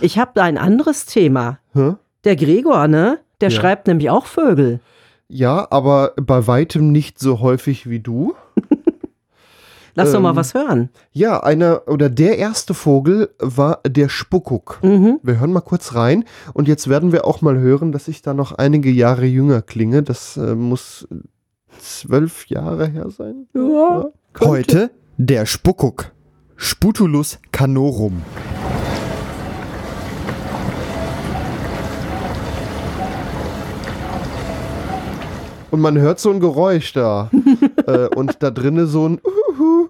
ich 0.00 0.18
habe 0.18 0.30
da 0.34 0.44
ein 0.44 0.56
anderes 0.56 1.06
Thema. 1.06 1.58
Hä? 1.72 1.94
Der 2.22 2.36
Gregor, 2.36 2.86
ne? 2.86 3.18
Der 3.40 3.50
Ja. 3.50 3.60
schreibt 3.60 3.88
nämlich 3.88 4.08
auch 4.10 4.26
Vögel. 4.26 4.80
Ja, 5.28 5.66
aber 5.70 6.12
bei 6.16 6.46
weitem 6.46 6.92
nicht 6.92 7.18
so 7.18 7.40
häufig 7.40 7.88
wie 7.88 8.00
du. 8.00 8.34
Lass 9.94 10.10
doch 10.10 10.20
mal 10.20 10.30
Ähm, 10.30 10.36
was 10.36 10.54
hören. 10.54 10.90
Ja, 11.12 11.42
einer 11.42 11.82
oder 11.86 12.10
der 12.10 12.38
erste 12.38 12.74
Vogel 12.74 13.30
war 13.38 13.80
der 13.86 14.08
Spuckuk. 14.08 14.80
Mhm. 14.82 15.20
Wir 15.22 15.38
hören 15.38 15.52
mal 15.52 15.60
kurz 15.60 15.94
rein 15.94 16.24
und 16.52 16.66
jetzt 16.66 16.88
werden 16.88 17.12
wir 17.12 17.24
auch 17.24 17.42
mal 17.42 17.58
hören, 17.58 17.92
dass 17.92 18.08
ich 18.08 18.20
da 18.20 18.34
noch 18.34 18.52
einige 18.52 18.90
Jahre 18.90 19.24
jünger 19.24 19.62
klinge. 19.62 20.02
Das 20.02 20.36
äh, 20.36 20.56
muss 20.56 21.06
zwölf 21.78 22.46
Jahre 22.46 22.86
her 22.88 23.10
sein. 23.10 23.46
Ja. 23.54 24.10
Heute 24.40 24.90
der 25.16 25.46
Spuckuk. 25.46 26.10
Sputulus 26.56 27.38
canorum. 27.52 28.22
Und 35.74 35.80
man 35.80 35.98
hört 35.98 36.20
so 36.20 36.30
ein 36.30 36.38
Geräusch 36.38 36.92
da. 36.92 37.30
äh, 37.88 38.06
und 38.14 38.40
da 38.44 38.52
drinnen 38.52 38.86
so 38.86 39.08
ein 39.08 39.20
Uhu, 39.24 39.88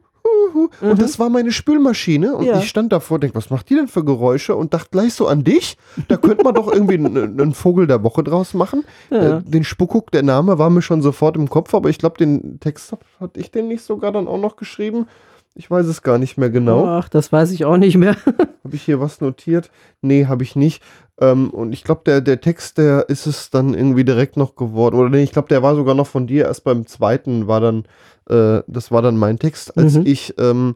Uhu. 0.55 0.68
Und 0.80 1.03
das 1.03 1.18
war 1.18 1.28
meine 1.28 1.53
Spülmaschine. 1.53 2.37
Und 2.37 2.47
Ja. 2.47 2.59
ich 2.59 2.70
stand 2.70 2.91
davor 2.91 3.16
und 3.16 3.20
denke, 3.24 3.37
was 3.37 3.51
macht 3.51 3.68
die 3.68 3.74
denn 3.74 3.87
für 3.89 4.03
Geräusche? 4.03 4.57
Und 4.57 4.72
dachte 4.72 4.89
gleich 4.93 5.12
so 5.12 5.26
an 5.26 5.45
dich. 5.45 5.76
Da 6.09 6.16
könnte 6.16 6.43
man 6.43 6.55
doch 6.55 6.72
irgendwie 6.72 6.95
einen, 6.95 7.53
Vogel 7.53 7.87
der 7.87 8.03
Woche 8.03 8.24
draus 8.24 8.55
machen. 8.55 8.82
Ja. 9.11 9.37
Äh, 9.39 9.43
den 9.43 9.62
Spuckuk, 9.62 10.11
der 10.11 10.22
Name 10.22 10.59
war 10.59 10.70
mir 10.70 10.80
schon 10.80 11.03
sofort 11.03 11.37
im 11.37 11.51
Kopf, 11.51 11.74
aber 11.74 11.91
ich 11.91 11.99
glaube, 11.99 12.16
den 12.16 12.59
Text 12.61 12.93
hab- 12.93 13.05
hatte 13.20 13.39
ich 13.41 13.51
den 13.51 13.68
nicht 13.68 13.82
sogar 13.85 14.11
dann 14.11 14.26
auch 14.26 14.41
noch 14.41 14.57
geschrieben. 14.57 15.07
Ich 15.55 15.70
weiß 15.70 15.85
es 15.87 16.01
gar 16.03 16.16
nicht 16.16 16.39
mehr 16.39 16.49
genau. 16.51 16.87
Ach, 16.87 17.11
das 17.11 17.30
weiß 17.30 17.51
ich 17.53 17.66
auch 17.66 17.76
nicht 17.76 17.97
mehr. 17.99 18.16
Habe 18.64 18.74
ich 18.74 18.82
hier 18.82 19.01
was 19.01 19.20
notiert? 19.20 19.70
Nee, 20.01 20.26
habe 20.26 20.43
ich 20.45 20.57
nicht. 20.57 20.82
Ähm, 21.20 21.50
und 21.50 21.72
ich 21.72 21.84
glaube, 21.84 22.02
der, 22.06 22.20
der 22.20 22.40
Text, 22.40 22.78
der 22.78 23.08
ist 23.08 23.26
es 23.26 23.50
dann 23.50 23.74
irgendwie 23.74 24.04
direkt 24.04 24.36
noch 24.36 24.56
geworden. 24.56 24.96
Oder 24.96 25.10
nee, 25.10 25.22
ich 25.22 25.32
glaube, 25.32 25.48
der 25.48 25.62
war 25.62 25.74
sogar 25.76 25.94
noch 25.94 26.06
von 26.08 26.26
dir. 26.26 26.44
Erst 26.46 26.64
beim 26.64 26.86
zweiten 26.86 27.46
war 27.46 27.60
dann, 27.60 27.84
äh, 28.28 28.62
das 28.66 28.90
war 28.90 29.00
dann 29.02 29.16
mein 29.16 29.38
Text, 29.38 29.76
als 29.78 29.94
Mhm. 29.94 30.02
ich 30.06 30.34
ähm, 30.38 30.74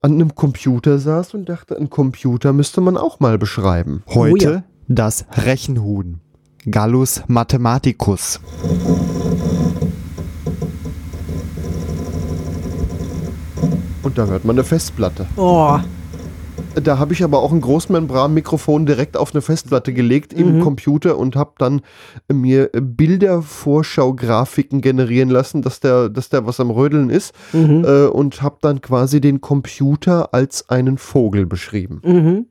an 0.00 0.12
einem 0.12 0.34
Computer 0.34 0.98
saß 0.98 1.34
und 1.34 1.48
dachte, 1.48 1.76
ein 1.76 1.90
Computer 1.90 2.52
müsste 2.52 2.80
man 2.80 2.96
auch 2.96 3.20
mal 3.20 3.38
beschreiben. 3.38 4.02
Heute 4.08 4.48
Oh 4.48 4.52
ja. 4.52 4.62
das 4.88 5.26
Rechenhuhn. 5.44 6.20
Gallus 6.70 7.22
mathematicus. 7.28 8.40
Und 14.02 14.16
da 14.18 14.26
hört 14.26 14.44
man 14.44 14.56
eine 14.56 14.64
Festplatte. 14.64 15.26
Oh, 15.36 15.78
Da 16.82 16.98
habe 16.98 17.12
ich 17.14 17.24
aber 17.24 17.38
auch 17.40 17.52
ein 17.52 17.62
Großmembran-Mikrofon 17.62 18.84
direkt 18.84 19.16
auf 19.16 19.34
eine 19.34 19.40
Festplatte 19.40 19.94
gelegt 19.94 20.34
im 20.34 20.58
Mhm. 20.58 20.60
Computer 20.60 21.16
und 21.16 21.34
habe 21.34 21.52
dann 21.58 21.80
äh, 22.28 22.34
mir 22.34 22.68
Bildervorschau-Grafiken 22.72 24.82
generieren 24.82 25.30
lassen, 25.30 25.62
dass 25.62 25.80
der, 25.80 26.10
dass 26.10 26.28
der 26.28 26.46
was 26.46 26.60
am 26.60 26.70
Rödeln 26.70 27.08
ist 27.08 27.34
mhm. 27.52 27.84
äh, 27.86 28.04
und 28.06 28.42
habe 28.42 28.58
dann 28.60 28.82
quasi 28.82 29.22
den 29.22 29.40
Computer 29.40 30.34
als 30.34 30.68
einen 30.68 30.98
Vogel 30.98 31.46
beschrieben. 31.46 32.02
Mhm. 32.04 32.46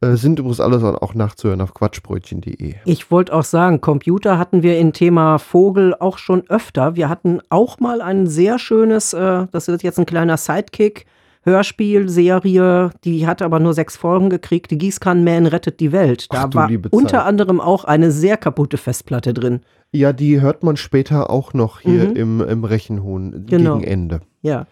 Äh, 0.00 0.16
sind 0.16 0.40
übrigens 0.40 0.58
alles 0.58 0.82
auch 0.82 1.14
nachzuhören 1.14 1.60
auf 1.60 1.72
quatschbrötchen.de. 1.74 2.74
Ich 2.84 3.12
wollte 3.12 3.32
auch 3.32 3.44
sagen, 3.44 3.80
Computer 3.80 4.38
hatten 4.38 4.64
wir 4.64 4.76
in 4.78 4.92
Thema 4.92 5.38
Vogel 5.38 5.94
auch 5.94 6.18
schon 6.18 6.42
öfter. 6.48 6.96
Wir 6.96 7.08
hatten 7.08 7.38
auch 7.50 7.78
mal 7.78 8.02
ein 8.02 8.26
sehr 8.26 8.58
schönes, 8.58 9.12
äh, 9.12 9.46
das 9.52 9.68
ist 9.68 9.84
jetzt 9.84 10.00
ein 10.00 10.06
kleiner 10.06 10.36
Sidekick, 10.36 11.06
Hörspielserie, 11.44 12.90
die 13.04 13.26
hat 13.26 13.42
aber 13.42 13.58
nur 13.60 13.74
sechs 13.74 13.96
Folgen 13.96 14.30
gekriegt. 14.30 14.70
Die 14.70 14.78
Gießkannenman 14.78 15.46
rettet 15.46 15.80
die 15.80 15.92
Welt. 15.92 16.26
Da 16.32 16.48
Ach 16.48 16.54
war 16.54 16.70
unter 16.90 17.24
anderem 17.24 17.60
auch 17.60 17.84
eine 17.84 18.10
sehr 18.10 18.36
kaputte 18.36 18.76
Festplatte 18.76 19.34
drin. 19.34 19.60
Ja, 19.92 20.12
die 20.12 20.40
hört 20.40 20.62
man 20.62 20.76
später 20.76 21.30
auch 21.30 21.52
noch 21.52 21.80
hier 21.80 22.10
Mhm. 22.10 22.16
im, 22.16 22.40
im 22.40 22.64
Rechenhuhn 22.64 23.46
Genau. 23.46 23.78
gegen 23.78 23.90
Ende. 23.90 24.20
Ja. 24.42 24.66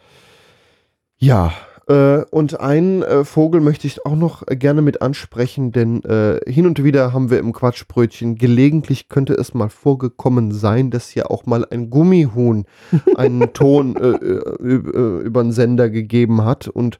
Ja, 1.18 1.52
und 1.92 2.60
einen 2.60 3.02
äh, 3.02 3.24
Vogel 3.24 3.60
möchte 3.60 3.86
ich 3.86 4.06
auch 4.06 4.14
noch 4.14 4.46
äh, 4.46 4.54
gerne 4.56 4.80
mit 4.80 5.02
ansprechen, 5.02 5.72
denn 5.72 6.04
äh, 6.04 6.38
hin 6.50 6.66
und 6.66 6.84
wieder 6.84 7.12
haben 7.12 7.30
wir 7.30 7.38
im 7.38 7.52
Quatschbrötchen, 7.52 8.36
gelegentlich 8.36 9.08
könnte 9.08 9.34
es 9.34 9.54
mal 9.54 9.70
vorgekommen 9.70 10.52
sein, 10.52 10.90
dass 10.90 11.08
hier 11.08 11.30
auch 11.30 11.46
mal 11.46 11.66
ein 11.68 11.90
Gummihuhn 11.90 12.64
einen 13.16 13.52
Ton 13.52 13.96
äh, 13.96 14.08
äh, 14.08 14.74
äh, 14.74 15.22
über 15.22 15.42
den 15.42 15.52
Sender 15.52 15.90
gegeben 15.90 16.44
hat. 16.44 16.68
Und 16.68 16.98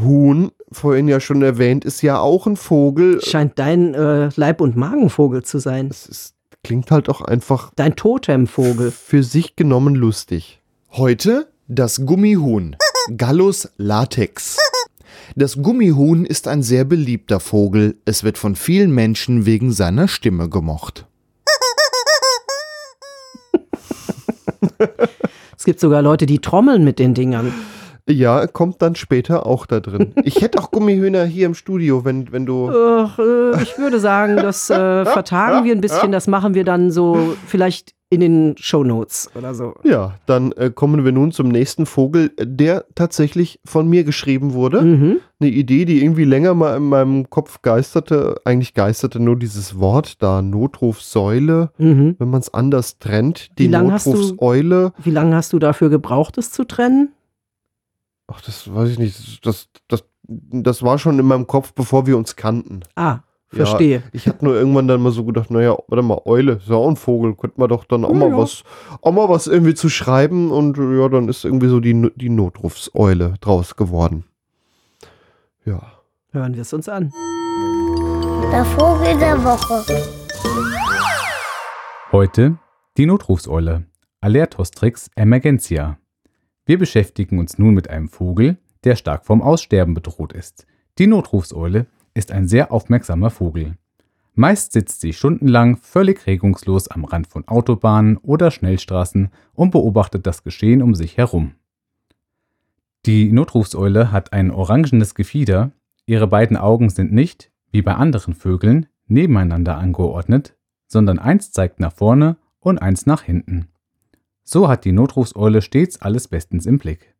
Huhn, 0.00 0.50
vorhin 0.72 1.08
ja 1.08 1.20
schon 1.20 1.42
erwähnt, 1.42 1.84
ist 1.84 2.00
ja 2.00 2.18
auch 2.18 2.46
ein 2.46 2.56
Vogel. 2.56 3.20
Scheint 3.22 3.58
dein 3.58 3.92
äh, 3.94 4.30
Leib- 4.34 4.60
und 4.60 4.76
Magenvogel 4.76 5.42
zu 5.42 5.58
sein. 5.58 5.88
Es 5.90 6.06
ist, 6.06 6.34
klingt 6.64 6.90
halt 6.90 7.08
auch 7.08 7.20
einfach 7.20 7.70
Dein 7.76 7.96
Totemvogel. 7.96 8.90
für 8.90 9.22
sich 9.22 9.56
genommen 9.56 9.94
lustig. 9.94 10.62
Heute 10.92 11.48
das 11.68 12.04
Gummihuhn. 12.06 12.76
Gallus 13.16 13.68
latex. 13.76 14.58
Das 15.34 15.60
Gummihuhn 15.60 16.24
ist 16.24 16.46
ein 16.48 16.62
sehr 16.62 16.84
beliebter 16.84 17.40
Vogel. 17.40 17.96
Es 18.04 18.22
wird 18.22 18.38
von 18.38 18.54
vielen 18.54 18.92
Menschen 18.92 19.46
wegen 19.46 19.72
seiner 19.72 20.08
Stimme 20.08 20.48
gemocht. 20.48 21.06
Es 25.56 25.64
gibt 25.64 25.80
sogar 25.80 26.02
Leute, 26.02 26.26
die 26.26 26.38
trommeln 26.38 26.84
mit 26.84 26.98
den 26.98 27.14
Dingern. 27.14 27.52
Ja, 28.08 28.46
kommt 28.46 28.80
dann 28.82 28.94
später 28.94 29.46
auch 29.46 29.66
da 29.66 29.80
drin. 29.80 30.12
Ich 30.22 30.40
hätte 30.40 30.60
auch 30.60 30.70
Gummihühner 30.70 31.24
hier 31.24 31.46
im 31.46 31.54
Studio, 31.54 32.04
wenn, 32.04 32.30
wenn 32.30 32.46
du. 32.46 32.70
Ach, 32.70 33.18
äh, 33.18 33.60
ich 33.62 33.76
würde 33.78 33.98
sagen, 33.98 34.36
das 34.36 34.70
äh, 34.70 35.04
vertagen 35.04 35.64
wir 35.64 35.74
ein 35.74 35.80
bisschen. 35.80 36.12
Das 36.12 36.28
machen 36.28 36.54
wir 36.54 36.62
dann 36.62 36.92
so 36.92 37.36
vielleicht 37.46 37.95
in 38.08 38.20
den 38.20 38.54
Shownotes 38.56 39.30
oder 39.34 39.54
so. 39.54 39.74
Ja, 39.82 40.14
dann 40.26 40.52
äh, 40.52 40.70
kommen 40.70 41.04
wir 41.04 41.10
nun 41.10 41.32
zum 41.32 41.48
nächsten 41.48 41.86
Vogel, 41.86 42.30
der 42.40 42.84
tatsächlich 42.94 43.58
von 43.64 43.88
mir 43.88 44.04
geschrieben 44.04 44.52
wurde. 44.52 44.82
Mhm. 44.82 45.16
Eine 45.40 45.50
Idee, 45.50 45.84
die 45.84 46.02
irgendwie 46.02 46.24
länger 46.24 46.54
mal 46.54 46.76
in 46.76 46.84
meinem 46.88 47.30
Kopf 47.30 47.62
geisterte. 47.62 48.40
Eigentlich 48.44 48.74
geisterte 48.74 49.18
nur 49.18 49.36
dieses 49.36 49.78
Wort 49.80 50.22
da, 50.22 50.40
Notrufsäule, 50.40 51.70
Mhm. 51.78 52.14
wenn 52.18 52.30
man 52.30 52.40
es 52.40 52.54
anders 52.54 52.98
trennt. 52.98 53.50
Die 53.58 53.70
Wie 53.70 53.76
hast 53.76 54.06
du-. 54.06 54.36
Wie 55.02 55.10
lange 55.10 55.34
hast 55.34 55.52
du 55.52 55.58
dafür 55.58 55.90
gebraucht, 55.90 56.38
es 56.38 56.52
zu 56.52 56.64
trennen? 56.64 57.10
Ach, 58.28 58.40
das 58.40 58.72
weiß 58.72 58.90
ich 58.90 58.98
nicht. 58.98 59.44
Das, 59.44 59.68
das, 59.88 60.04
das 60.28 60.82
war 60.82 60.98
schon 60.98 61.18
in 61.18 61.26
meinem 61.26 61.46
Kopf, 61.46 61.72
bevor 61.72 62.06
wir 62.06 62.16
uns 62.16 62.36
kannten. 62.36 62.80
Ah, 62.94 63.20
Ja, 63.56 63.66
verstehe. 63.66 64.02
Ich 64.12 64.26
hatte 64.28 64.44
nur 64.44 64.54
irgendwann 64.54 64.88
dann 64.88 65.02
mal 65.02 65.12
so 65.12 65.24
gedacht, 65.24 65.50
naja, 65.50 65.76
warte 65.88 66.02
mal, 66.02 66.20
Eule, 66.24 66.52
ist 66.52 66.68
ja 66.68 66.76
auch 66.76 66.88
ein 66.88 66.96
Vogel, 66.96 67.34
könnte 67.34 67.58
man 67.58 67.68
doch 67.68 67.84
dann 67.84 68.04
auch 68.04 68.10
Ja, 68.10 68.16
mal 68.16 68.30
ja. 68.30 68.38
was, 68.38 68.62
auch 69.02 69.12
mal 69.12 69.28
was 69.28 69.46
irgendwie 69.46 69.74
zu 69.74 69.88
schreiben 69.88 70.50
und 70.50 70.76
ja, 70.78 71.08
dann 71.08 71.28
ist 71.28 71.44
irgendwie 71.44 71.68
so 71.68 71.80
die, 71.80 72.10
die 72.16 72.28
Notrufseule 72.28 73.34
draus 73.40 73.76
geworden. 73.76 74.24
Ja. 75.64 75.80
Hören 76.32 76.54
wir 76.54 76.62
es 76.62 76.72
uns 76.72 76.88
an. 76.88 77.12
Der 78.52 78.64
Vogel 78.64 79.18
der 79.18 79.42
Woche. 79.42 79.84
Heute 82.12 82.58
die 82.96 83.06
Notrufseule 83.06 83.84
Alertostrix 84.20 85.10
emergentia. 85.16 85.98
Wir 86.64 86.78
beschäftigen 86.78 87.38
uns 87.38 87.58
nun 87.58 87.74
mit 87.74 87.90
einem 87.90 88.08
Vogel, 88.08 88.58
der 88.84 88.96
stark 88.96 89.24
vom 89.26 89.42
Aussterben 89.42 89.94
bedroht 89.94 90.32
ist. 90.32 90.66
Die 90.98 91.06
Notrufseule 91.06 91.86
ist 92.16 92.32
ein 92.32 92.48
sehr 92.48 92.72
aufmerksamer 92.72 93.30
Vogel. 93.30 93.76
Meist 94.34 94.72
sitzt 94.72 95.00
sie 95.00 95.12
stundenlang 95.12 95.76
völlig 95.76 96.26
regungslos 96.26 96.88
am 96.88 97.04
Rand 97.04 97.26
von 97.26 97.48
Autobahnen 97.48 98.18
oder 98.18 98.50
Schnellstraßen 98.50 99.30
und 99.54 99.70
beobachtet 99.70 100.26
das 100.26 100.42
Geschehen 100.42 100.82
um 100.82 100.94
sich 100.94 101.16
herum. 101.16 101.54
Die 103.06 103.32
Notrufseule 103.32 104.12
hat 104.12 104.32
ein 104.32 104.50
orangenes 104.50 105.14
Gefieder, 105.14 105.70
ihre 106.06 106.26
beiden 106.26 106.56
Augen 106.56 106.90
sind 106.90 107.12
nicht, 107.12 107.50
wie 107.70 107.82
bei 107.82 107.94
anderen 107.94 108.34
Vögeln, 108.34 108.86
nebeneinander 109.06 109.78
angeordnet, 109.78 110.56
sondern 110.86 111.18
eins 111.18 111.52
zeigt 111.52 111.80
nach 111.80 111.92
vorne 111.92 112.36
und 112.60 112.78
eins 112.78 113.06
nach 113.06 113.22
hinten. 113.22 113.68
So 114.42 114.68
hat 114.68 114.84
die 114.84 114.92
Notrufseule 114.92 115.62
stets 115.62 116.02
alles 116.02 116.28
bestens 116.28 116.66
im 116.66 116.78
Blick. 116.78 117.14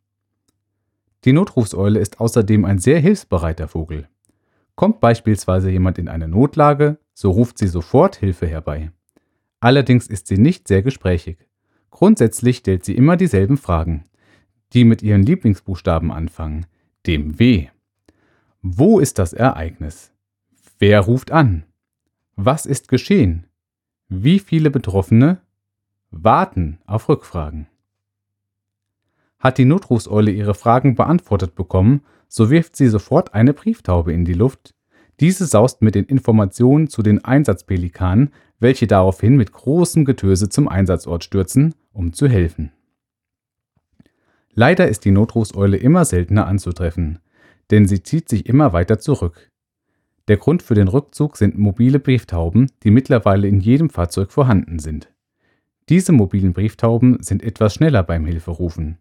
Die 1.25 1.33
Notrufseule 1.33 1.99
ist 1.99 2.21
außerdem 2.21 2.65
ein 2.65 2.79
sehr 2.79 3.01
hilfsbereiter 3.01 3.69
Vogel. 3.69 4.09
Kommt 4.77 5.01
beispielsweise 5.01 5.71
jemand 5.71 5.99
in 5.99 6.09
eine 6.09 6.29
Notlage, 6.29 6.99
so 7.15 7.31
ruft 7.31 7.59
sie 7.59 7.67
sofort 7.67 8.17
Hilfe 8.17 8.47
herbei. 8.47 8.93
Allerdings 9.59 10.07
ist 10.07 10.27
sie 10.27 10.37
nicht 10.37 10.69
sehr 10.69 10.83
gesprächig. 10.83 11.39
Grundsätzlich 11.91 12.59
stellt 12.59 12.85
sie 12.85 12.95
immer 12.95 13.17
dieselben 13.17 13.57
Fragen, 13.57 14.05
die 14.75 14.85
mit 14.85 15.03
ihren 15.03 15.23
Lieblingsbuchstaben 15.23 16.13
anfangen, 16.13 16.67
dem 17.07 17.39
W. 17.39 17.69
Wo 18.61 18.99
ist 18.99 19.19
das 19.19 19.33
Ereignis? 19.33 20.13
Wer 20.79 21.01
ruft 21.01 21.33
an? 21.33 21.65
Was 22.35 22.67
ist 22.67 22.89
geschehen? 22.89 23.47
Wie 24.09 24.39
viele 24.39 24.71
Betroffene 24.71 25.41
warten 26.11 26.81
auf 26.85 27.09
Rückfragen? 27.09 27.67
Hat 29.39 29.57
die 29.57 29.65
Notrufseule 29.65 30.31
ihre 30.31 30.55
Fragen 30.55 30.97
beantwortet 30.97 31.55
bekommen, 31.55 32.03
so 32.29 32.51
wirft 32.51 32.77
sie 32.77 32.89
sofort 32.89 33.35
eine 33.35 33.53
Brieftaube 33.53 34.13
in 34.13 34.25
die 34.25 34.35
Luft. 34.35 34.75
Diese 35.21 35.47
saust 35.47 35.83
mit 35.83 35.95
den 35.95 36.05
Informationen 36.05 36.89
zu 36.89 37.03
den 37.03 37.25
Einsatzpelikanen, 37.25 38.33
welche 38.59 38.87
daraufhin 38.87 39.37
mit 39.37 39.53
großem 39.53 40.05
Getöse 40.05 40.49
zum 40.49 40.69
Einsatzort 40.69 41.25
stürzen, 41.25 41.75
um 41.93 42.13
zu 42.13 42.29
helfen. 42.29 42.73
Leider 44.55 44.89
ist 44.89 45.05
die 45.05 45.11
Notrufseule 45.11 45.77
immer 45.77 46.05
seltener 46.05 46.47
anzutreffen, 46.47 47.19
denn 47.71 47.87
sie 47.87 48.03
zieht 48.03 48.29
sich 48.29 48.47
immer 48.47 48.73
weiter 48.73 48.99
zurück. 48.99 49.51
Der 50.29 50.39
Grund 50.39 50.63
für 50.63 50.75
den 50.75 50.89
Rückzug 50.89 51.37
sind 51.37 51.59
mobile 51.59 52.01
Brieftauben, 52.01 52.71
die 52.83 52.91
mittlerweile 52.91 53.49
in 53.49 53.61
jedem 53.61 53.91
Fahrzeug 53.91 54.33
vorhanden 54.33 54.79
sind. 54.79 55.13
Diese 55.89 56.13
mobilen 56.13 56.53
Brieftauben 56.53 57.23
sind 57.23 57.45
etwas 57.45 57.75
schneller 57.75 58.03
beim 58.03 58.27
Hilferufen. 58.27 58.99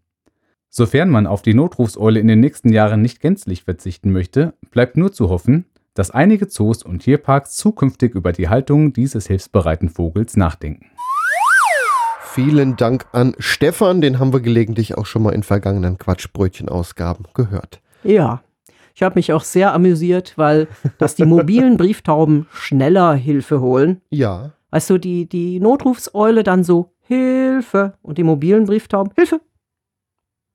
Sofern 0.78 1.08
man 1.08 1.26
auf 1.26 1.40
die 1.40 1.54
Notrufseule 1.54 2.20
in 2.20 2.28
den 2.28 2.40
nächsten 2.40 2.70
Jahren 2.70 3.00
nicht 3.00 3.20
gänzlich 3.20 3.64
verzichten 3.64 4.12
möchte, 4.12 4.52
bleibt 4.72 4.98
nur 4.98 5.10
zu 5.10 5.30
hoffen, 5.30 5.64
dass 5.94 6.10
einige 6.10 6.48
Zoos 6.48 6.82
und 6.82 6.98
Tierparks 6.98 7.56
zukünftig 7.56 8.14
über 8.14 8.30
die 8.32 8.50
Haltung 8.50 8.92
dieses 8.92 9.26
hilfsbereiten 9.26 9.88
Vogels 9.88 10.36
nachdenken. 10.36 10.90
Vielen 12.20 12.76
Dank 12.76 13.06
an 13.12 13.34
Stefan, 13.38 14.02
den 14.02 14.18
haben 14.18 14.34
wir 14.34 14.40
gelegentlich 14.40 14.98
auch 14.98 15.06
schon 15.06 15.22
mal 15.22 15.32
in 15.32 15.44
vergangenen 15.44 15.96
Quatschbrötchen-Ausgaben 15.96 17.24
gehört. 17.32 17.80
Ja. 18.04 18.42
Ich 18.94 19.02
habe 19.02 19.14
mich 19.14 19.32
auch 19.32 19.44
sehr 19.44 19.72
amüsiert, 19.72 20.34
weil 20.36 20.68
dass 20.98 21.14
die 21.14 21.24
mobilen 21.24 21.76
Brieftauben 21.78 22.48
schneller 22.52 23.14
Hilfe 23.14 23.62
holen. 23.62 24.02
Ja. 24.10 24.52
Weißt 24.72 24.90
du, 24.90 24.98
die, 24.98 25.26
die 25.26 25.58
Notrufseule 25.58 26.42
dann 26.42 26.64
so 26.64 26.92
Hilfe 27.00 27.94
und 28.02 28.18
die 28.18 28.24
mobilen 28.24 28.66
Brieftauben 28.66 29.14
Hilfe. 29.16 29.40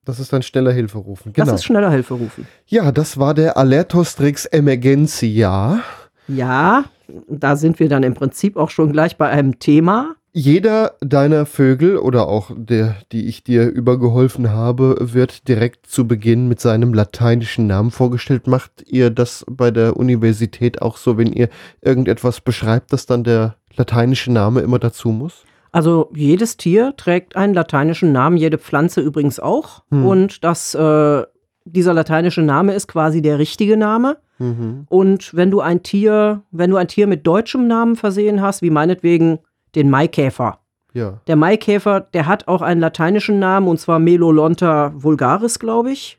Das 0.04 0.18
ist 0.18 0.32
dann 0.32 0.42
schneller 0.42 0.72
Hilfe 0.72 0.98
rufen. 0.98 1.32
Genau. 1.32 1.46
Das 1.46 1.60
ist 1.60 1.64
schneller 1.64 1.90
Hilfe 1.90 2.14
rufen. 2.14 2.46
ja, 2.66 2.90
das 2.90 3.18
war 3.18 3.34
der 3.34 3.56
Alertostrix 3.56 4.46
Emergentia. 4.46 5.80
Ja, 6.28 6.84
da 7.28 7.56
sind 7.56 7.78
wir 7.78 7.88
dann 7.88 8.02
im 8.02 8.14
Prinzip 8.14 8.56
auch 8.56 8.70
schon 8.70 8.92
gleich 8.92 9.16
bei 9.16 9.28
einem 9.28 9.58
Thema. 9.58 10.14
Jeder 10.34 10.94
deiner 11.00 11.44
Vögel 11.44 11.98
oder 11.98 12.26
auch 12.26 12.50
der, 12.56 12.96
die 13.12 13.26
ich 13.26 13.44
dir 13.44 13.68
übergeholfen 13.68 14.50
habe, 14.50 14.96
wird 14.98 15.46
direkt 15.46 15.86
zu 15.86 16.08
Beginn 16.08 16.48
mit 16.48 16.58
seinem 16.58 16.94
lateinischen 16.94 17.66
Namen 17.66 17.90
vorgestellt. 17.90 18.46
Macht 18.46 18.82
ihr 18.86 19.10
das 19.10 19.44
bei 19.50 19.70
der 19.70 19.96
Universität 19.98 20.80
auch 20.80 20.96
so, 20.96 21.18
wenn 21.18 21.32
ihr 21.32 21.50
irgendetwas 21.82 22.40
beschreibt, 22.40 22.94
dass 22.94 23.04
dann 23.04 23.24
der 23.24 23.56
lateinische 23.76 24.32
Name 24.32 24.60
immer 24.60 24.78
dazu 24.78 25.10
muss? 25.10 25.44
Also 25.72 26.10
jedes 26.14 26.58
Tier 26.58 26.94
trägt 26.96 27.34
einen 27.34 27.54
lateinischen 27.54 28.12
Namen, 28.12 28.36
jede 28.36 28.58
Pflanze 28.58 29.00
übrigens 29.00 29.40
auch. 29.40 29.82
Hm. 29.90 30.06
Und 30.06 30.44
das, 30.44 30.74
äh, 30.74 31.22
dieser 31.64 31.94
lateinische 31.94 32.42
Name 32.42 32.74
ist 32.74 32.88
quasi 32.88 33.22
der 33.22 33.38
richtige 33.38 33.76
Name. 33.76 34.18
Mhm. 34.38 34.86
Und 34.88 35.34
wenn 35.34 35.50
du 35.50 35.60
ein 35.60 35.82
Tier, 35.82 36.42
wenn 36.50 36.70
du 36.70 36.76
ein 36.76 36.88
Tier 36.88 37.06
mit 37.06 37.26
deutschem 37.26 37.66
Namen 37.68 37.96
versehen 37.96 38.40
hast, 38.40 38.62
wie 38.62 38.70
meinetwegen 38.70 39.38
den 39.74 39.88
Maikäfer. 39.88 40.58
Ja. 40.92 41.20
Der 41.26 41.36
Maikäfer, 41.36 42.00
der 42.00 42.26
hat 42.26 42.48
auch 42.48 42.60
einen 42.60 42.80
lateinischen 42.80 43.38
Namen 43.38 43.68
und 43.68 43.78
zwar 43.78 43.98
Melolonta 43.98 44.92
vulgaris, 44.94 45.58
glaube 45.58 45.92
ich. 45.92 46.18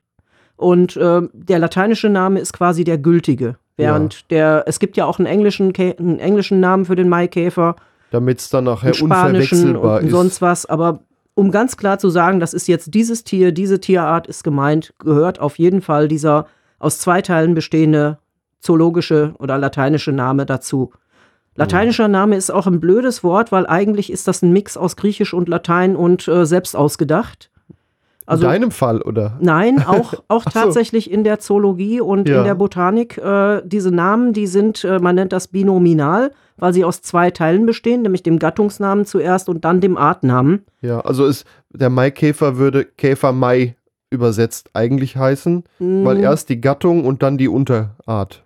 Und 0.56 0.96
äh, 0.98 1.22
der 1.34 1.60
lateinische 1.60 2.10
Name 2.10 2.40
ist 2.40 2.54
quasi 2.54 2.84
der 2.84 2.98
gültige. 2.98 3.58
Während 3.76 4.30
der, 4.32 4.64
es 4.68 4.80
gibt 4.80 4.98
ja 4.98 5.06
auch 5.06 5.18
einen 5.18 5.26
englischen, 5.26 5.74
einen 5.76 6.20
englischen 6.20 6.60
Namen 6.60 6.86
für 6.86 6.96
den 6.96 7.10
Maikäfer, 7.10 7.76
Damit 8.14 8.42
es 8.42 8.50
dann 8.50 8.66
nachher 8.66 8.94
unverwechselbar 9.02 10.02
und 10.02 10.06
ist. 10.06 10.12
sonst 10.12 10.40
was. 10.40 10.68
Aber 10.68 11.00
um 11.34 11.50
ganz 11.50 11.78
klar 11.78 11.98
zu 11.98 12.12
sagen, 12.12 12.40
das 12.40 12.54
ist 12.54 12.68
jetzt 12.68 12.94
dieses 12.94 13.24
Tier, 13.24 13.52
diese 13.52 13.80
Tierart 13.80 14.28
ist 14.28 14.44
gemeint, 14.44 14.94
gehört 15.00 15.40
auf 15.40 15.58
jeden 15.58 15.82
Fall 15.82 16.08
dieser 16.08 16.46
aus 16.78 17.00
zwei 17.00 17.24
Teilen 17.24 17.56
bestehende 17.56 18.20
zoologische 18.60 19.34
oder 19.40 19.58
lateinische 19.58 20.12
Name 20.12 20.46
dazu. 20.46 20.92
Lateinischer 21.56 22.08
Name 22.08 22.36
ist 22.36 22.52
auch 22.52 22.68
ein 22.68 22.80
blödes 22.80 23.24
Wort, 23.24 23.52
weil 23.52 23.66
eigentlich 23.66 24.12
ist 24.12 24.28
das 24.28 24.44
ein 24.44 24.54
Mix 24.54 24.78
aus 24.78 24.96
Griechisch 24.96 25.34
und 25.34 25.50
Latein 25.50 25.96
und 25.96 26.28
äh, 26.28 26.46
selbst 26.46 26.76
ausgedacht. 26.76 27.50
Also 28.26 28.46
in 28.46 28.52
deinem 28.52 28.72
Fall, 28.72 29.02
oder? 29.02 29.38
Nein, 29.42 29.84
auch, 29.88 30.14
auch 30.28 30.44
Ach 30.46 30.52
so. 30.52 30.60
tatsächlich 30.60 31.12
in 31.12 31.24
der 31.24 31.40
Zoologie 31.40 32.00
und 32.02 32.28
Ja. 32.28 32.40
in 32.40 32.44
der 32.46 32.56
Botanik. 32.56 33.18
Äh, 33.18 33.62
diese 33.66 33.92
Namen, 33.92 34.34
die 34.34 34.48
sind, 34.48 34.84
äh, 34.84 35.00
man 35.00 35.16
nennt 35.16 35.34
das 35.34 35.48
binominal, 35.50 36.32
weil 36.58 36.74
sie 36.74 36.86
aus 36.86 37.02
zwei 37.02 37.32
Teilen 37.32 37.66
bestehen, 37.66 38.02
nämlich 38.04 38.24
dem 38.24 38.40
Gattungsnamen 38.40 39.06
zuerst 39.06 39.50
und 39.50 39.66
dann 39.66 39.82
dem 39.82 39.98
Artnamen. 39.98 40.64
Ja, 40.82 41.00
also 41.02 41.26
ist 41.26 41.46
der 41.70 41.90
Maikäfer 41.90 42.58
würde 42.58 42.86
Käfer 42.86 43.32
Mai 43.34 43.76
übersetzt 44.10 44.70
eigentlich 44.74 45.18
heißen, 45.18 45.64
weil 45.80 46.18
Mm, 46.20 46.24
erst 46.24 46.50
die 46.50 46.62
Gattung 46.62 47.04
und 47.06 47.24
dann 47.24 47.38
die 47.40 47.48
Unterart. 47.48 48.44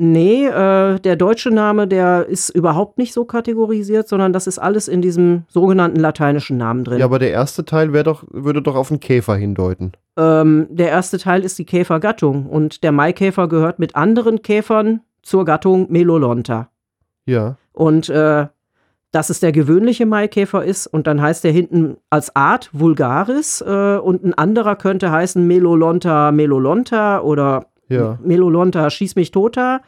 Nee, 0.00 0.46
äh, 0.46 1.00
der 1.00 1.16
deutsche 1.16 1.50
Name, 1.50 1.88
der 1.88 2.26
ist 2.26 2.50
überhaupt 2.50 2.98
nicht 2.98 3.12
so 3.12 3.24
kategorisiert, 3.24 4.06
sondern 4.06 4.32
das 4.32 4.46
ist 4.46 4.60
alles 4.60 4.86
in 4.86 5.02
diesem 5.02 5.42
sogenannten 5.48 5.98
lateinischen 5.98 6.56
Namen 6.56 6.84
drin. 6.84 7.00
Ja, 7.00 7.04
aber 7.04 7.18
der 7.18 7.32
erste 7.32 7.64
Teil 7.64 7.90
doch, 8.04 8.22
würde 8.30 8.62
doch 8.62 8.76
auf 8.76 8.88
den 8.88 9.00
Käfer 9.00 9.34
hindeuten. 9.34 9.90
Ähm, 10.16 10.68
der 10.70 10.90
erste 10.90 11.18
Teil 11.18 11.42
ist 11.42 11.58
die 11.58 11.64
Käfergattung 11.64 12.46
und 12.46 12.84
der 12.84 12.92
Maikäfer 12.92 13.48
gehört 13.48 13.80
mit 13.80 13.96
anderen 13.96 14.42
Käfern 14.42 15.00
zur 15.22 15.44
Gattung 15.44 15.90
Melolonta. 15.90 16.68
Ja. 17.26 17.56
Und 17.72 18.08
äh, 18.08 18.46
dass 19.10 19.30
es 19.30 19.40
der 19.40 19.52
gewöhnliche 19.52 20.06
Maikäfer 20.06 20.64
ist 20.64 20.86
und 20.86 21.06
dann 21.06 21.20
heißt 21.20 21.42
der 21.42 21.52
hinten 21.52 21.96
als 22.10 22.36
Art 22.36 22.70
vulgaris 22.72 23.62
äh, 23.66 23.96
und 23.96 24.22
ein 24.22 24.34
anderer 24.34 24.76
könnte 24.76 25.10
heißen 25.10 25.46
Melolonta 25.46 26.30
melolonta 26.30 27.20
oder 27.20 27.67
Ja. 27.88 28.18
Melolonta 28.22 28.90
schieß 28.90 29.16
mich 29.16 29.30
tota. 29.30 29.80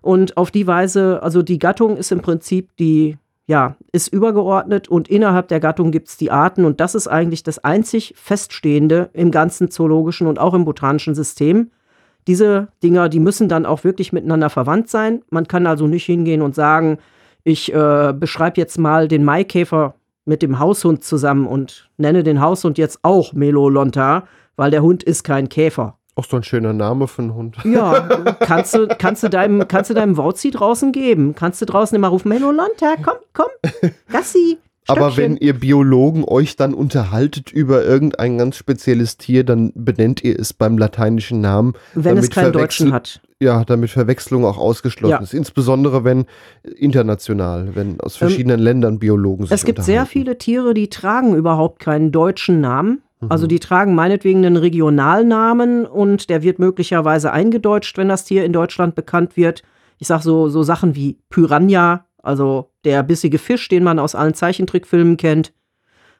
Und 0.00 0.36
auf 0.36 0.50
die 0.50 0.66
Weise, 0.66 1.22
also 1.22 1.42
die 1.42 1.58
Gattung 1.58 1.96
ist 1.96 2.12
im 2.12 2.20
Prinzip 2.20 2.76
die, 2.76 3.18
ja, 3.46 3.76
ist 3.92 4.12
übergeordnet 4.12 4.88
und 4.88 5.08
innerhalb 5.08 5.48
der 5.48 5.60
Gattung 5.60 5.90
gibt 5.90 6.08
es 6.08 6.16
die 6.16 6.30
Arten 6.30 6.64
und 6.64 6.80
das 6.80 6.94
ist 6.94 7.08
eigentlich 7.08 7.42
das 7.42 7.58
einzig 7.64 8.14
Feststehende 8.16 9.10
im 9.12 9.30
ganzen 9.30 9.70
zoologischen 9.70 10.26
und 10.26 10.38
auch 10.38 10.54
im 10.54 10.64
botanischen 10.64 11.14
System. 11.14 11.70
Diese 12.26 12.68
Dinger, 12.82 13.08
die 13.08 13.20
müssen 13.20 13.48
dann 13.48 13.66
auch 13.66 13.84
wirklich 13.84 14.12
miteinander 14.12 14.50
verwandt 14.50 14.88
sein. 14.88 15.22
Man 15.30 15.48
kann 15.48 15.66
also 15.66 15.86
nicht 15.86 16.04
hingehen 16.04 16.42
und 16.42 16.54
sagen, 16.54 16.98
ich 17.42 17.72
äh, 17.72 18.12
beschreibe 18.12 18.60
jetzt 18.60 18.78
mal 18.78 19.08
den 19.08 19.24
Maikäfer 19.24 19.94
mit 20.26 20.42
dem 20.42 20.58
Haushund 20.58 21.02
zusammen 21.02 21.46
und 21.46 21.88
nenne 21.96 22.22
den 22.22 22.40
Haushund 22.40 22.76
jetzt 22.76 22.98
auch 23.02 23.32
Melolonta, 23.32 24.28
weil 24.56 24.70
der 24.70 24.82
Hund 24.82 25.02
ist 25.02 25.24
kein 25.24 25.48
Käfer. 25.48 25.96
Auch 26.18 26.24
so 26.24 26.36
ein 26.36 26.42
schöner 26.42 26.72
Name 26.72 27.06
für 27.06 27.22
einen 27.22 27.34
Hund. 27.34 27.58
Ja, 27.62 28.00
kannst 28.40 28.74
du, 28.74 28.88
kannst 28.88 29.22
du 29.22 29.28
deinem, 29.30 29.68
kannst 29.68 29.88
du 29.88 29.94
deinem 29.94 30.16
Wauzi 30.16 30.50
draußen 30.50 30.90
geben. 30.90 31.36
Kannst 31.36 31.62
du 31.62 31.64
draußen 31.64 31.94
immer 31.94 32.08
rufen, 32.08 32.28
Melolonta, 32.30 32.96
komm, 33.00 33.18
komm, 33.32 33.46
Gassi. 34.10 34.58
Aber 34.88 35.16
wenn 35.16 35.36
ihr 35.36 35.52
Biologen 35.52 36.24
euch 36.24 36.56
dann 36.56 36.74
unterhaltet 36.74 37.52
über 37.52 37.84
irgendein 37.84 38.36
ganz 38.38 38.56
spezielles 38.56 39.16
Tier, 39.16 39.44
dann 39.44 39.70
benennt 39.76 40.24
ihr 40.24 40.36
es 40.40 40.52
beim 40.52 40.76
lateinischen 40.76 41.40
Namen. 41.40 41.74
wenn 41.94 42.16
es 42.16 42.30
damit 42.30 42.34
keinen 42.34 42.52
Deutschen 42.52 42.92
hat. 42.92 43.20
Ja, 43.40 43.64
damit 43.64 43.90
Verwechslung 43.90 44.44
auch 44.44 44.58
ausgeschlossen 44.58 45.12
Ja. 45.12 45.18
ist. 45.20 45.34
Insbesondere 45.34 46.02
wenn 46.02 46.26
international, 46.76 47.76
wenn 47.76 48.00
aus 48.00 48.16
verschiedenen 48.16 48.58
Ländern 48.58 48.98
Biologen 48.98 49.44
Ähm, 49.44 49.50
Es 49.52 49.64
gibt 49.64 49.84
sehr 49.84 50.04
viele 50.06 50.36
Tiere, 50.38 50.74
die 50.74 50.88
tragen 50.90 51.36
überhaupt 51.36 51.78
keinen 51.78 52.10
deutschen 52.10 52.60
Namen. 52.60 53.02
Mhm. 53.20 53.30
Also 53.30 53.46
die 53.46 53.60
tragen 53.60 53.94
meinetwegen 53.94 54.44
einen 54.44 54.56
Regionalnamen 54.56 55.86
und 55.86 56.30
der 56.30 56.42
wird 56.42 56.58
möglicherweise 56.58 57.32
eingedeutscht, 57.32 57.96
wenn 57.98 58.08
das 58.08 58.24
Tier 58.24 58.44
in 58.44 58.52
Deutschland 58.52 58.94
bekannt 58.94 59.36
wird. 59.36 59.62
Ich 59.98 60.06
sag 60.06 60.22
so, 60.22 60.48
so 60.48 60.62
Sachen 60.62 60.94
wie 60.94 61.18
Piranha, 61.28 62.04
also 62.22 62.70
der 62.84 63.02
bissige 63.02 63.38
Fisch, 63.38 63.68
den 63.68 63.84
man 63.84 63.98
aus 63.98 64.14
allen 64.14 64.34
Zeichentrickfilmen 64.34 65.16
kennt. 65.16 65.52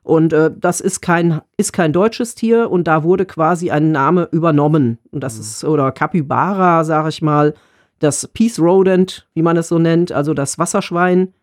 Und 0.02 0.32
äh, 0.32 0.50
das 0.56 0.80
ist 0.80 1.00
kein, 1.00 1.42
ist 1.56 1.72
kein 1.72 1.92
deutsches 1.92 2.34
Tier 2.34 2.70
und 2.70 2.84
da 2.84 3.02
wurde 3.02 3.26
quasi 3.26 3.70
ein 3.70 3.92
Name 3.92 4.28
übernommen. 4.32 4.98
Und 5.10 5.22
das 5.22 5.38
ist, 5.38 5.64
oder 5.64 5.92
Capybara, 5.92 6.84
sag 6.84 7.08
ich 7.08 7.20
mal, 7.20 7.54
das 7.98 8.26
Peace 8.28 8.58
Rodent, 8.58 9.28
wie 9.34 9.42
man 9.42 9.56
es 9.56 9.68
so 9.68 9.78
nennt, 9.78 10.12
also 10.12 10.34
das 10.34 10.58
Wasserschwein. 10.58 11.34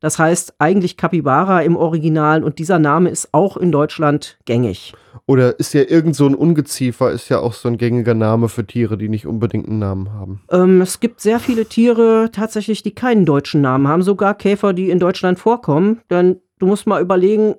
Das 0.00 0.18
heißt 0.18 0.54
eigentlich 0.58 0.96
Capybara 0.96 1.62
im 1.62 1.76
Original 1.76 2.44
und 2.44 2.58
dieser 2.58 2.78
Name 2.78 3.10
ist 3.10 3.30
auch 3.32 3.56
in 3.56 3.72
Deutschland 3.72 4.38
gängig. 4.44 4.94
Oder 5.26 5.58
ist 5.58 5.72
ja 5.72 5.82
irgend 5.82 6.14
so 6.14 6.26
ein 6.26 6.34
Ungeziefer, 6.34 7.10
ist 7.10 7.28
ja 7.28 7.40
auch 7.40 7.52
so 7.52 7.68
ein 7.68 7.78
gängiger 7.78 8.14
Name 8.14 8.48
für 8.48 8.64
Tiere, 8.64 8.96
die 8.96 9.08
nicht 9.08 9.26
unbedingt 9.26 9.66
einen 9.66 9.80
Namen 9.80 10.12
haben. 10.12 10.42
Ähm, 10.50 10.80
es 10.80 11.00
gibt 11.00 11.20
sehr 11.20 11.40
viele 11.40 11.66
Tiere 11.66 12.30
tatsächlich, 12.30 12.82
die 12.82 12.94
keinen 12.94 13.24
deutschen 13.24 13.60
Namen 13.60 13.88
haben, 13.88 14.02
sogar 14.02 14.34
Käfer, 14.34 14.72
die 14.72 14.90
in 14.90 15.00
Deutschland 15.00 15.38
vorkommen. 15.38 16.00
Denn 16.10 16.40
du 16.58 16.66
musst 16.66 16.86
mal 16.86 17.02
überlegen, 17.02 17.56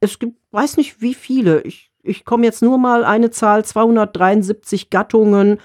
es 0.00 0.18
gibt, 0.18 0.36
weiß 0.50 0.78
nicht 0.78 1.00
wie 1.00 1.14
viele. 1.14 1.60
Ich, 1.60 1.92
ich 2.02 2.24
komme 2.24 2.44
jetzt 2.44 2.62
nur 2.62 2.78
mal 2.78 3.04
eine 3.04 3.30
Zahl, 3.30 3.64
273 3.64 4.90
Gattungen 4.90 5.58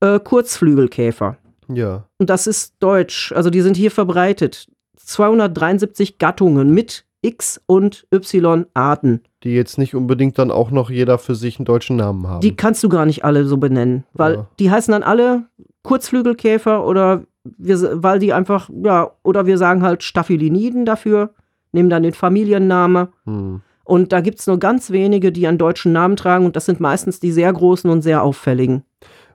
äh, 0.00 0.18
Kurzflügelkäfer. 0.18 1.36
Ja. 1.68 2.08
Und 2.18 2.30
das 2.30 2.46
ist 2.46 2.74
deutsch, 2.80 3.32
also 3.32 3.50
die 3.50 3.60
sind 3.60 3.76
hier 3.76 3.90
verbreitet. 3.90 4.68
273 5.06 6.18
Gattungen 6.18 6.72
mit 6.74 7.04
X 7.22 7.60
und 7.66 8.06
Y 8.12 8.66
Arten. 8.74 9.22
Die 9.42 9.54
jetzt 9.54 9.78
nicht 9.78 9.94
unbedingt 9.94 10.38
dann 10.38 10.50
auch 10.50 10.70
noch 10.70 10.90
jeder 10.90 11.18
für 11.18 11.34
sich 11.34 11.58
einen 11.58 11.64
deutschen 11.64 11.96
Namen 11.96 12.26
haben. 12.26 12.40
Die 12.40 12.54
kannst 12.56 12.82
du 12.84 12.88
gar 12.88 13.06
nicht 13.06 13.24
alle 13.24 13.44
so 13.46 13.56
benennen, 13.56 14.04
weil 14.12 14.34
Ja. 14.34 14.46
die 14.58 14.70
heißen 14.70 14.92
dann 14.92 15.02
alle 15.02 15.46
Kurzflügelkäfer 15.82 16.84
oder 16.86 17.22
wir, 17.56 18.02
weil 18.02 18.18
die 18.18 18.32
einfach, 18.32 18.68
ja, 18.82 19.12
oder 19.22 19.46
wir 19.46 19.56
sagen 19.56 19.82
halt 19.82 20.02
Staphyliniden 20.02 20.84
dafür, 20.84 21.30
nehmen 21.72 21.90
dann 21.90 22.02
den 22.02 22.14
Familiennamen. 22.14 23.08
hm. 23.24 23.62
Und 23.84 24.12
da 24.12 24.20
gibt 24.20 24.40
es 24.40 24.48
nur 24.48 24.58
ganz 24.58 24.90
wenige, 24.90 25.30
die 25.30 25.46
einen 25.46 25.58
deutschen 25.58 25.92
Namen 25.92 26.16
tragen 26.16 26.44
und 26.44 26.56
das 26.56 26.66
sind 26.66 26.80
meistens 26.80 27.20
die 27.20 27.30
sehr 27.30 27.52
großen 27.52 27.88
und 27.88 28.02
sehr 28.02 28.24
auffälligen. 28.24 28.82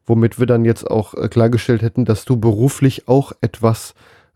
Womit 0.05 0.39
wir 0.39 0.45
dann 0.45 0.65
jetzt 0.65 0.91
auch 0.91 1.13
äh, 1.13 1.29
klargestellt 1.29 1.81
hätten, 1.81 2.03
dass 2.03 2.25
du 2.25 2.35
beruflich 2.35 3.07
auch 3.07 3.31
etwas 3.39 3.93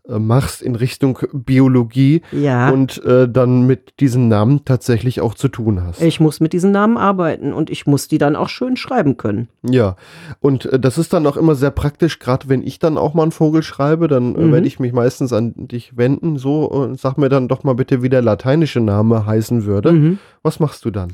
machst 0.08 0.62
in 0.62 0.74
Richtung 0.76 1.18
Biologie 1.32 2.22
Ja. 2.30 2.70
und 2.70 3.02
äh, 3.04 3.28
dann 3.28 3.66
mit 3.66 3.98
diesen 4.00 4.28
Namen 4.28 4.64
tatsächlich 4.64 5.20
auch 5.20 5.34
zu 5.34 5.48
tun 5.48 5.82
hast. 5.82 6.00
Ich 6.00 6.20
muss 6.20 6.38
mit 6.40 6.52
diesen 6.52 6.70
Namen 6.70 6.96
arbeiten 6.96 7.52
und 7.52 7.70
ich 7.70 7.86
muss 7.86 8.06
die 8.06 8.18
dann 8.18 8.36
auch 8.36 8.48
schön 8.48 8.76
schreiben 8.76 9.16
können. 9.16 9.48
Ja, 9.68 9.96
und 10.40 10.66
äh, 10.66 10.78
das 10.78 10.96
ist 10.98 11.12
dann 11.12 11.26
auch 11.26 11.36
immer 11.36 11.54
sehr 11.56 11.72
praktisch, 11.72 12.18
gerade 12.20 12.48
wenn 12.48 12.62
ich 12.62 12.78
dann 12.78 12.98
auch 12.98 13.14
mal 13.14 13.22
einen 13.24 13.32
Vogel 13.32 13.62
schreibe, 13.62 14.06
dann 14.08 14.34
äh, 14.36 14.38
Mhm. 14.40 14.52
werde 14.52 14.66
ich 14.68 14.78
mich 14.78 14.92
meistens 14.92 15.32
an 15.32 15.54
dich 15.56 15.96
wenden, 15.96 16.36
so, 16.36 16.64
und 16.66 17.00
sag 17.00 17.18
mir 17.18 17.28
dann 17.28 17.48
doch 17.48 17.64
mal 17.64 17.74
bitte, 17.74 18.02
wie 18.02 18.08
der 18.08 18.22
lateinische 18.22 18.80
Name 18.80 19.26
heißen 19.26 19.64
würde. 19.64 19.92
Mhm. 19.92 20.18
Was 20.42 20.60
machst 20.60 20.84
du 20.84 20.90
dann? 20.90 21.12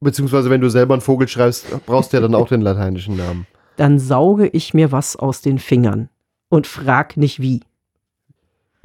Beziehungsweise, 0.00 0.50
wenn 0.50 0.60
du 0.60 0.68
selber 0.68 0.94
einen 0.94 1.00
Vogel 1.00 1.26
schreibst, 1.28 1.66
brauchst 1.86 2.12
du 2.12 2.16
ja 2.18 2.20
dann 2.22 2.34
auch 2.34 2.48
den 2.48 2.60
lateinischen 2.60 3.16
Namen. 3.16 3.46
Dann 3.76 3.98
sauge 3.98 4.46
ich 4.48 4.72
mir 4.74 4.92
was 4.92 5.16
aus 5.16 5.40
den 5.42 5.58
Fingern 5.58 6.08
und 6.48 6.66
frag 6.66 7.16
nicht 7.16 7.40
wie. 7.40 7.60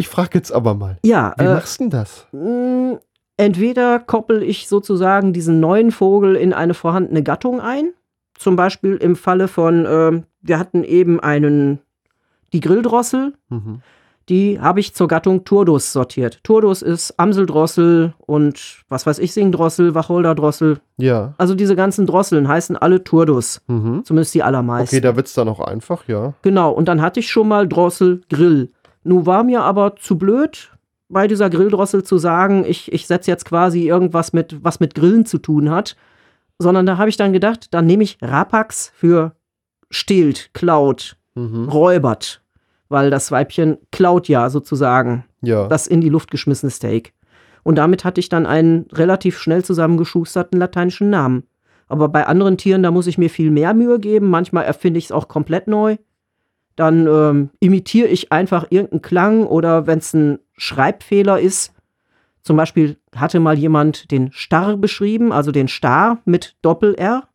Ich 0.02 0.08
frage 0.08 0.32
jetzt 0.34 0.52
aber 0.52 0.74
mal, 0.74 0.98
Ja, 1.06 1.36
wie 1.38 1.44
äh, 1.44 1.54
machst 1.54 1.80
du 1.80 1.84
denn 1.84 1.90
das? 1.92 2.26
entweder 3.38 4.00
koppel 4.00 4.42
ich 4.42 4.68
sozusagen 4.68 5.32
diesen 5.32 5.60
neuen 5.60 5.92
Vogel 5.92 6.36
in 6.36 6.54
eine 6.54 6.74
vorhandene 6.74 7.22
Gattung 7.22 7.62
ein. 7.62 7.92
Zum 8.34 8.56
Beispiel 8.56 8.96
im 8.96 9.16
Falle 9.16 9.48
von, 9.48 9.86
ähm, 9.88 10.24
wir 10.42 10.58
hatten 10.58 10.84
eben 10.84 11.20
einen, 11.20 11.82
die 12.52 12.62
Grilldrossel, 12.62 13.34
Mhm. 13.50 13.82
die 14.28 14.60
habe 14.60 14.80
ich 14.80 14.96
zur 14.96 15.08
Gattung 15.08 15.44
Turdus 15.44 15.94
sortiert. 15.94 16.40
Turdus 16.44 16.82
ist 16.82 17.20
Amseldrossel 17.20 18.16
und 18.26 18.84
was 18.90 19.06
weiß 19.06 19.20
ich, 19.20 19.34
Singdrossel, 19.34 19.94
Wacholderdrossel. 19.94 20.80
Ja. 20.98 21.36
Also 21.38 21.54
diese 21.54 21.76
ganzen 21.76 22.08
Drosseln 22.08 22.48
heißen 22.48 22.76
alle 22.76 23.04
Turdus, 23.04 23.62
Mhm. 23.68 24.04
zumindest 24.04 24.34
die 24.34 24.42
allermeisten. 24.42 24.96
Okay, 24.96 25.02
da 25.02 25.16
wird 25.16 25.28
es 25.28 25.34
dann 25.36 25.48
auch 25.48 25.60
einfach, 25.60 26.08
ja. 26.08 26.34
Genau, 26.42 26.72
und 26.72 26.88
dann 26.88 27.04
hatte 27.04 27.20
ich 27.20 27.30
schon 27.30 27.48
mal 27.48 27.68
Drossel 27.68 28.22
Grill. 28.30 28.70
Nun 29.04 29.26
war 29.26 29.44
mir 29.44 29.62
aber 29.64 29.96
zu 29.96 30.18
blöd, 30.18 30.72
bei 31.10 31.28
dieser 31.28 31.50
Grilldrossel 31.50 32.04
zu 32.04 32.18
sagen, 32.18 32.64
ich, 32.66 32.92
ich 32.94 33.08
setze 33.08 33.30
jetzt 33.32 33.46
quasi 33.46 33.88
irgendwas 33.88 34.32
mit, 34.34 34.64
was 34.64 34.80
mit 34.80 34.96
Grillen 34.96 35.26
zu 35.26 35.38
tun 35.40 35.70
hat. 35.70 35.96
Sondern 36.60 36.86
da 36.86 36.98
habe 36.98 37.10
ich 37.10 37.18
dann 37.18 37.34
gedacht, 37.34 37.74
dann 37.74 37.86
nehme 37.88 38.04
ich 38.04 38.18
Rapax 38.22 38.92
für 38.96 39.34
stehlt, 39.90 40.52
klaut, 40.54 41.18
Mhm. 41.36 41.70
räubert. 41.70 42.42
Weil 42.90 43.10
das 43.10 43.32
Weibchen 43.32 43.78
klaut 43.92 44.28
ja 44.28 44.50
sozusagen 44.50 45.24
Ja. 45.42 45.68
das 45.68 45.88
in 45.88 46.02
die 46.02 46.10
Luft 46.10 46.30
geschmissene 46.30 46.70
Steak. 46.70 47.14
Und 47.64 47.76
damit 47.78 48.04
hatte 48.04 48.20
ich 48.20 48.30
dann 48.30 48.46
einen 48.46 48.86
relativ 48.92 49.38
schnell 49.40 49.64
zusammengeschusterten 49.64 50.60
lateinischen 50.60 51.10
Namen. 51.10 51.44
Aber 51.88 52.10
bei 52.10 52.26
anderen 52.28 52.58
Tieren, 52.58 52.84
da 52.84 52.92
muss 52.92 53.08
ich 53.08 53.18
mir 53.18 53.30
viel 53.30 53.50
mehr 53.52 53.74
Mühe 53.74 54.00
geben. 54.00 54.30
Manchmal 54.30 54.66
erfinde 54.66 54.98
ich 54.98 55.06
es 55.06 55.12
auch 55.12 55.28
komplett 55.28 55.68
neu. 55.68 55.98
Dann 56.76 57.08
ähm, 57.08 57.50
imitiere 57.60 58.08
ich 58.08 58.32
einfach 58.32 58.68
irgendeinen 58.70 59.02
Klang 59.02 59.46
oder 59.46 59.88
wenn 59.88 60.00
es 60.00 60.14
ein 60.14 60.40
Schreibfehler 60.58 61.40
ist. 61.40 61.74
Zum 62.44 62.58
Beispiel 62.58 62.98
hatte 63.16 63.40
mal 63.40 63.58
jemand 63.58 64.12
den 64.12 64.32
Star 64.32 64.78
beschrieben, 64.78 65.32
also 65.32 65.52
den 65.52 65.68
Star 65.68 66.20
mit 66.26 66.56
Doppel-R. 66.62 67.28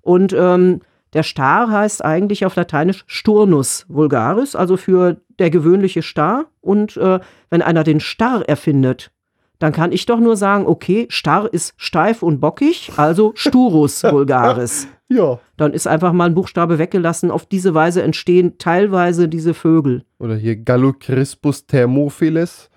Und 0.00 0.32
ähm, 0.32 0.80
der 1.12 1.22
Star 1.22 1.70
heißt 1.70 2.04
eigentlich 2.04 2.44
auf 2.44 2.56
Lateinisch 2.56 3.04
Sturnus 3.06 3.86
vulgaris, 3.88 4.56
also 4.56 4.76
für 4.76 5.20
der 5.38 5.50
gewöhnliche 5.50 6.02
Star. 6.02 6.46
Und 6.60 6.96
äh, 6.96 7.20
wenn 7.50 7.62
einer 7.62 7.84
den 7.84 8.00
Star 8.00 8.42
erfindet, 8.48 9.10
dann 9.58 9.72
kann 9.72 9.92
ich 9.92 10.06
doch 10.06 10.20
nur 10.20 10.36
sagen, 10.36 10.66
okay, 10.66 11.08
Star 11.10 11.52
ist 11.52 11.74
steif 11.76 12.22
und 12.22 12.40
bockig, 12.40 12.92
also 12.96 13.32
Sturus 13.34 14.02
vulgaris. 14.10 14.86
ja. 15.08 15.38
Dann 15.56 15.72
ist 15.72 15.86
einfach 15.88 16.12
mal 16.12 16.26
ein 16.26 16.34
Buchstabe 16.34 16.78
weggelassen. 16.78 17.30
Auf 17.32 17.44
diese 17.46 17.74
Weise 17.74 18.02
entstehen 18.02 18.58
teilweise 18.58 19.28
diese 19.28 19.54
Vögel. 19.54 20.04
Oder 20.20 20.36
hier 20.36 20.54
Gallocrispus 20.56 21.66
thermophiles. 21.66 22.70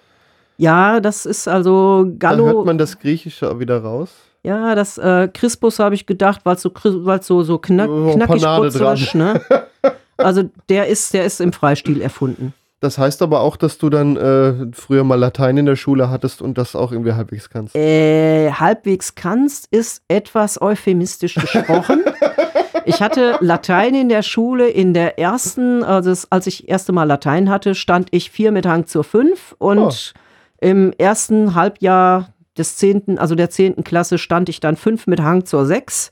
Ja, 0.57 0.99
das 0.99 1.25
ist 1.25 1.47
also 1.47 2.03
Da 2.05 2.29
hört 2.32 2.39
Gallo. 2.39 2.65
man 2.65 2.77
das 2.77 2.97
Griechische 2.99 3.59
wieder 3.59 3.82
raus. 3.82 4.11
Ja, 4.43 4.73
das 4.73 4.97
äh, 4.97 5.27
Crispus 5.32 5.77
habe 5.77 5.93
ich 5.93 6.07
gedacht, 6.07 6.41
weil 6.43 6.55
es 6.55 6.63
so, 6.63 6.71
weil's 6.73 7.27
so, 7.27 7.43
so 7.43 7.59
knack, 7.59 7.88
So 7.88 8.11
knackig 8.15 8.43
putzerisch, 8.43 9.13
ne? 9.13 9.39
Also 10.17 10.43
der 10.69 10.88
ist, 10.88 11.13
der 11.15 11.25
ist 11.25 11.41
im 11.41 11.51
Freistil 11.51 11.99
erfunden. 12.01 12.53
Das 12.82 12.97
heißt 12.97 13.21
aber 13.21 13.39
auch, 13.41 13.55
dass 13.57 13.77
du 13.77 13.89
dann 13.89 14.17
äh, 14.17 14.53
früher 14.73 15.03
mal 15.03 15.15
Latein 15.15 15.55
in 15.57 15.65
der 15.67 15.75
Schule 15.75 16.09
hattest 16.09 16.41
und 16.41 16.57
das 16.57 16.75
auch 16.75 16.91
irgendwie 16.91 17.13
halbwegs 17.13 17.49
kannst. 17.49 17.75
Äh, 17.75 18.51
halbwegs 18.51 19.15
kannst 19.15 19.67
ist 19.71 20.01
etwas 20.07 20.59
euphemistisch 20.61 21.36
gesprochen. 21.36 22.01
ich 22.86 22.99
hatte 23.01 23.38
Latein 23.39 23.93
in 23.93 24.09
der 24.09 24.23
Schule 24.23 24.67
in 24.67 24.93
der 24.95 25.19
ersten, 25.19 25.84
also 25.84 26.09
es- 26.09 26.32
als 26.32 26.47
ich 26.47 26.67
erste 26.69 26.91
Mal 26.91 27.03
Latein 27.03 27.49
hatte, 27.49 27.75
stand 27.75 28.07
ich 28.11 28.32
vier 28.32 28.51
mit 28.51 28.65
Hang 28.65 28.88
zur 28.88 29.03
fünf 29.03 29.55
und 29.59 30.13
Im 30.59 30.93
ersten 30.97 31.55
Halbjahr 31.55 32.34
des 32.57 32.77
zehnten, 32.77 33.17
also 33.17 33.34
der 33.34 33.49
zehnten 33.49 33.84
Klasse, 33.84 34.17
stand 34.19 34.47
ich 34.49 34.59
dann 34.59 34.75
fünf 34.75 35.07
mit 35.07 35.19
Hang 35.21 35.45
zur 35.45 35.65
sechs. 35.65 36.11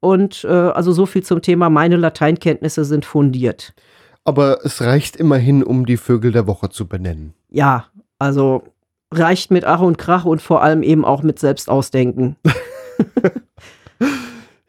Und 0.00 0.44
äh, 0.44 0.48
also 0.48 0.92
so 0.92 1.06
viel 1.06 1.22
zum 1.24 1.42
Thema, 1.42 1.68
meine 1.70 1.96
Lateinkenntnisse 1.96 2.84
sind 2.84 3.04
fundiert. 3.04 3.72
Aber 4.24 4.64
es 4.64 4.80
reicht 4.80 5.16
immerhin, 5.16 5.64
um 5.64 5.86
die 5.86 5.96
Vögel 5.96 6.32
der 6.32 6.46
Woche 6.46 6.68
zu 6.68 6.86
benennen. 6.86 7.34
Ja, 7.50 7.86
also 8.18 8.62
reicht 9.12 9.50
mit 9.50 9.64
Ach 9.64 9.80
und 9.80 9.98
Krach 9.98 10.24
und 10.24 10.40
vor 10.40 10.62
allem 10.62 10.82
eben 10.82 11.04
auch 11.04 11.22
mit 11.22 11.38
Selbstausdenken. 11.38 12.36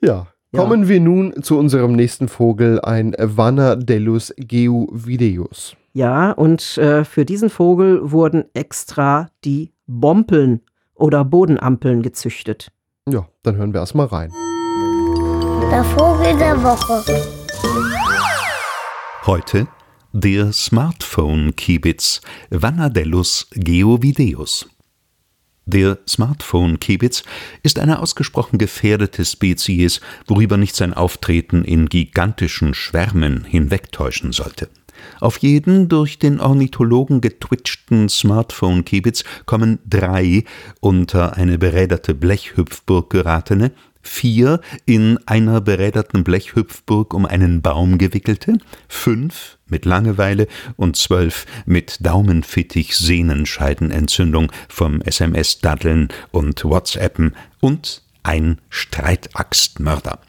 Ja. 0.04 0.28
Kommen 0.54 0.88
wir 0.88 1.00
nun 1.00 1.42
zu 1.42 1.58
unserem 1.58 1.94
nächsten 1.94 2.28
Vogel, 2.28 2.80
ein 2.82 3.16
Vanadellus 3.18 4.34
geovideus. 4.38 5.76
Ja, 5.94 6.32
und 6.32 6.78
äh, 6.78 7.06
für 7.06 7.26
diesen 7.26 7.50
Vogel 7.50 8.12
wurden 8.12 8.46
extra 8.54 9.30
die 9.46 9.72
Bompeln 9.88 10.62
oder 10.94 11.26
Bodenampeln 11.26 12.04
gezüchtet. 12.04 12.72
Ja, 13.10 13.26
dann 13.42 13.56
hören 13.56 13.74
wir 13.74 13.80
erstmal 13.80 14.08
rein. 14.08 14.32
Der 15.72 15.84
Vogel 15.84 16.38
der 16.38 16.62
Woche. 16.62 18.13
Heute 19.26 19.70
der 20.12 20.52
Smartphone-Kiebitz 20.52 22.20
Vanadellus 22.50 23.48
geovideus. 23.54 24.68
Der 25.66 26.00
Smartphone-Kiebitz 26.06 27.24
ist 27.64 27.80
eine 27.80 28.00
ausgesprochen 28.00 28.60
gefährdete 28.60 29.24
Spezies, 29.24 30.02
worüber 30.28 30.58
nicht 30.58 30.76
sein 30.76 30.94
Auftreten 30.94 31.64
in 31.64 31.88
gigantischen 31.88 32.74
Schwärmen 32.74 33.46
hinwegtäuschen 33.46 34.34
sollte. 34.34 34.68
Auf 35.22 35.38
jeden 35.38 35.88
durch 35.88 36.20
den 36.20 36.42
Ornithologen 36.42 37.22
getwitchten 37.22 38.10
Smartphone-Kiebitz 38.10 39.24
kommen 39.46 39.80
drei 39.86 40.44
unter 40.82 41.38
eine 41.38 41.58
beräderte 41.58 42.14
Blechhüpfburg 42.14 43.10
geratene, 43.10 43.72
vier 44.04 44.62
in 44.86 45.18
einer 45.26 45.60
beräderten 45.62 46.24
Blechhüpfburg 46.24 47.14
um 47.14 47.26
einen 47.26 47.62
Baum 47.62 47.98
gewickelte, 47.98 48.58
fünf 48.88 49.58
mit 49.68 49.84
Langeweile 49.86 50.48
und 50.76 50.96
zwölf 50.96 51.48
mit 51.66 52.06
Daumenfittich-Sehnenscheidenentzündung 52.06 54.52
vom 54.70 55.02
SMS-Daddeln 55.02 56.10
und 56.32 56.64
WhatsAppen 56.64 57.36
und 57.60 58.04
ein 58.22 58.62
Streitaxtmörder. 58.70 60.20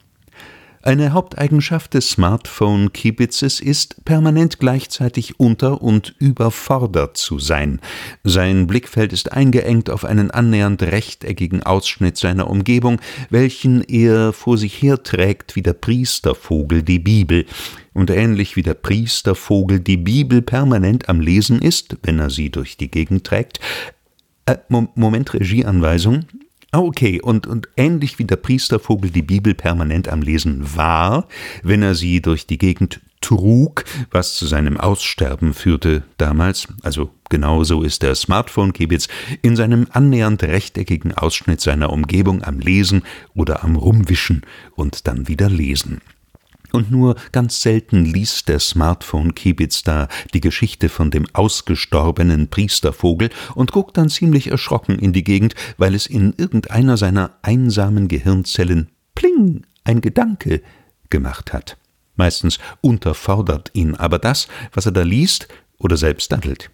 Eine 0.86 1.14
Haupteigenschaft 1.14 1.94
des 1.94 2.10
Smartphone-Kiebitzes 2.10 3.60
ist, 3.60 4.04
permanent 4.04 4.58
gleichzeitig 4.58 5.40
unter- 5.40 5.80
und 5.80 6.14
überfordert 6.18 7.16
zu 7.16 7.38
sein. 7.38 7.80
Sein 8.22 8.66
Blickfeld 8.66 9.14
ist 9.14 9.32
eingeengt 9.32 9.88
auf 9.88 10.04
einen 10.04 10.30
annähernd 10.30 10.82
rechteckigen 10.82 11.62
Ausschnitt 11.62 12.18
seiner 12.18 12.50
Umgebung, 12.50 13.00
welchen 13.30 13.80
er 13.80 14.34
vor 14.34 14.58
sich 14.58 14.82
herträgt 14.82 15.56
wie 15.56 15.62
der 15.62 15.72
Priestervogel 15.72 16.82
die 16.82 16.98
Bibel. 16.98 17.46
Und 17.94 18.10
ähnlich 18.10 18.54
wie 18.54 18.62
der 18.62 18.74
Priestervogel 18.74 19.80
die 19.80 19.96
Bibel 19.96 20.42
permanent 20.42 21.08
am 21.08 21.18
Lesen 21.18 21.62
ist, 21.62 21.96
wenn 22.02 22.18
er 22.18 22.28
sie 22.28 22.50
durch 22.50 22.76
die 22.76 22.90
Gegend 22.90 23.24
trägt, 23.24 23.58
äh, 24.44 24.58
Moment, 24.68 25.32
Regieanweisung. 25.32 26.26
Ah, 26.74 26.80
okay, 26.80 27.20
und, 27.22 27.46
und 27.46 27.68
ähnlich 27.76 28.18
wie 28.18 28.24
der 28.24 28.34
Priestervogel 28.34 29.12
die 29.12 29.22
Bibel 29.22 29.54
permanent 29.54 30.08
am 30.08 30.22
Lesen 30.22 30.74
war, 30.74 31.28
wenn 31.62 31.84
er 31.84 31.94
sie 31.94 32.20
durch 32.20 32.48
die 32.48 32.58
Gegend 32.58 33.00
trug, 33.20 33.84
was 34.10 34.34
zu 34.34 34.46
seinem 34.46 34.76
Aussterben 34.76 35.54
führte 35.54 36.02
damals, 36.18 36.66
also 36.82 37.10
genauso 37.30 37.82
ist 37.84 38.02
der 38.02 38.16
Smartphone-Kibitz 38.16 39.06
in 39.40 39.54
seinem 39.54 39.86
annähernd 39.92 40.42
rechteckigen 40.42 41.14
Ausschnitt 41.14 41.60
seiner 41.60 41.92
Umgebung 41.92 42.42
am 42.42 42.58
Lesen 42.58 43.04
oder 43.36 43.62
am 43.62 43.76
Rumwischen 43.76 44.42
und 44.74 45.06
dann 45.06 45.28
wieder 45.28 45.48
lesen. 45.48 46.00
Und 46.74 46.90
nur 46.90 47.14
ganz 47.30 47.62
selten 47.62 48.04
liest 48.04 48.48
der 48.48 48.58
Smartphone-Kiebitz 48.58 49.84
da 49.84 50.08
die 50.32 50.40
Geschichte 50.40 50.88
von 50.88 51.12
dem 51.12 51.24
ausgestorbenen 51.32 52.48
Priestervogel 52.48 53.30
und 53.54 53.70
guckt 53.70 53.96
dann 53.96 54.08
ziemlich 54.08 54.50
erschrocken 54.50 54.98
in 54.98 55.12
die 55.12 55.22
Gegend, 55.22 55.54
weil 55.78 55.94
es 55.94 56.08
in 56.08 56.34
irgendeiner 56.36 56.96
seiner 56.96 57.38
einsamen 57.42 58.08
Gehirnzellen 58.08 58.90
pling 59.14 59.62
ein 59.84 60.00
Gedanke 60.00 60.62
gemacht 61.10 61.52
hat. 61.52 61.76
Meistens 62.16 62.58
unterfordert 62.80 63.70
ihn 63.74 63.94
aber 63.94 64.18
das, 64.18 64.48
was 64.72 64.86
er 64.86 64.92
da 64.92 65.02
liest 65.02 65.46
oder 65.78 65.96
selbst 65.96 66.32
daddelt. 66.32 66.72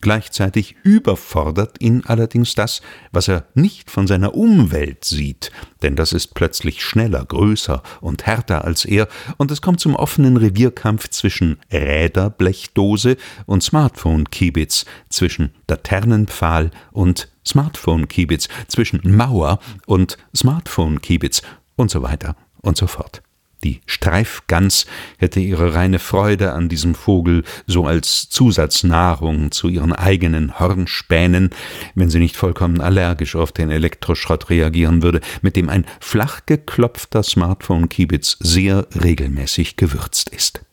Gleichzeitig 0.00 0.76
überfordert 0.82 1.80
ihn 1.80 2.02
allerdings 2.06 2.54
das, 2.54 2.82
was 3.12 3.28
er 3.28 3.46
nicht 3.54 3.90
von 3.90 4.06
seiner 4.06 4.34
Umwelt 4.34 5.04
sieht, 5.04 5.50
denn 5.82 5.96
das 5.96 6.12
ist 6.12 6.34
plötzlich 6.34 6.82
schneller, 6.82 7.24
größer 7.24 7.82
und 8.00 8.26
härter 8.26 8.64
als 8.64 8.84
er, 8.84 9.08
und 9.36 9.50
es 9.50 9.62
kommt 9.62 9.80
zum 9.80 9.96
offenen 9.96 10.36
Revierkampf 10.36 11.08
zwischen 11.08 11.58
Räderblechdose 11.72 13.16
und 13.46 13.62
Smartphone-Kiebitz, 13.62 14.84
zwischen 15.08 15.54
Laternenpfahl 15.68 16.70
und 16.92 17.28
Smartphone-Kiebitz, 17.46 18.48
zwischen 18.68 19.00
Mauer 19.04 19.58
und 19.86 20.18
Smartphone-Kiebitz 20.34 21.42
und 21.76 21.90
so 21.90 22.02
weiter 22.02 22.36
und 22.60 22.76
so 22.76 22.86
fort. 22.86 23.22
Die 23.66 23.80
Streifgans 23.86 24.86
hätte 25.18 25.40
ihre 25.40 25.74
reine 25.74 25.98
Freude 25.98 26.52
an 26.52 26.68
diesem 26.68 26.94
Vogel 26.94 27.42
so 27.66 27.84
als 27.84 28.28
Zusatznahrung 28.28 29.50
zu 29.50 29.66
ihren 29.68 29.92
eigenen 29.92 30.60
Hornspänen, 30.60 31.50
wenn 31.96 32.08
sie 32.08 32.20
nicht 32.20 32.36
vollkommen 32.36 32.80
allergisch 32.80 33.34
auf 33.34 33.50
den 33.50 33.70
Elektroschrott 33.70 34.50
reagieren 34.50 35.02
würde, 35.02 35.20
mit 35.42 35.56
dem 35.56 35.68
ein 35.68 35.84
flach 35.98 36.42
geklopfter 36.46 37.24
Smartphone-Kiebitz 37.24 38.36
sehr 38.38 38.86
regelmäßig 38.94 39.74
gewürzt 39.74 40.28
ist. 40.28 40.65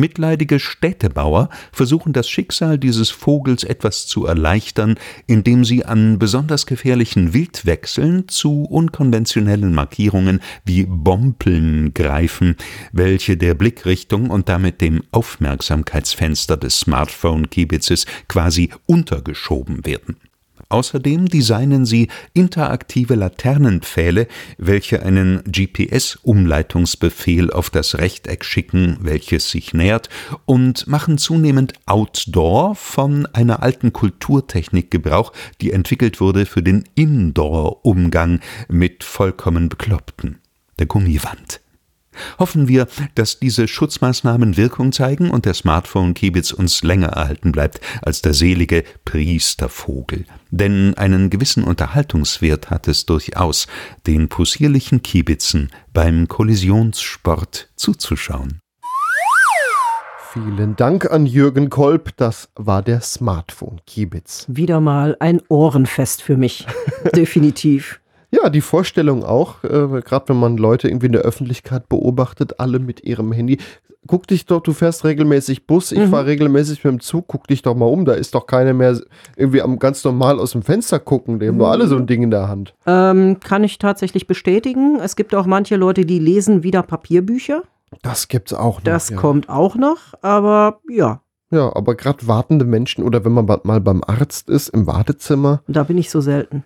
Mitleidige 0.00 0.58
Städtebauer 0.58 1.50
versuchen 1.72 2.12
das 2.12 2.28
Schicksal 2.28 2.78
dieses 2.78 3.10
Vogels 3.10 3.64
etwas 3.64 4.06
zu 4.06 4.26
erleichtern, 4.26 4.96
indem 5.26 5.64
sie 5.64 5.84
an 5.84 6.18
besonders 6.18 6.66
gefährlichen 6.66 7.34
Wildwechseln 7.34 8.26
zu 8.26 8.64
unkonventionellen 8.64 9.74
Markierungen 9.74 10.40
wie 10.64 10.84
Bompeln 10.84 11.92
greifen, 11.94 12.56
welche 12.92 13.36
der 13.36 13.54
Blickrichtung 13.54 14.30
und 14.30 14.48
damit 14.48 14.80
dem 14.80 15.02
Aufmerksamkeitsfenster 15.12 16.56
des 16.56 16.80
Smartphone-Kiebitzes 16.80 18.06
quasi 18.26 18.70
untergeschoben 18.86 19.84
werden. 19.84 20.16
Außerdem 20.70 21.26
designen 21.26 21.84
sie 21.84 22.08
interaktive 22.32 23.16
Laternenpfähle, 23.16 24.28
welche 24.56 25.02
einen 25.02 25.42
GPS-Umleitungsbefehl 25.44 27.50
auf 27.50 27.70
das 27.70 27.98
Rechteck 27.98 28.44
schicken, 28.44 28.98
welches 29.00 29.50
sich 29.50 29.74
nähert, 29.74 30.08
und 30.46 30.86
machen 30.86 31.18
zunehmend 31.18 31.72
Outdoor 31.86 32.76
von 32.76 33.26
einer 33.26 33.64
alten 33.64 33.92
Kulturtechnik 33.92 34.92
Gebrauch, 34.92 35.32
die 35.60 35.72
entwickelt 35.72 36.20
wurde 36.20 36.46
für 36.46 36.62
den 36.62 36.84
Indoor-Umgang 36.94 38.38
mit 38.68 39.02
vollkommen 39.02 39.68
Bekloppten, 39.68 40.38
der 40.78 40.86
Gummiwand. 40.86 41.60
Hoffen 42.38 42.68
wir, 42.68 42.86
dass 43.14 43.38
diese 43.38 43.68
Schutzmaßnahmen 43.68 44.56
Wirkung 44.56 44.92
zeigen 44.92 45.30
und 45.30 45.44
der 45.44 45.54
Smartphone-Kiebitz 45.54 46.52
uns 46.52 46.82
länger 46.82 47.08
erhalten 47.08 47.52
bleibt 47.52 47.80
als 48.02 48.22
der 48.22 48.34
selige 48.34 48.84
Priestervogel. 49.04 50.24
Denn 50.50 50.94
einen 50.94 51.30
gewissen 51.30 51.64
Unterhaltungswert 51.64 52.70
hat 52.70 52.88
es 52.88 53.06
durchaus, 53.06 53.66
den 54.06 54.28
possierlichen 54.28 55.02
Kiebitzen 55.02 55.70
beim 55.92 56.28
Kollisionssport 56.28 57.68
zuzuschauen. 57.76 58.60
Vielen 60.32 60.76
Dank 60.76 61.10
an 61.10 61.26
Jürgen 61.26 61.70
Kolb, 61.70 62.16
das 62.16 62.50
war 62.54 62.82
der 62.82 63.00
Smartphone-Kiebitz. 63.00 64.46
Wieder 64.46 64.80
mal 64.80 65.16
ein 65.18 65.42
Ohrenfest 65.48 66.22
für 66.22 66.36
mich. 66.36 66.68
Definitiv. 67.16 68.00
Ja, 68.32 68.48
die 68.48 68.60
Vorstellung 68.60 69.24
auch, 69.24 69.64
äh, 69.64 70.00
gerade 70.02 70.28
wenn 70.28 70.36
man 70.38 70.56
Leute 70.56 70.88
irgendwie 70.88 71.06
in 71.06 71.12
der 71.12 71.22
Öffentlichkeit 71.22 71.88
beobachtet, 71.88 72.60
alle 72.60 72.78
mit 72.78 73.02
ihrem 73.02 73.32
Handy. 73.32 73.58
Guck 74.06 74.26
dich 74.26 74.46
doch, 74.46 74.60
du 74.62 74.72
fährst 74.72 75.04
regelmäßig 75.04 75.66
Bus, 75.66 75.92
ich 75.92 75.98
Mhm. 75.98 76.08
fahre 76.10 76.26
regelmäßig 76.26 76.82
mit 76.84 76.92
dem 76.92 77.00
Zug, 77.00 77.26
guck 77.28 77.46
dich 77.48 77.60
doch 77.62 77.74
mal 77.74 77.84
um, 77.86 78.04
da 78.06 78.14
ist 78.14 78.34
doch 78.34 78.46
keiner 78.46 78.72
mehr 78.72 78.98
irgendwie 79.36 79.60
am 79.60 79.78
ganz 79.78 80.02
normal 80.04 80.38
aus 80.40 80.52
dem 80.52 80.62
Fenster 80.62 80.98
gucken, 80.98 81.38
die 81.38 81.48
haben 81.48 81.58
doch 81.58 81.68
alle 81.70 81.86
so 81.86 81.96
ein 81.96 82.06
Ding 82.06 82.22
in 82.22 82.30
der 82.30 82.48
Hand. 82.48 82.74
Ähm, 82.86 83.40
kann 83.40 83.62
ich 83.62 83.78
tatsächlich 83.78 84.26
bestätigen. 84.26 84.98
Es 85.00 85.16
gibt 85.16 85.34
auch 85.34 85.44
manche 85.46 85.76
Leute, 85.76 86.06
die 86.06 86.18
lesen 86.18 86.62
wieder 86.62 86.82
Papierbücher. 86.82 87.62
Das 88.02 88.28
gibt's 88.28 88.54
auch 88.54 88.78
noch. 88.78 88.84
Das 88.84 89.10
ja. 89.10 89.16
kommt 89.16 89.48
auch 89.50 89.74
noch, 89.76 89.98
aber 90.22 90.80
ja, 90.88 91.20
Ja, 91.50 91.74
aber 91.76 91.94
gerade 91.96 92.26
wartende 92.26 92.64
Menschen 92.64 93.04
oder 93.04 93.24
wenn 93.24 93.32
man 93.32 93.44
mal 93.64 93.80
beim 93.80 94.02
Arzt 94.06 94.48
ist, 94.48 94.68
im 94.68 94.86
Wartezimmer, 94.86 95.62
da 95.66 95.82
bin 95.82 95.98
ich 95.98 96.08
so 96.10 96.20
selten. 96.20 96.64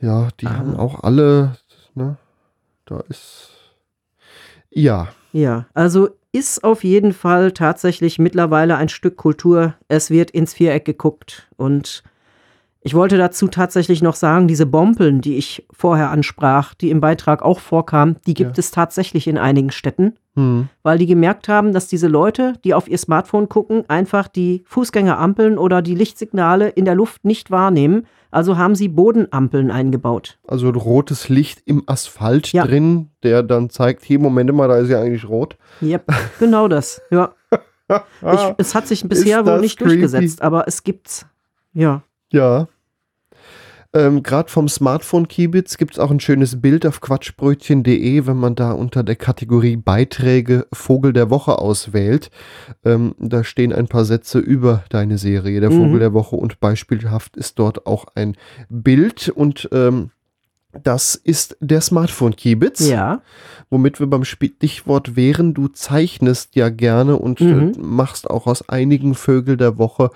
Ja, 0.00 0.28
die 0.40 0.46
Ah. 0.46 0.58
haben 0.58 0.76
auch 0.76 1.02
alle, 1.02 1.56
ne, 1.94 2.16
da 2.86 3.00
ist, 3.08 3.50
ja, 4.70 5.08
Ja, 5.32 5.66
also 5.74 6.08
ist 6.32 6.64
auf 6.64 6.82
jeden 6.82 7.12
Fall 7.12 7.52
tatsächlich 7.52 8.18
mittlerweile 8.18 8.76
ein 8.76 8.88
Stück 8.88 9.16
Kultur. 9.16 9.74
Es 9.88 10.10
wird 10.10 10.30
ins 10.32 10.54
Viereck 10.54 10.84
geguckt. 10.84 11.48
Und 11.56 12.02
ich 12.80 12.94
wollte 12.94 13.16
dazu 13.16 13.46
tatsächlich 13.46 14.02
noch 14.02 14.14
sagen, 14.16 14.48
diese 14.48 14.66
Bompeln, 14.66 15.20
die 15.20 15.36
ich 15.36 15.66
vorher 15.72 16.10
ansprach, 16.10 16.74
die 16.74 16.90
im 16.90 17.00
Beitrag 17.00 17.42
auch 17.42 17.60
vorkamen, 17.60 18.16
die 18.26 18.34
gibt 18.34 18.56
Ja. 18.56 18.60
es 18.60 18.70
tatsächlich 18.72 19.28
in 19.28 19.38
einigen 19.38 19.70
Städten, 19.70 20.14
Hm. 20.34 20.68
weil 20.82 20.98
die 20.98 21.06
gemerkt 21.06 21.46
haben, 21.48 21.72
dass 21.72 21.86
diese 21.88 22.08
Leute, 22.08 22.54
die 22.64 22.74
auf 22.74 22.88
ihr 22.88 22.98
Smartphone 22.98 23.48
gucken, 23.48 23.84
einfach 23.88 24.26
die 24.28 24.62
Fußgängerampeln 24.66 25.58
oder 25.58 25.80
die 25.82 25.94
Lichtsignale 25.94 26.68
in 26.70 26.84
der 26.86 26.94
Luft 26.96 27.24
nicht 27.24 27.50
wahrnehmen. 27.52 28.06
Also 28.30 28.56
haben 28.56 28.74
sie 28.74 28.88
Bodenampeln 28.88 29.70
eingebaut. 29.70 30.38
Also 30.46 30.70
rotes 30.70 31.28
Licht 31.28 31.62
im 31.64 31.82
Asphalt 31.86 32.52
Ja. 32.52 32.64
drin, 32.64 33.10
der 33.22 33.42
dann 33.42 33.70
zeigt, 33.70 34.04
hier, 34.04 34.18
Moment 34.20 34.52
mal, 34.54 34.68
da 34.68 34.76
ist 34.78 34.88
ja 34.88 35.00
eigentlich 35.00 35.28
rot. 35.28 35.56
Yep, 35.82 36.04
genau 36.38 36.68
das. 36.68 37.02
Ja. 37.10 37.34
Ich, 38.22 38.40
es 38.58 38.76
hat 38.76 38.86
sich 38.86 39.02
bisher 39.08 39.44
wohl 39.46 39.58
nicht 39.58 39.76
creepy. 39.76 39.94
durchgesetzt, 40.00 40.42
aber 40.42 40.68
es 40.68 40.84
gibt's. 40.84 41.26
Ja. 41.72 42.04
Ja. 42.30 42.68
Ähm, 43.92 44.22
Gerade 44.22 44.48
vom 44.48 44.68
Smartphone-Kiebitz 44.68 45.76
gibt 45.76 45.94
es 45.94 45.98
auch 45.98 46.12
ein 46.12 46.20
schönes 46.20 46.60
Bild 46.60 46.86
auf 46.86 47.00
quatschbrötchen.de, 47.00 48.24
wenn 48.26 48.36
man 48.36 48.54
da 48.54 48.70
unter 48.70 49.02
der 49.02 49.16
Kategorie 49.16 49.76
Beiträge 49.76 50.66
Vogel 50.72 51.12
der 51.12 51.28
Woche 51.28 51.58
auswählt. 51.58 52.30
Ähm, 52.84 53.16
da 53.18 53.42
stehen 53.42 53.72
ein 53.72 53.88
paar 53.88 54.04
Sätze 54.04 54.38
über 54.38 54.84
deine 54.90 55.18
Serie, 55.18 55.60
der 55.60 55.70
Mhm. 55.70 55.78
Vogel 55.84 55.98
der 55.98 56.12
Woche, 56.12 56.36
und 56.36 56.60
beispielhaft 56.60 57.36
ist 57.36 57.58
dort 57.58 57.86
auch 57.86 58.06
ein 58.14 58.36
Bild 58.68 59.28
und 59.28 59.68
ähm, 59.72 60.10
das 60.84 61.16
ist 61.16 61.56
der 61.58 61.80
Smartphone-Kiebitz. 61.80 62.88
Ja. 62.88 63.22
Womit 63.70 63.98
wir 63.98 64.06
beim 64.06 64.22
Stichwort 64.24 65.16
wären, 65.16 65.52
du 65.52 65.66
zeichnest 65.66 66.54
ja 66.54 66.68
gerne 66.68 67.16
und 67.16 67.40
Mhm. 67.40 67.72
äh, 67.74 67.78
machst 67.80 68.30
auch 68.30 68.46
aus 68.46 68.68
einigen 68.68 69.14
Vögel 69.16 69.56
der 69.56 69.78
Woche 69.78 70.10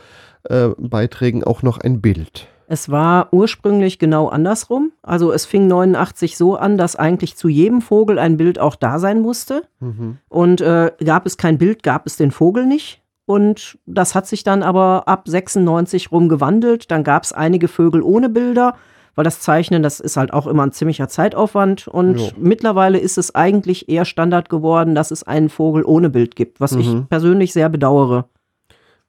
äh, 0.44 0.68
Beiträgen 0.78 1.42
auch 1.42 1.62
noch 1.62 1.78
ein 1.78 2.00
Bild. 2.00 2.46
Es 2.66 2.90
war 2.90 3.28
ursprünglich 3.32 3.98
genau 3.98 4.28
andersrum. 4.28 4.92
Also 5.02 5.32
es 5.32 5.44
fing 5.46 5.66
89 5.66 6.36
so 6.36 6.56
an, 6.56 6.78
dass 6.78 6.96
eigentlich 6.96 7.36
zu 7.36 7.48
jedem 7.48 7.80
Vogel 7.82 8.18
ein 8.18 8.36
Bild 8.36 8.58
auch 8.58 8.76
da 8.76 8.98
sein 8.98 9.20
musste. 9.20 9.62
Mhm. 9.80 10.18
Und 10.28 10.60
äh, 10.60 10.92
gab 11.04 11.26
es 11.26 11.36
kein 11.36 11.58
Bild, 11.58 11.82
gab 11.82 12.06
es 12.06 12.16
den 12.16 12.30
Vogel 12.30 12.66
nicht. 12.66 13.02
Und 13.26 13.78
das 13.86 14.14
hat 14.14 14.26
sich 14.26 14.44
dann 14.44 14.62
aber 14.62 15.04
ab 15.06 15.22
96 15.26 16.12
rum 16.12 16.28
gewandelt. 16.28 16.90
Dann 16.90 17.04
gab 17.04 17.24
es 17.24 17.32
einige 17.32 17.68
Vögel 17.68 18.02
ohne 18.02 18.28
Bilder, 18.28 18.74
weil 19.14 19.24
das 19.24 19.40
Zeichnen, 19.40 19.82
das 19.82 20.00
ist 20.00 20.16
halt 20.16 20.32
auch 20.32 20.46
immer 20.46 20.62
ein 20.64 20.72
ziemlicher 20.72 21.08
Zeitaufwand. 21.08 21.88
Und 21.88 22.18
Jo. 22.20 22.28
mittlerweile 22.38 22.98
ist 22.98 23.16
es 23.16 23.34
eigentlich 23.34 23.88
eher 23.88 24.04
Standard 24.04 24.48
geworden, 24.48 24.94
dass 24.94 25.10
es 25.10 25.22
einen 25.22 25.48
Vogel 25.48 25.84
ohne 25.84 26.10
Bild 26.10 26.36
gibt, 26.36 26.60
was 26.60 26.72
ich 26.72 26.86
Mhm. 26.92 27.06
persönlich 27.06 27.52
sehr 27.52 27.68
bedauere. 27.68 28.26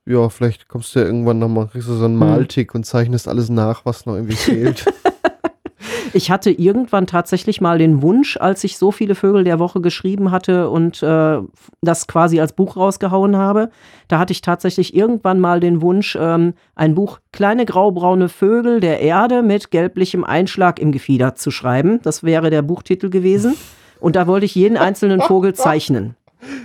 Ja, 0.05 0.29
vielleicht 0.29 0.67
kommst 0.67 0.95
du 0.95 0.99
ja 0.99 1.05
irgendwann 1.05 1.39
nochmal, 1.39 1.67
kriegst 1.67 1.87
du 1.87 1.93
so 1.93 2.05
einen 2.05 2.19
Hm. 2.19 2.27
Maltick 2.27 2.75
und 2.75 2.85
zeichnest 2.85 3.27
alles 3.27 3.49
nach, 3.49 3.85
was 3.85 4.05
noch 4.05 4.15
irgendwie 4.15 4.35
fehlt. 4.35 4.85
Ich 6.13 6.31
hatte 6.31 6.49
irgendwann 6.49 7.07
tatsächlich 7.07 7.59
mal 7.59 7.77
den 7.77 8.01
Wunsch, 8.01 8.37
als 8.37 8.63
ich 8.63 8.77
so 8.77 8.91
viele 8.91 9.15
Vögel 9.15 9.43
der 9.43 9.59
Woche 9.59 9.81
geschrieben 9.81 10.31
hatte 10.31 10.69
und 10.69 11.03
äh, 11.03 11.39
das 11.81 12.07
quasi 12.07 12.39
als 12.39 12.53
Buch 12.53 12.77
rausgehauen 12.77 13.35
habe, 13.35 13.69
da 14.07 14.17
hatte 14.19 14.31
ich 14.31 14.41
tatsächlich 14.41 14.95
irgendwann 14.95 15.41
mal 15.41 15.59
den 15.59 15.81
Wunsch, 15.81 16.17
ähm, 16.19 16.53
ein 16.75 16.95
Buch 16.95 17.19
Kleine 17.33 17.65
graubraune 17.65 18.29
Vögel 18.29 18.79
der 18.79 19.01
Erde 19.01 19.41
mit 19.41 19.71
gelblichem 19.71 20.23
Einschlag 20.23 20.79
im 20.79 20.93
Gefieder 20.93 21.35
zu 21.35 21.51
schreiben. 21.51 21.99
Das 22.03 22.23
wäre 22.23 22.49
der 22.49 22.61
Buchtitel 22.61 23.09
gewesen. 23.09 23.55
Und 23.99 24.15
da 24.15 24.25
wollte 24.25 24.45
ich 24.45 24.55
jeden 24.55 24.77
einzelnen 24.77 25.19
Vogel 25.21 25.53
zeichnen. 25.55 26.15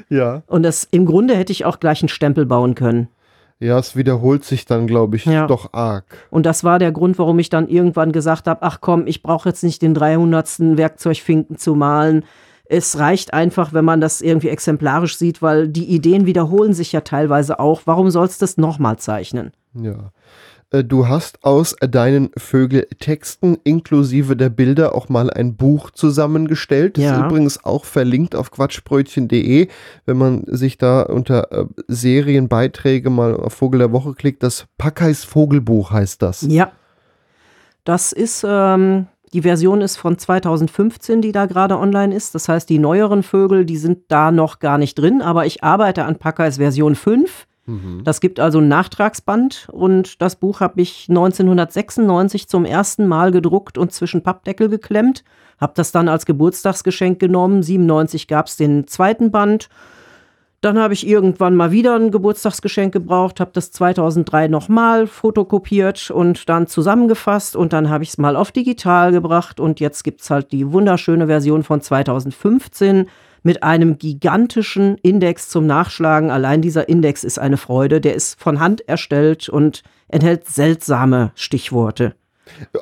ja. 0.08 0.42
Und 0.46 0.62
das 0.62 0.86
im 0.90 1.06
Grunde 1.06 1.34
hätte 1.34 1.52
ich 1.52 1.64
auch 1.64 1.80
gleich 1.80 2.02
einen 2.02 2.08
Stempel 2.08 2.46
bauen 2.46 2.76
können. 2.76 3.08
Ja, 3.60 3.78
es 3.78 3.94
wiederholt 3.94 4.42
sich 4.44 4.64
dann, 4.64 4.86
glaube 4.86 5.16
ich, 5.16 5.26
Ja. 5.26 5.46
doch 5.46 5.74
arg. 5.74 6.04
Und 6.30 6.46
das 6.46 6.64
war 6.64 6.78
der 6.78 6.92
Grund, 6.92 7.18
warum 7.18 7.38
ich 7.38 7.50
dann 7.50 7.68
irgendwann 7.68 8.10
gesagt 8.10 8.46
habe, 8.48 8.62
ach 8.62 8.80
komm, 8.80 9.06
ich 9.06 9.22
brauche 9.22 9.50
jetzt 9.50 9.62
nicht 9.62 9.82
den 9.82 9.92
300. 9.94 10.78
Werkzeugfinken 10.78 11.58
zu 11.58 11.74
malen. 11.74 12.24
Es 12.64 12.98
reicht 12.98 13.34
einfach, 13.34 13.72
wenn 13.74 13.84
man 13.84 14.00
das 14.00 14.22
irgendwie 14.22 14.48
exemplarisch 14.48 15.16
sieht, 15.18 15.42
weil 15.42 15.68
die 15.68 15.84
Ideen 15.86 16.24
wiederholen 16.24 16.72
sich 16.72 16.92
ja 16.92 17.00
teilweise 17.02 17.58
auch. 17.60 17.82
Warum 17.84 18.10
sollst 18.10 18.40
du 18.40 18.44
das 18.44 18.56
nochmal 18.56 18.96
zeichnen? 18.98 19.52
Ja. 19.74 20.12
Äh, 20.70 20.84
Du 20.84 21.08
hast 21.08 21.44
aus 21.44 21.74
deinen 21.80 22.30
Vögeltexten 22.36 23.58
inklusive 23.64 24.36
der 24.36 24.50
Bilder 24.50 24.94
auch 24.94 25.08
mal 25.08 25.30
ein 25.30 25.56
Buch 25.56 25.90
zusammengestellt. 25.90 26.96
Das 26.96 27.04
Ja. 27.04 27.18
ist 27.20 27.26
übrigens 27.26 27.64
auch 27.64 27.84
verlinkt 27.84 28.34
auf 28.34 28.50
quatschbrötchen.de. 28.50 29.68
Wenn 30.06 30.16
man 30.16 30.44
sich 30.46 30.78
da 30.78 31.02
unter 31.02 31.50
äh, 31.52 31.64
Serienbeiträge 31.88 33.10
mal 33.10 33.34
auf 33.36 33.54
Vogel 33.54 33.78
der 33.78 33.92
Woche 33.92 34.14
klickt, 34.14 34.42
das 34.42 34.66
Packeis 34.78 35.24
Vogelbuch 35.24 35.90
heißt 35.90 36.22
das. 36.22 36.42
Ja. 36.48 36.70
Das 37.84 38.12
ist, 38.12 38.44
ähm, 38.46 39.06
die 39.32 39.42
Version 39.42 39.80
ist 39.80 39.96
von 39.96 40.18
2015, 40.18 41.22
die 41.22 41.32
da 41.32 41.46
gerade 41.46 41.78
online 41.78 42.14
ist. 42.14 42.34
Das 42.34 42.48
heißt, 42.48 42.68
die 42.68 42.78
neueren 42.78 43.22
Vögel, 43.22 43.64
die 43.64 43.78
sind 43.78 44.00
da 44.08 44.30
noch 44.30 44.58
gar 44.58 44.76
nicht 44.76 44.96
drin, 44.98 45.22
aber 45.22 45.46
ich 45.46 45.64
arbeite 45.64 46.04
an 46.04 46.16
Packers 46.16 46.58
Version 46.58 46.94
5. 46.94 47.46
Mhm. 47.70 48.02
Das 48.04 48.20
gibt 48.20 48.40
also 48.40 48.58
ein 48.58 48.68
Nachtragsband 48.68 49.68
und 49.70 50.20
das 50.20 50.36
Buch 50.36 50.60
habe 50.60 50.80
ich 50.80 51.06
1996 51.08 52.48
zum 52.48 52.64
ersten 52.64 53.06
Mal 53.06 53.30
gedruckt 53.30 53.78
und 53.78 53.92
zwischen 53.92 54.22
Pappdeckel 54.22 54.68
geklemmt. 54.68 55.24
Habe 55.60 55.72
das 55.76 55.92
dann 55.92 56.08
als 56.08 56.26
Geburtstagsgeschenk 56.26 57.20
genommen. 57.20 57.62
97 57.62 58.26
gab 58.26 58.46
es 58.46 58.56
den 58.56 58.86
zweiten 58.86 59.30
Band. 59.30 59.68
Dann 60.62 60.78
habe 60.78 60.92
ich 60.92 61.06
irgendwann 61.06 61.54
mal 61.54 61.70
wieder 61.70 61.94
ein 61.94 62.10
Geburtstagsgeschenk 62.10 62.92
gebraucht, 62.92 63.40
habe 63.40 63.52
das 63.54 63.70
2003 63.72 64.48
nochmal 64.48 65.06
fotokopiert 65.06 66.10
und 66.10 66.50
dann 66.50 66.66
zusammengefasst 66.66 67.56
und 67.56 67.72
dann 67.72 67.88
habe 67.88 68.04
ich 68.04 68.10
es 68.10 68.18
mal 68.18 68.36
auf 68.36 68.52
digital 68.52 69.12
gebracht 69.12 69.58
und 69.58 69.80
jetzt 69.80 70.02
gibt 70.02 70.20
es 70.20 70.28
halt 70.28 70.52
die 70.52 70.70
wunderschöne 70.70 71.28
Version 71.28 71.62
von 71.62 71.80
2015 71.80 73.06
mit 73.42 73.62
einem 73.62 73.98
gigantischen 73.98 74.96
Index 74.98 75.48
zum 75.48 75.66
Nachschlagen. 75.66 76.30
Allein 76.30 76.62
dieser 76.62 76.88
Index 76.88 77.24
ist 77.24 77.38
eine 77.38 77.56
Freude. 77.56 78.00
Der 78.00 78.14
ist 78.14 78.40
von 78.40 78.60
Hand 78.60 78.86
erstellt 78.88 79.48
und 79.48 79.82
enthält 80.08 80.46
seltsame 80.48 81.32
Stichworte. 81.34 82.14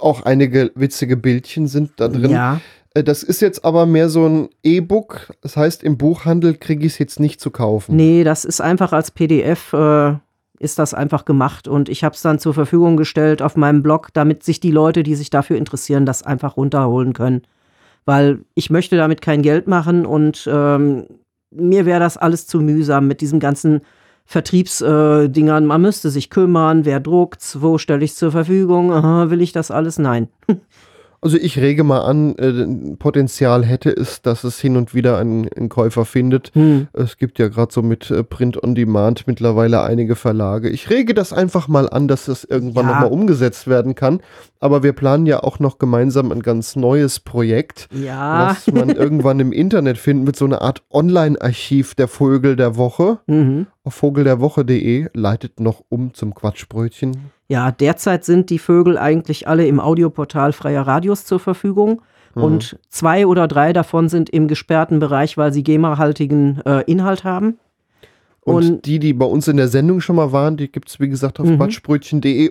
Auch 0.00 0.22
einige 0.22 0.72
witzige 0.74 1.16
Bildchen 1.16 1.66
sind 1.66 1.92
da 1.96 2.08
drin. 2.08 2.30
Ja. 2.30 2.60
Äh, 2.94 3.04
Das 3.04 3.22
ist 3.22 3.40
jetzt 3.40 3.64
aber 3.64 3.86
mehr 3.86 4.08
so 4.08 4.26
ein 4.26 4.48
E-Book. 4.62 5.32
Das 5.42 5.56
heißt, 5.56 5.82
im 5.82 5.98
Buchhandel 5.98 6.54
kriege 6.54 6.86
ich 6.86 6.92
es 6.92 6.98
jetzt 6.98 7.20
nicht 7.20 7.40
zu 7.40 7.50
kaufen. 7.50 7.96
Nee, 7.96 8.24
das 8.24 8.44
ist 8.44 8.60
einfach 8.60 8.92
als 8.92 9.10
PDF, 9.10 9.72
äh, 9.72 10.14
ist 10.58 10.78
das 10.78 10.94
einfach 10.94 11.24
gemacht 11.24 11.68
und 11.68 11.88
ich 11.88 12.02
habe 12.02 12.14
es 12.14 12.22
dann 12.22 12.38
zur 12.40 12.54
Verfügung 12.54 12.96
gestellt 12.96 13.42
auf 13.42 13.56
meinem 13.56 13.82
Blog, 13.82 14.08
damit 14.12 14.42
sich 14.42 14.58
die 14.58 14.72
Leute, 14.72 15.04
die 15.04 15.14
sich 15.14 15.30
dafür 15.30 15.56
interessieren, 15.56 16.04
das 16.04 16.24
einfach 16.24 16.56
runterholen 16.56 17.12
können. 17.12 17.42
Weil 18.04 18.40
ich 18.54 18.70
möchte 18.70 18.96
damit 18.96 19.20
kein 19.20 19.42
Geld 19.42 19.66
machen 19.66 20.06
und 20.06 20.48
ähm, 20.50 21.06
mir 21.50 21.86
wäre 21.86 22.00
das 22.00 22.16
alles 22.16 22.46
zu 22.46 22.60
mühsam 22.60 23.06
mit 23.06 23.20
diesem 23.20 23.40
ganzen 23.40 23.80
Vertriebsdingern. 24.24 25.64
Äh. 25.64 25.66
Man 25.66 25.82
müsste 25.82 26.10
sich 26.10 26.30
kümmern, 26.30 26.84
wer 26.84 27.00
druckt's, 27.00 27.62
wo 27.62 27.78
stelle 27.78 28.04
ich 28.04 28.14
zur 28.14 28.30
Verfügung, 28.30 28.92
Aha, 28.92 29.30
will 29.30 29.40
ich 29.40 29.52
das 29.52 29.70
alles? 29.70 29.98
Nein. 29.98 30.28
Also 31.20 31.36
ich 31.36 31.58
rege 31.58 31.82
mal 31.82 32.00
an, 32.02 32.36
äh, 32.36 32.94
Potenzial 32.96 33.64
hätte 33.64 33.90
es, 33.90 34.22
dass 34.22 34.44
es 34.44 34.60
hin 34.60 34.76
und 34.76 34.94
wieder 34.94 35.18
einen, 35.18 35.48
einen 35.48 35.68
Käufer 35.68 36.04
findet. 36.04 36.52
Hm. 36.54 36.86
Es 36.92 37.16
gibt 37.16 37.40
ja 37.40 37.48
gerade 37.48 37.72
so 37.72 37.82
mit 37.82 38.08
äh, 38.10 38.22
Print 38.22 38.62
on 38.62 38.76
Demand 38.76 39.26
mittlerweile 39.26 39.82
einige 39.82 40.14
Verlage. 40.14 40.68
Ich 40.68 40.90
rege 40.90 41.14
das 41.14 41.32
einfach 41.32 41.66
mal 41.66 41.88
an, 41.88 42.06
dass 42.06 42.28
es 42.28 42.44
irgendwann 42.44 42.86
Ja. 42.86 42.92
nochmal 42.94 43.10
umgesetzt 43.10 43.66
werden 43.66 43.96
kann. 43.96 44.20
Aber 44.60 44.82
wir 44.84 44.92
planen 44.92 45.26
ja 45.26 45.42
auch 45.42 45.58
noch 45.58 45.78
gemeinsam 45.78 46.30
ein 46.30 46.40
ganz 46.42 46.76
neues 46.76 47.18
Projekt, 47.20 47.88
Ja. 47.92 48.50
was 48.50 48.72
man 48.72 48.88
irgendwann 48.96 49.40
im 49.40 49.50
Internet 49.52 49.98
finden 49.98 50.26
wird, 50.26 50.36
so 50.36 50.44
eine 50.44 50.60
Art 50.62 50.82
Online-Archiv 50.90 51.94
der 51.96 52.06
Vögel 52.08 52.54
der 52.54 52.76
Woche. 52.76 53.18
Mhm. 53.26 53.66
Auf 53.82 53.94
vogelderwoche.de 53.94 55.08
leitet 55.14 55.58
noch 55.60 55.82
um 55.88 56.14
zum 56.14 56.34
Quatschbrötchen. 56.34 57.30
Ja, 57.48 57.70
derzeit 57.72 58.24
sind 58.24 58.50
die 58.50 58.58
Vögel 58.58 58.98
eigentlich 58.98 59.48
alle 59.48 59.66
im 59.66 59.80
Audioportal 59.80 60.52
Freier 60.52 60.86
Radios 60.86 61.24
zur 61.24 61.40
Verfügung. 61.40 62.02
Mhm. 62.34 62.42
Und 62.42 62.78
zwei 62.90 63.26
oder 63.26 63.48
drei 63.48 63.72
davon 63.72 64.08
sind 64.10 64.28
im 64.30 64.48
gesperrten 64.48 64.98
Bereich, 65.00 65.36
weil 65.38 65.52
sie 65.52 65.62
GEMA-haltigen 65.62 66.60
äh, 66.66 66.82
Inhalt 66.84 67.24
haben. 67.24 67.58
Und, 68.42 68.54
Und- 68.70 68.86
die, 68.86 68.98
die 68.98 69.12
bei 69.14 69.26
uns 69.26 69.48
in 69.48 69.56
der 69.56 69.68
Sendung 69.68 70.00
schon 70.00 70.16
mal 70.16 70.32
waren, 70.32 70.56
die 70.56 70.70
gibt 70.70 70.88
es, 70.90 71.00
wie 71.00 71.08
gesagt, 71.08 71.40
auf 71.40 71.46
Mhm. 71.46 71.58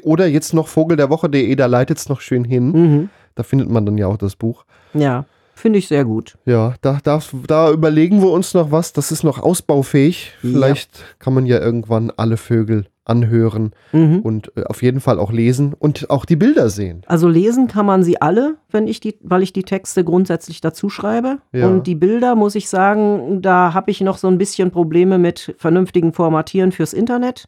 oder 0.04 0.28
jetzt 0.28 0.54
noch 0.54 0.68
vogelderwoche.de, 0.68 1.56
da 1.56 1.66
leitet 1.68 1.98
es 2.00 2.10
noch 2.10 2.22
schön 2.22 2.44
hin. 2.44 2.72
Mhm. 2.72 3.10
Da 3.36 3.44
findet 3.44 3.70
man 3.70 3.86
dann 3.86 3.98
ja 3.98 4.08
auch 4.08 4.18
das 4.18 4.36
Buch. 4.36 4.66
Ja. 4.94 5.26
Finde 5.58 5.80
ich 5.80 5.88
sehr 5.88 6.06
gut. 6.06 6.38
Ja, 6.46 6.76
da, 6.82 7.00
da, 7.04 7.20
da 7.48 7.72
überlegen 7.72 8.22
wir 8.22 8.30
uns 8.30 8.54
noch 8.54 8.72
was. 8.72 8.94
Das 8.94 9.12
ist 9.12 9.24
noch 9.24 9.40
ausbaufähig. 9.40 10.34
Ja. 10.44 10.50
Vielleicht 10.52 11.04
kann 11.18 11.34
man 11.34 11.48
ja 11.48 11.60
irgendwann 11.60 12.12
alle 12.16 12.38
Vögel 12.38 12.86
anhören 13.06 13.72
Mhm. 13.94 14.20
und 14.20 14.52
äh, 14.58 14.66
auf 14.66 14.84
jeden 14.84 15.00
Fall 15.00 15.18
auch 15.18 15.32
lesen 15.32 15.74
und 15.80 16.10
auch 16.10 16.26
die 16.26 16.36
Bilder 16.36 16.70
sehen. 16.70 17.02
Also 17.08 17.28
lesen 17.28 17.68
kann 17.68 17.86
man 17.86 18.04
sie 18.04 18.22
alle, 18.22 18.58
wenn 18.70 18.86
ich 18.86 19.00
die, 19.00 19.18
weil 19.22 19.44
ich 19.44 19.54
die 19.54 19.64
Texte 19.64 20.04
grundsätzlich 20.04 20.60
dazu 20.62 20.90
schreibe. 20.90 21.38
Ja. 21.54 21.68
Und 21.70 21.88
die 21.88 21.96
Bilder, 21.96 22.36
muss 22.36 22.54
ich 22.56 22.68
sagen, 22.70 23.42
da 23.42 23.74
habe 23.74 23.92
ich 23.92 24.02
noch 24.02 24.18
so 24.18 24.28
ein 24.28 24.38
bisschen 24.38 24.72
Probleme 24.72 25.18
mit 25.18 25.56
vernünftigen 25.58 26.12
Formatieren 26.14 26.72
fürs 26.72 26.94
Internet. 26.94 27.46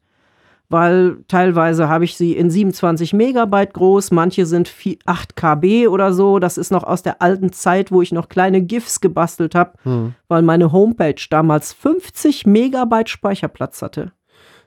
Weil 0.72 1.18
teilweise 1.28 1.90
habe 1.90 2.06
ich 2.06 2.16
sie 2.16 2.34
in 2.34 2.52
27 2.52 3.14
Megabyte 3.14 3.74
groß, 3.74 4.12
manche 4.12 4.46
sind 4.46 4.68
vi- 4.70 5.00
8 5.06 5.36
KB 5.36 5.88
oder 5.88 6.14
so. 6.14 6.38
Das 6.38 6.58
ist 6.60 6.72
noch 6.72 6.84
aus 6.84 7.02
der 7.02 7.22
alten 7.24 7.52
Zeit, 7.52 7.92
wo 7.92 8.04
ich 8.04 8.12
noch 8.12 8.30
kleine 8.30 8.62
GIFs 8.62 9.02
gebastelt 9.02 9.56
habe, 9.56 9.74
Hm. 9.84 10.14
weil 10.28 10.44
meine 10.44 10.72
Homepage 10.72 11.16
damals 11.30 11.74
50 11.74 12.46
Megabyte 12.46 13.10
Speicherplatz 13.10 13.82
hatte. 13.82 14.12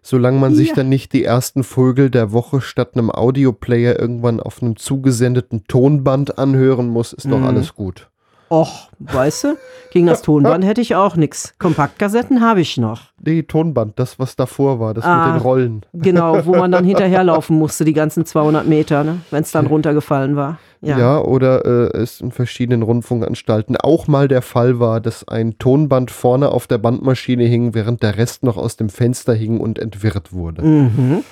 Solange 0.04 0.40
man 0.40 0.52
sich 0.56 0.70
Ja. 0.70 0.74
dann 0.74 0.88
nicht 0.88 1.12
die 1.12 1.22
ersten 1.22 1.62
Vögel 1.62 2.10
der 2.10 2.32
Woche 2.32 2.60
statt 2.60 2.90
einem 2.94 3.08
Audioplayer 3.08 3.96
irgendwann 4.00 4.40
auf 4.40 4.60
einem 4.60 4.74
zugesendeten 4.74 5.62
Tonband 5.68 6.38
anhören 6.38 6.88
muss, 6.88 7.12
ist 7.12 7.30
doch 7.30 7.38
Mhm. 7.38 7.44
alles 7.46 7.74
gut. 7.76 8.10
Och, 8.52 8.90
weißt 8.98 9.44
du, 9.44 9.56
gegen 9.92 10.06
das 10.06 10.20
Tonband 10.20 10.62
hätte 10.62 10.82
ich 10.82 10.94
auch 10.94 11.16
nichts. 11.16 11.54
Kompaktkassetten 11.58 12.42
habe 12.42 12.60
ich 12.60 12.76
noch. 12.76 13.00
Nee, 13.24 13.44
Tonband, 13.44 13.98
das, 13.98 14.18
was 14.18 14.36
davor 14.36 14.78
war, 14.78 14.92
das 14.92 15.04
Ah. 15.06 15.26
mit 15.28 15.34
den 15.36 15.40
Rollen. 15.42 15.80
Genau, 15.94 16.44
wo 16.44 16.54
man 16.56 16.70
dann 16.70 16.84
hinterherlaufen 16.92 17.58
musste, 17.58 17.86
die 17.86 17.94
ganzen 17.94 18.26
200 18.26 18.66
Meter, 18.66 19.04
ne? 19.04 19.20
wenn 19.30 19.42
es 19.42 19.52
dann 19.52 19.66
runtergefallen 19.66 20.36
war. 20.36 20.58
Ja, 20.82 20.98
Ja. 20.98 21.18
oder 21.22 21.64
äh, 21.64 21.96
es 21.96 22.20
in 22.20 22.30
verschiedenen 22.30 22.82
Rundfunkanstalten 22.82 23.76
auch 23.78 24.06
mal 24.06 24.28
der 24.28 24.42
Fall 24.42 24.78
war, 24.78 25.00
dass 25.00 25.26
ein 25.28 25.56
Tonband 25.58 26.10
vorne 26.10 26.50
auf 26.50 26.66
der 26.66 26.76
Bandmaschine 26.78 27.44
hing, 27.44 27.72
während 27.72 28.02
der 28.02 28.18
Rest 28.18 28.42
noch 28.42 28.58
aus 28.58 28.76
dem 28.76 28.90
Fenster 28.90 29.32
hing 29.32 29.60
und 29.60 29.78
entwirrt 29.78 30.34
wurde. 30.34 30.62
Mhm. 30.62 31.24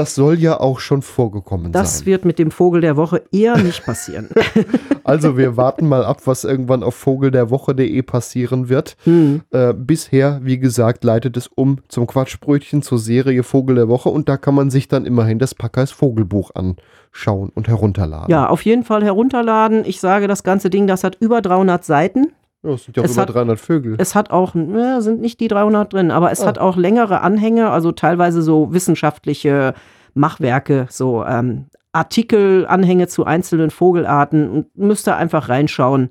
Das 0.00 0.14
soll 0.14 0.38
ja 0.38 0.58
auch 0.58 0.80
schon 0.80 1.02
vorgekommen 1.02 1.72
Das 1.72 1.98
sein. 1.98 2.06
wird 2.06 2.24
mit 2.24 2.38
dem 2.38 2.50
Vogel 2.50 2.80
der 2.80 2.96
Woche 2.96 3.22
eher 3.32 3.58
nicht 3.58 3.84
passieren. 3.84 4.30
Also 5.02 5.36
wir 5.36 5.56
warten 5.56 5.88
mal 5.88 6.04
ab, 6.04 6.20
was 6.26 6.44
irgendwann 6.44 6.84
auf 6.84 6.94
vogelderwoche.de 6.94 8.00
passieren 8.02 8.68
wird. 8.68 8.96
Hm. 9.02 9.40
Äh, 9.50 9.74
bisher, 9.74 10.40
wie 10.44 10.58
gesagt, 10.58 11.02
leitet 11.02 11.36
es 11.36 11.48
um 11.48 11.78
zum 11.88 12.06
Quatschbrötchen 12.06 12.82
zur 12.82 12.98
Serie 13.00 13.42
Vogel 13.42 13.74
der 13.74 13.88
Woche 13.88 14.08
und 14.08 14.28
da 14.28 14.36
kann 14.36 14.54
man 14.54 14.70
sich 14.70 14.86
dann 14.86 15.06
immerhin 15.06 15.40
das 15.40 15.54
Packers 15.54 15.90
Vogelbuch 15.90 16.52
anschauen 16.54 17.50
und 17.52 17.66
herunterladen. 17.66 18.30
Ja, 18.30 18.48
auf 18.48 18.62
jeden 18.62 18.84
Fall 18.84 19.02
herunterladen. 19.02 19.84
Ich 19.84 20.00
sage, 20.00 20.28
das 20.28 20.44
ganze 20.44 20.70
Ding, 20.70 20.86
das 20.86 21.02
hat 21.02 21.16
über 21.18 21.42
300 21.42 21.84
Seiten. 21.84 22.28
Ja, 22.62 22.70
es 22.72 22.84
sind 22.84 22.96
ja 22.96 23.02
auch 23.02 23.06
Es 23.06 23.12
über 23.12 23.22
hat- 23.22 23.34
300 23.34 23.58
Vögel. 23.58 23.96
Es 23.98 24.14
hat 24.14 24.30
auch, 24.30 24.54
ne, 24.54 25.00
sind 25.02 25.20
nicht 25.20 25.40
die 25.40 25.48
300 25.48 25.92
drin, 25.92 26.10
aber 26.10 26.30
es 26.30 26.40
Ah. 26.42 26.46
hat 26.46 26.58
auch 26.58 26.76
längere 26.76 27.20
Anhänge, 27.22 27.70
also 27.70 27.90
teilweise 27.92 28.42
so 28.42 28.72
wissenschaftliche 28.72 29.74
Machwerke, 30.14 30.86
so 30.90 31.24
ähm, 31.24 31.66
Artikelanhänge 31.92 33.08
zu 33.08 33.24
einzelnen 33.24 33.70
Vogelarten 33.70 34.48
und 34.50 34.76
müsst 34.76 35.08
ihr 35.08 35.16
einfach 35.16 35.48
reinschauen. 35.48 36.10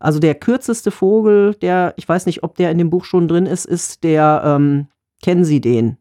Also 0.00 0.18
der 0.20 0.34
kürzeste 0.34 0.90
Vogel, 0.90 1.54
der, 1.54 1.94
ich 1.96 2.08
weiß 2.08 2.26
nicht, 2.26 2.42
ob 2.42 2.56
der 2.56 2.70
in 2.70 2.78
dem 2.78 2.90
Buch 2.90 3.04
schon 3.04 3.26
drin 3.28 3.46
ist, 3.46 3.64
ist 3.64 4.04
der, 4.04 4.42
ähm, 4.44 4.88
kennen 5.22 5.44
Sie 5.44 5.60
den? 5.60 5.96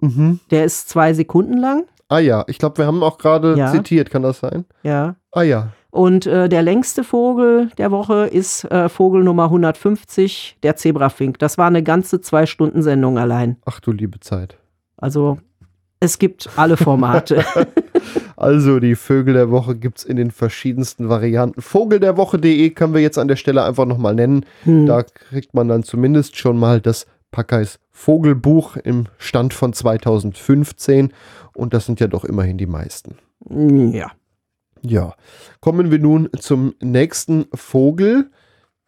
Mhm. 0.00 0.40
Der 0.50 0.64
ist 0.64 0.88
zwei 0.88 1.12
Sekunden 1.12 1.56
lang. 1.58 1.84
Ah 2.08 2.18
ja, 2.18 2.44
ich 2.48 2.58
glaube, 2.58 2.78
wir 2.78 2.86
haben 2.86 3.02
auch 3.02 3.18
gerade 3.18 3.54
Ja. 3.56 3.70
zitiert, 3.70 4.10
kann 4.10 4.22
das 4.22 4.40
sein? 4.40 4.64
Ja. 4.82 5.16
Ah 5.32 5.42
ja. 5.42 5.68
Und 5.90 6.26
äh, 6.26 6.48
der 6.48 6.62
längste 6.62 7.04
Vogel 7.04 7.70
der 7.78 7.90
Woche 7.90 8.26
ist 8.26 8.64
äh, 8.64 8.88
Vogel 8.88 9.24
Nummer 9.24 9.44
150, 9.44 10.58
der 10.62 10.76
Zebrafink. 10.76 11.38
Das 11.38 11.58
war 11.58 11.66
eine 11.66 11.82
ganze 11.82 12.20
zwei 12.20 12.46
Stunden 12.46 12.82
Sendung 12.82 13.18
allein. 13.18 13.56
Ach 13.64 13.80
du 13.80 13.92
liebe 13.92 14.20
Zeit. 14.20 14.56
Also 14.96 15.38
es 15.98 16.18
gibt 16.18 16.48
alle 16.56 16.76
Formate. 16.76 17.44
Also 18.40 18.80
die 18.80 18.94
Vögel 18.94 19.34
der 19.34 19.50
Woche 19.50 19.76
gibt 19.76 19.98
es 19.98 20.04
in 20.04 20.16
den 20.16 20.30
verschiedensten 20.30 21.10
Varianten. 21.10 21.60
Vogelderwoche.de 21.60 22.70
können 22.70 22.94
wir 22.94 23.02
jetzt 23.02 23.18
an 23.18 23.28
der 23.28 23.36
Stelle 23.36 23.62
einfach 23.64 23.84
nochmal 23.84 24.14
nennen. 24.14 24.46
Hm. 24.64 24.86
Da 24.86 25.02
kriegt 25.02 25.52
man 25.52 25.68
dann 25.68 25.82
zumindest 25.82 26.38
schon 26.38 26.58
mal 26.58 26.80
das 26.80 27.06
Packeis 27.32 27.78
Vogelbuch 27.90 28.76
im 28.76 29.08
Stand 29.18 29.52
von 29.52 29.74
2015 29.74 31.12
und 31.52 31.74
das 31.74 31.84
sind 31.84 32.00
ja 32.00 32.06
doch 32.06 32.24
immerhin 32.24 32.56
die 32.56 32.66
meisten. 32.66 33.16
ja. 33.50 34.10
Ja, 34.82 35.14
kommen 35.60 35.90
wir 35.90 35.98
nun 35.98 36.30
zum 36.38 36.74
nächsten 36.80 37.46
Vogel. 37.54 38.30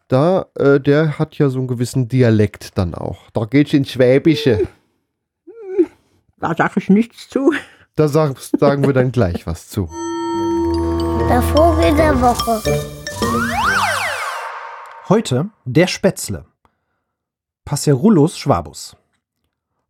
Da, 0.07 0.47
äh, 0.55 0.79
der 0.79 1.19
hat 1.19 1.37
ja 1.37 1.49
so 1.49 1.59
einen 1.59 1.67
gewissen 1.67 2.07
Dialekt 2.07 2.77
dann 2.77 2.93
auch. 2.93 3.29
Da 3.31 3.45
geht's 3.45 3.73
ins 3.73 3.91
Schwäbische. 3.91 4.67
Da 6.39 6.53
sage 6.57 6.73
ich 6.75 6.89
nichts 6.89 7.29
zu. 7.29 7.53
Da 7.95 8.09
sag, 8.09 8.37
sagen 8.37 8.85
wir 8.85 8.91
dann 8.91 9.13
gleich 9.13 9.47
was 9.47 9.69
zu. 9.69 9.87
Der 11.29 11.41
Vogel 11.41 11.95
der 11.95 12.19
Woche. 12.19 12.61
Heute 15.07 15.51
der 15.63 15.87
Spätzle. 15.87 16.45
Passerulus 17.63 18.37
schwabus. 18.37 18.97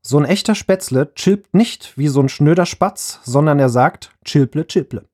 So 0.04 0.20
ein 0.20 0.26
echter 0.26 0.54
Spätzle 0.54 1.12
chilpt 1.16 1.56
nicht 1.56 1.98
wie 1.98 2.08
so 2.08 2.20
ein 2.20 2.30
schnöder 2.30 2.68
Spatz, 2.68 3.20
sondern 3.24 3.58
er 3.58 3.70
sagt 3.70 4.12
chilple 4.24 4.68
chilple. 4.68 5.06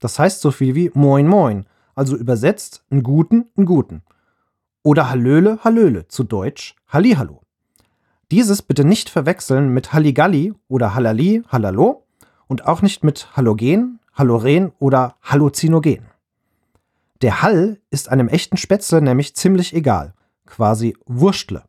Das 0.00 0.18
heißt 0.18 0.40
so 0.40 0.50
viel 0.50 0.74
wie 0.74 0.90
moin 0.94 1.26
moin, 1.26 1.66
also 1.94 2.16
übersetzt 2.16 2.84
einen 2.90 3.02
guten, 3.02 3.48
einen 3.56 3.66
guten. 3.66 4.02
Oder 4.82 5.10
Hallöle, 5.10 5.58
Hallöle, 5.64 6.08
zu 6.08 6.24
Deutsch 6.24 6.76
Hallihallo. 6.88 7.42
Dieses 8.30 8.62
bitte 8.62 8.84
nicht 8.84 9.10
verwechseln 9.10 9.72
mit 9.72 9.92
Halligalli 9.92 10.54
oder 10.68 10.94
Hallali, 10.94 11.42
Hallalo 11.48 12.04
und 12.46 12.66
auch 12.66 12.82
nicht 12.82 13.02
mit 13.02 13.36
Halogen, 13.36 14.00
Haloren 14.14 14.72
oder 14.78 15.16
Halluzinogen. 15.22 16.06
Der 17.22 17.42
Hall 17.42 17.80
ist 17.90 18.10
einem 18.10 18.28
echten 18.28 18.56
Spätzle 18.56 19.02
nämlich 19.02 19.34
ziemlich 19.34 19.74
egal, 19.74 20.14
quasi 20.46 20.96
Wurstle. 21.06 21.64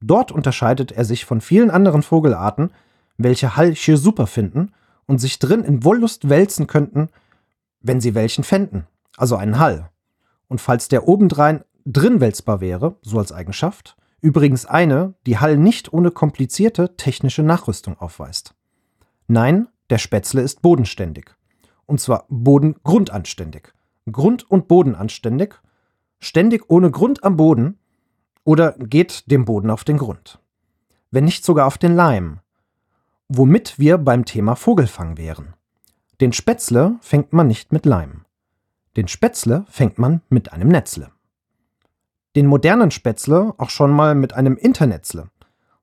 Dort 0.00 0.32
unterscheidet 0.32 0.92
er 0.92 1.04
sich 1.04 1.24
von 1.24 1.40
vielen 1.40 1.70
anderen 1.70 2.02
Vogelarten, 2.02 2.70
welche 3.16 3.56
Hall 3.56 3.74
schier 3.74 3.96
super 3.96 4.26
finden 4.26 4.72
und 5.06 5.18
sich 5.18 5.38
drin 5.38 5.64
in 5.64 5.84
Wollust 5.84 6.28
wälzen 6.28 6.66
könnten, 6.66 7.08
wenn 7.88 8.00
sie 8.00 8.14
welchen 8.14 8.44
fänden, 8.44 8.86
also 9.16 9.34
einen 9.34 9.58
Hall. 9.58 9.90
Und 10.46 10.60
falls 10.60 10.86
der 10.88 11.08
obendrein 11.08 11.64
drin 11.84 12.20
wälzbar 12.20 12.60
wäre, 12.60 12.96
so 13.02 13.18
als 13.18 13.32
Eigenschaft, 13.32 13.96
übrigens 14.20 14.66
eine, 14.66 15.14
die 15.26 15.38
Hall 15.38 15.56
nicht 15.56 15.92
ohne 15.92 16.10
komplizierte 16.10 16.96
technische 16.96 17.42
Nachrüstung 17.42 17.98
aufweist. 17.98 18.54
Nein, 19.26 19.68
der 19.90 19.98
Spätzle 19.98 20.42
ist 20.42 20.62
bodenständig. 20.62 21.34
Und 21.86 22.00
zwar 22.00 22.26
bodengrundanständig. 22.28 23.72
Grund- 24.10 24.48
und 24.50 24.68
bodenanständig, 24.68 25.54
ständig 26.18 26.64
ohne 26.68 26.90
Grund 26.90 27.24
am 27.24 27.36
Boden 27.36 27.78
oder 28.44 28.72
geht 28.72 29.30
dem 29.30 29.44
Boden 29.44 29.70
auf 29.70 29.84
den 29.84 29.98
Grund. 29.98 30.40
Wenn 31.10 31.24
nicht 31.24 31.44
sogar 31.44 31.66
auf 31.66 31.78
den 31.78 31.94
Leim. 31.94 32.40
Womit 33.28 33.78
wir 33.78 33.98
beim 33.98 34.24
Thema 34.24 34.56
Vogelfang 34.56 35.18
wären. 35.18 35.54
Den 36.20 36.32
Spätzle 36.32 36.96
fängt 37.00 37.32
man 37.32 37.46
nicht 37.46 37.70
mit 37.70 37.86
Leim. 37.86 38.24
Den 38.96 39.06
Spätzle 39.06 39.64
fängt 39.68 40.00
man 40.00 40.20
mit 40.28 40.52
einem 40.52 40.66
Netzle. 40.66 41.10
Den 42.34 42.46
modernen 42.46 42.90
Spätzle 42.90 43.54
auch 43.56 43.70
schon 43.70 43.92
mal 43.92 44.16
mit 44.16 44.32
einem 44.32 44.56
Internetzle, 44.56 45.28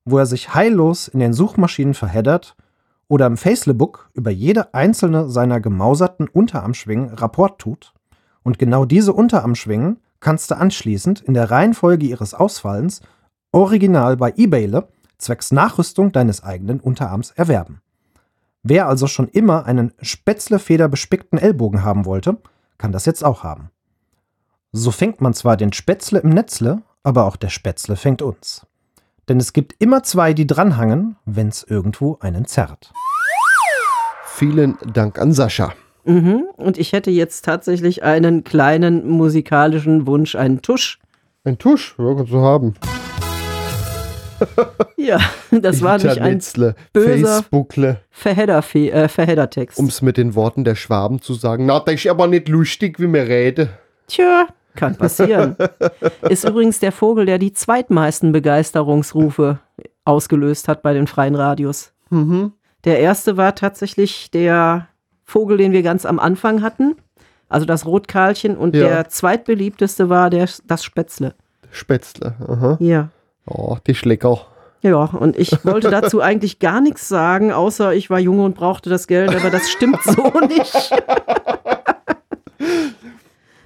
wo 0.03 0.17
er 0.17 0.25
sich 0.25 0.53
heillos 0.53 1.07
in 1.07 1.21
den 1.21 1.31
Suchmaschinen 1.31 1.93
verheddert 1.93 2.57
oder 3.07 3.27
im 3.27 3.37
Facelebook 3.37 4.09
über 4.13 4.29
jede 4.29 4.73
einzelne 4.73 5.29
seiner 5.29 5.61
gemauserten 5.61 6.27
Unterarmschwingen 6.27 7.11
Rapport 7.13 7.57
tut. 7.57 7.93
Und 8.43 8.59
genau 8.59 8.83
diese 8.83 9.13
Unterarmschwingen 9.13 10.01
kannst 10.19 10.51
du 10.51 10.57
anschließend 10.57 11.21
in 11.21 11.33
der 11.33 11.49
Reihenfolge 11.49 12.07
ihres 12.07 12.33
Ausfallens 12.33 12.99
original 13.53 14.17
bei 14.17 14.33
eBayle 14.35 14.89
zwecks 15.17 15.53
Nachrüstung 15.53 16.11
deines 16.11 16.43
eigenen 16.43 16.81
Unterarms 16.81 17.31
erwerben. 17.31 17.81
Wer 18.67 18.87
also 18.87 19.05
schon 19.05 19.27
immer 19.27 19.67
einen 19.67 19.93
Spätzlefederbespickten 20.01 21.37
Ellbogen 21.37 21.83
haben 21.83 22.03
wollte, 22.03 22.37
kann 22.79 22.91
das 22.91 23.05
jetzt 23.05 23.23
auch 23.23 23.43
haben. 23.43 23.69
So 24.71 24.89
fängt 24.89 25.21
man 25.21 25.35
zwar 25.35 25.55
den 25.55 25.71
Spätzle 25.71 26.17
im 26.17 26.31
Netzle, 26.31 26.81
aber 27.03 27.25
auch 27.25 27.35
der 27.35 27.49
Spätzle 27.49 27.95
fängt 27.95 28.23
uns. 28.23 28.65
Denn 29.29 29.39
es 29.39 29.53
gibt 29.53 29.75
immer 29.77 30.01
zwei, 30.01 30.33
die 30.33 30.47
dranhangen, 30.47 31.15
wenn's 31.25 31.61
irgendwo 31.61 32.17
einen 32.21 32.45
zerrt. 32.45 32.91
Vielen 34.25 34.79
Dank 34.91 35.19
an 35.19 35.31
Sascha. 35.31 35.71
Mhm. 36.03 36.45
Und 36.57 36.79
ich 36.79 36.91
hätte 36.91 37.11
jetzt 37.11 37.45
tatsächlich 37.45 38.01
einen 38.01 38.43
kleinen 38.43 39.07
musikalischen 39.07 40.07
Wunsch, 40.07 40.33
einen 40.33 40.63
Tusch. 40.63 40.99
Ein 41.43 41.59
Tusch, 41.59 41.95
ja, 41.99 42.15
kannst 42.15 42.33
du 42.33 42.41
haben. 42.41 42.73
Ja, 44.97 45.19
das 45.51 45.81
war 45.81 45.97
nicht 45.97 46.19
ein 46.19 46.39
böser- 46.39 46.75
Facebookle, 46.93 47.99
Verheader, 48.09 48.63
äh, 48.75 49.07
Verheadertext. 49.07 49.77
um 49.77 49.85
es 49.87 50.01
mit 50.01 50.17
den 50.17 50.35
Worten 50.35 50.63
der 50.63 50.75
Schwaben 50.75 51.21
zu 51.21 51.33
sagen. 51.33 51.65
Na, 51.65 51.79
das 51.79 51.95
ist 51.95 52.07
aber 52.07 52.27
nicht 52.27 52.47
lustig, 52.49 52.99
wie 52.99 53.11
wir 53.11 53.23
reden. 53.27 53.69
Tja, 54.07 54.47
kann 54.75 54.95
passieren. 54.97 55.55
Ist 56.29 56.43
übrigens 56.43 56.79
der 56.79 56.91
Vogel, 56.91 57.25
der 57.25 57.37
die 57.39 57.53
zweitmeisten 57.53 58.31
Begeisterungsrufe 58.31 59.59
ausgelöst 60.03 60.67
hat 60.67 60.81
bei 60.83 60.93
den 60.93 61.07
freien 61.07 61.35
Radios. 61.35 61.91
Mhm. 62.09 62.51
Der 62.83 62.99
erste 62.99 63.37
war 63.37 63.55
tatsächlich 63.55 64.29
der 64.31 64.87
Vogel, 65.23 65.57
den 65.57 65.71
wir 65.71 65.81
ganz 65.81 66.05
am 66.05 66.19
Anfang 66.19 66.61
hatten. 66.61 66.95
Also 67.49 67.65
das 67.65 67.85
Rotkarlchen. 67.85 68.57
Und 68.57 68.75
Ja. 68.75 68.87
der 68.87 69.09
zweitbeliebteste 69.09 70.09
war 70.09 70.29
der, 70.29 70.47
das 70.67 70.83
Spätzle. 70.83 71.33
Spätzle. 71.71 72.35
Aha. 72.47 72.77
Ja. 72.79 73.09
Oh, 73.45 73.77
die 73.85 73.95
Schlecker. 73.95 74.41
Ja, 74.81 75.05
und 75.05 75.37
ich 75.37 75.65
wollte 75.65 75.89
dazu 75.89 76.21
eigentlich 76.21 76.59
gar 76.59 76.81
nichts 76.81 77.07
sagen, 77.07 77.51
außer 77.51 77.93
ich 77.93 78.09
war 78.09 78.19
jung 78.19 78.39
und 78.39 78.55
brauchte 78.55 78.89
das 78.89 79.07
Geld, 79.07 79.35
aber 79.35 79.49
das 79.49 79.69
stimmt 79.69 80.01
so 80.03 80.31
nicht. 80.47 80.91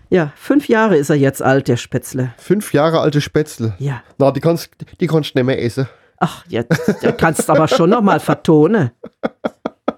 ja, 0.09 0.31
fünf 0.35 0.67
Jahre 0.69 0.97
ist 0.97 1.09
er 1.09 1.17
jetzt 1.17 1.41
alt, 1.41 1.67
der 1.67 1.77
Spätzle. 1.77 2.33
Fünf 2.37 2.73
Jahre 2.73 2.99
alte 3.01 3.21
Spätzle. 3.21 3.73
Ja. 3.79 4.01
Na, 4.17 4.31
die 4.31 4.39
kannst, 4.39 4.69
die 4.99 5.07
kannst 5.07 5.35
du 5.35 5.39
nicht 5.39 5.45
mehr 5.45 5.61
essen. 5.61 5.87
Ach, 6.19 6.45
jetzt 6.47 6.95
da 7.01 7.11
kannst 7.13 7.47
du 7.47 7.53
aber 7.53 7.67
schon 7.67 7.89
noch 7.89 8.01
mal 8.01 8.19
vertonen. 8.19 8.91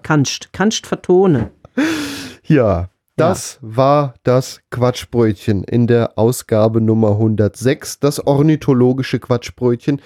Kannst, 0.02 0.52
kannst 0.52 0.86
vertonen. 0.86 1.50
Ja, 2.44 2.88
das 3.16 3.58
war 3.60 4.14
das 4.22 4.60
Quatschbrötchen 4.70 5.64
in 5.64 5.86
der 5.86 6.18
Ausgabe 6.18 6.80
Nummer 6.80 7.10
106, 7.12 8.00
das 8.00 8.26
ornithologische 8.26 9.18
Quatschbrötchen. 9.20 10.00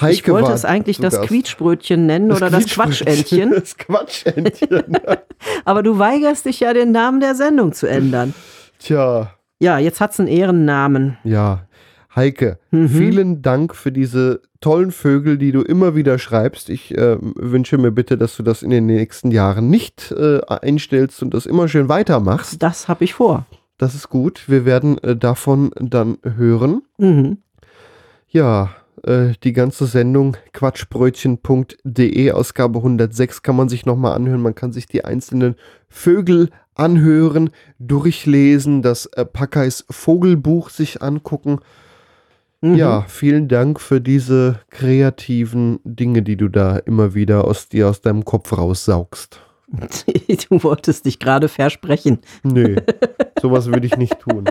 Heike 0.00 0.12
ich 0.12 0.28
wollte 0.28 0.52
es 0.52 0.64
eigentlich 0.64 0.98
das 0.98 1.16
Gast. 1.16 1.28
Quietschbrötchen 1.28 2.06
nennen 2.06 2.32
oder 2.32 2.48
das. 2.48 2.66
Quatschentchen, 2.66 3.50
Das 3.54 3.76
Quatschentchen. 3.76 4.96
aber 5.64 5.82
du 5.82 5.98
weigerst 5.98 6.46
dich 6.46 6.60
ja, 6.60 6.72
den 6.72 6.92
Namen 6.92 7.20
der 7.20 7.34
Sendung 7.34 7.72
zu 7.72 7.86
ändern. 7.86 8.34
Tja, 8.78 9.34
Ja, 9.60 9.78
jetzt 9.78 10.00
hat's 10.00 10.18
einen 10.18 10.28
Ehrennamen. 10.28 11.18
ja. 11.24 11.66
Heike, 12.14 12.58
Mhm. 12.70 12.88
vielen 12.88 13.42
Dank 13.42 13.74
für 13.74 13.90
diese 13.92 14.42
tollen 14.60 14.92
Vögel, 14.92 15.38
die 15.38 15.50
du 15.52 15.62
immer 15.62 15.94
wieder 15.96 16.18
schreibst. 16.18 16.68
Ich 16.68 16.96
äh, 16.96 17.16
wünsche 17.20 17.78
mir 17.78 17.90
bitte, 17.90 18.18
dass 18.18 18.36
du 18.36 18.42
das 18.42 18.62
in 18.62 18.70
den 18.70 18.86
nächsten 18.86 19.30
Jahren 19.30 19.70
nicht 19.70 20.12
äh, 20.12 20.40
einstellst 20.46 21.22
und 21.22 21.32
das 21.34 21.46
immer 21.46 21.68
schön 21.68 21.88
weitermachst. 21.88 22.62
Das 22.62 22.86
habe 22.88 23.04
ich 23.04 23.14
vor. 23.14 23.46
Das 23.78 23.94
ist 23.94 24.08
gut. 24.10 24.44
Wir 24.48 24.64
werden 24.64 24.98
äh, 24.98 25.16
davon 25.16 25.70
dann 25.80 26.18
hören. 26.22 26.82
Mhm. 26.98 27.38
Ja, 28.28 28.70
äh, 29.04 29.32
die 29.42 29.52
ganze 29.52 29.86
Sendung 29.86 30.36
quatschbrötchen.de, 30.52 32.30
Ausgabe 32.32 32.78
106, 32.78 33.42
kann 33.42 33.56
man 33.56 33.68
sich 33.68 33.86
nochmal 33.86 34.14
anhören. 34.14 34.42
Man 34.42 34.54
kann 34.54 34.72
sich 34.72 34.86
die 34.86 35.04
einzelnen 35.04 35.56
Vögel 35.88 36.50
anhören, 36.74 37.50
durchlesen, 37.78 38.82
das 38.82 39.06
äh, 39.06 39.24
Packeis 39.24 39.84
Vogelbuch 39.90 40.70
sich 40.70 41.02
angucken. 41.02 41.58
Mhm. 42.62 42.76
Ja, 42.76 43.04
vielen 43.08 43.48
Dank 43.48 43.80
für 43.80 44.00
diese 44.00 44.60
kreativen 44.70 45.80
Dinge, 45.84 46.22
die 46.22 46.36
du 46.36 46.48
da 46.48 46.78
immer 46.78 47.12
wieder 47.12 47.44
aus 47.44 47.68
dir, 47.68 47.88
aus 47.88 48.00
deinem 48.00 48.24
Kopf 48.24 48.56
raussaugst. 48.56 49.40
Du 50.48 50.62
wolltest 50.62 51.06
dich 51.06 51.18
gerade 51.18 51.48
versprechen. 51.48 52.18
Nö, 52.42 52.76
sowas 53.40 53.66
würde 53.68 53.86
ich 53.86 53.96
nicht 53.96 54.18
tun. 54.20 54.44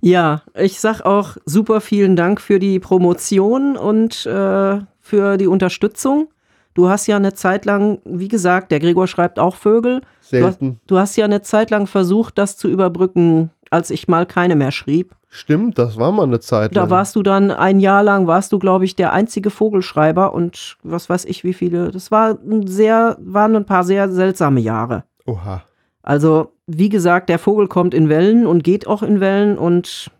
Ja, 0.00 0.42
ich 0.54 0.80
sag 0.80 1.02
auch 1.02 1.36
super 1.44 1.80
vielen 1.82 2.16
Dank 2.16 2.40
für 2.40 2.58
die 2.58 2.80
Promotion 2.80 3.76
und 3.76 4.24
äh, 4.24 4.78
für 5.00 5.36
die 5.36 5.46
Unterstützung. 5.46 6.28
Du 6.72 6.88
hast 6.88 7.06
ja 7.06 7.16
eine 7.16 7.34
Zeit 7.34 7.66
lang, 7.66 8.00
wie 8.04 8.28
gesagt, 8.28 8.72
der 8.72 8.80
Gregor 8.80 9.06
schreibt 9.06 9.38
auch 9.38 9.56
Vögel. 9.56 10.00
Du 10.00 10.06
hast, 10.06 10.30
Selten. 10.30 10.80
du 10.86 10.98
hast 10.98 11.16
ja 11.16 11.26
eine 11.26 11.42
Zeit 11.42 11.70
lang 11.70 11.86
versucht, 11.86 12.38
das 12.38 12.56
zu 12.56 12.68
überbrücken, 12.68 13.50
als 13.70 13.90
ich 13.90 14.08
mal 14.08 14.24
keine 14.24 14.56
mehr 14.56 14.70
schrieb. 14.70 15.14
Stimmt, 15.32 15.78
das 15.78 15.96
war 15.96 16.10
mal 16.10 16.24
eine 16.24 16.40
Zeit 16.40 16.74
Da 16.74 16.80
lang. 16.82 16.90
warst 16.90 17.14
du 17.14 17.22
dann 17.22 17.52
ein 17.52 17.78
Jahr 17.78 18.02
lang, 18.02 18.26
warst 18.26 18.50
du, 18.52 18.58
glaube 18.58 18.84
ich, 18.84 18.96
der 18.96 19.12
einzige 19.12 19.50
Vogelschreiber 19.50 20.34
und 20.34 20.76
was 20.82 21.08
weiß 21.08 21.24
ich, 21.26 21.44
wie 21.44 21.52
viele. 21.54 21.92
Das 21.92 22.10
war 22.10 22.36
ein 22.44 22.66
sehr, 22.66 23.16
waren 23.20 23.54
ein 23.54 23.64
paar 23.64 23.84
sehr 23.84 24.10
seltsame 24.10 24.58
Jahre. 24.60 25.04
Oha. 25.26 25.62
Also, 26.02 26.50
wie 26.66 26.88
gesagt, 26.88 27.28
der 27.28 27.38
Vogel 27.38 27.68
kommt 27.68 27.94
in 27.94 28.08
Wellen 28.08 28.44
und 28.44 28.64
geht 28.64 28.88
auch 28.88 29.04
in 29.04 29.20
Wellen 29.20 29.56
und 29.56 30.10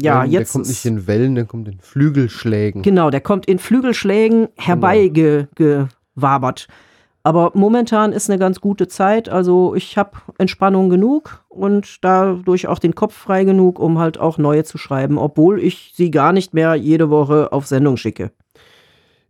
ja, 0.00 0.24
Ähm, 0.24 0.30
jetzt. 0.30 0.54
Der 0.54 0.58
kommt 0.60 0.68
nicht 0.68 0.84
in 0.86 1.06
Wellen, 1.06 1.34
der 1.34 1.44
kommt 1.44 1.68
in 1.68 1.78
Flügelschlägen. 1.80 2.80
Genau, 2.82 3.10
der 3.10 3.20
kommt 3.20 3.44
in 3.46 3.58
Flügelschlägen 3.58 4.48
herbeigewabert. 4.56 6.66
Aber 7.26 7.50
momentan 7.54 8.12
ist 8.12 8.30
eine 8.30 8.38
ganz 8.38 8.60
gute 8.60 8.86
Zeit. 8.86 9.28
Also 9.28 9.74
ich 9.74 9.98
habe 9.98 10.12
Entspannung 10.38 10.90
genug 10.90 11.42
und 11.48 12.04
dadurch 12.04 12.68
auch 12.68 12.78
den 12.78 12.94
Kopf 12.94 13.16
frei 13.16 13.42
genug, 13.42 13.80
um 13.80 13.98
halt 13.98 14.16
auch 14.20 14.38
neue 14.38 14.62
zu 14.62 14.78
schreiben, 14.78 15.18
obwohl 15.18 15.60
ich 15.60 15.90
sie 15.96 16.12
gar 16.12 16.32
nicht 16.32 16.54
mehr 16.54 16.76
jede 16.76 17.10
Woche 17.10 17.50
auf 17.50 17.66
Sendung 17.66 17.96
schicke. 17.96 18.30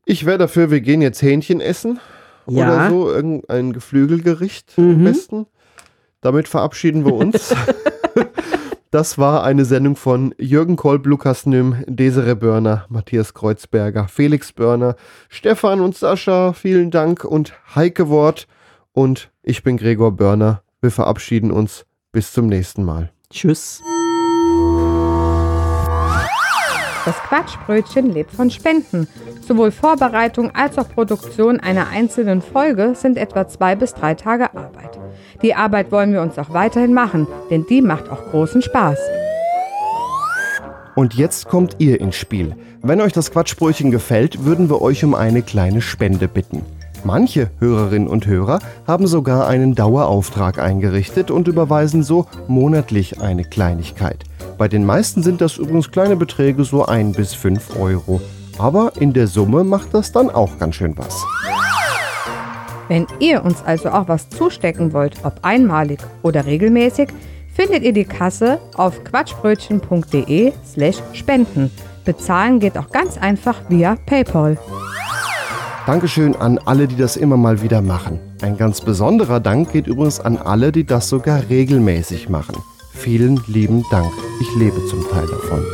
Ich 0.05 0.27
wäre 0.27 0.37
dafür, 0.37 0.71
wir 0.71 0.83
gehen 0.83 1.01
jetzt 1.01 1.23
Hähnchen 1.23 1.63
essen. 1.63 1.99
Ja. 2.47 2.67
Oder 2.69 2.91
so, 2.91 3.11
irgendein 3.11 3.73
Geflügelgericht 3.73 4.75
am 4.77 4.99
Mhm. 4.99 5.05
besten. 5.05 5.47
Damit 6.21 6.49
verabschieden 6.49 7.07
wir 7.07 7.15
uns. 7.15 7.55
das 8.91 9.19
war 9.19 9.43
eine 9.43 9.65
Sendung 9.65 9.97
von 9.97 10.35
Jürgen 10.39 10.77
Kolb, 10.77 11.07
Lukas 11.07 11.47
Nüm, 11.47 11.85
Desiree 11.87 12.35
Börner, 12.35 12.87
Matthias 12.89 13.35
Kreuzberger, 13.35 14.09
Felix 14.09 14.53
Börner, 14.53 14.97
Stefan 15.29 15.81
und 15.81 15.97
Sascha, 15.97 16.53
vielen 16.53 16.91
Dank 16.91 17.25
und 17.25 17.55
Heike 17.75 18.09
Wort. 18.09 18.47
Und 18.93 19.31
ich 19.43 19.63
bin 19.63 19.77
Gregor 19.77 20.13
Börner. 20.13 20.63
Wir 20.81 20.91
verabschieden 20.91 21.51
uns. 21.51 21.85
Bis 22.13 22.33
zum 22.33 22.47
nächsten 22.47 22.85
Mal. 22.85 23.11
Tschüss. 23.29 23.83
Das 27.05 27.17
Quatschbrötchen 27.29 28.11
lebt 28.11 28.33
von 28.33 28.51
Spenden. 28.51 29.07
Sowohl 29.47 29.71
Vorbereitung 29.71 30.55
als 30.55 30.79
auch 30.79 30.89
Produktion 30.89 31.61
einer 31.61 31.89
einzelnen 31.89 32.43
Folge 32.43 32.95
sind 32.97 33.17
etwa 33.17 33.47
zwei 33.47 33.77
bis 33.77 33.95
drei 33.95 34.15
Tage 34.15 34.57
Arbeit. 34.57 34.99
Die 35.43 35.55
Arbeit 35.55 35.93
wollen 35.93 36.13
wir 36.13 36.23
uns 36.23 36.39
auch 36.39 36.53
weiterhin 36.53 36.95
machen, 36.95 37.27
denn 37.51 37.67
die 37.69 37.83
macht 37.83 38.11
auch 38.11 38.31
großen 38.31 38.63
Spaß. 38.63 38.99
Und 40.95 41.15
jetzt 41.15 41.47
kommt 41.47 41.77
ihr 41.79 42.01
ins 42.01 42.17
Spiel. 42.17 42.57
Wenn 42.83 43.01
euch 43.01 43.13
das 43.13 43.31
Quatschbrötchen 43.31 43.91
gefällt, 43.91 44.45
würden 44.45 44.71
wir 44.71 44.81
euch 44.81 45.05
um 45.05 45.15
eine 45.15 45.43
kleine 45.43 45.83
Spende 45.83 46.27
bitten. 46.27 46.63
Manche 47.05 47.51
Hörerinnen 47.61 48.09
und 48.09 48.27
Hörer 48.27 48.59
haben 48.87 49.07
sogar 49.07 49.47
einen 49.47 49.75
Dauerauftrag 49.75 50.59
eingerichtet 50.59 51.31
und 51.31 51.47
überweisen 51.47 52.03
so 52.03 52.27
monatlich 52.49 53.21
eine 53.21 53.45
Kleinigkeit. 53.45 54.25
Bei 54.59 54.69
den 54.69 54.85
meisten 54.85 55.23
sind 55.23 55.41
das 55.41 55.59
übrigens 55.59 55.91
kleine 55.91 56.17
Beträge, 56.17 56.65
so 56.65 56.87
1 56.87 57.17
bis 57.17 57.35
5 57.35 57.79
Euro. 57.79 58.21
Aber 58.59 58.93
in 58.99 59.13
der 59.13 59.27
Summe 59.27 59.65
macht 59.65 59.93
das 59.93 60.13
dann 60.13 60.31
auch 60.31 60.59
ganz 60.59 60.77
schön 60.77 60.97
was. 60.97 61.25
Wenn 62.89 63.07
ihr 63.19 63.45
uns 63.45 63.63
also 63.65 63.91
auch 63.91 64.09
was 64.09 64.29
zustecken 64.29 64.93
wollt, 64.93 65.25
ob 65.25 65.41
einmalig 65.43 65.99
oder 66.23 66.47
regelmäßig, 66.47 67.09
findet 67.55 67.83
ihr 67.83 67.93
die 67.93 68.05
Kasse 68.05 68.61
auf 68.75 69.03
quatschbrötchen.de 69.05 70.53
slash 70.65 71.03
spenden. 71.13 71.71
Bezahlen 72.05 72.61
geht 72.61 72.79
auch 72.79 72.91
ganz 72.91 73.19
einfach 73.19 73.57
via 73.69 73.97
PayPal. 74.07 74.59
Dankeschön 75.87 76.35
an 76.37 76.59
alle, 76.65 76.89
die 76.89 76.97
das 76.97 77.17
immer 77.17 77.37
mal 77.37 77.63
wieder 77.63 77.81
machen. 77.81 78.19
Ein 78.43 78.57
ganz 78.57 78.81
besonderer 78.81 79.41
Dank 79.41 79.73
geht 79.73 79.87
übrigens 79.87 80.21
an 80.21 80.37
alle, 80.37 80.73
die 80.73 80.85
das 80.85 81.09
sogar 81.09 81.49
regelmäßig 81.49 82.29
machen. 82.29 82.57
Vielen 82.93 83.41
lieben 83.47 83.85
Dank. 83.91 84.13
Ich 84.41 84.55
lebe 84.57 84.85
zum 84.87 85.09
Teil 85.09 85.27
davon. 85.27 85.65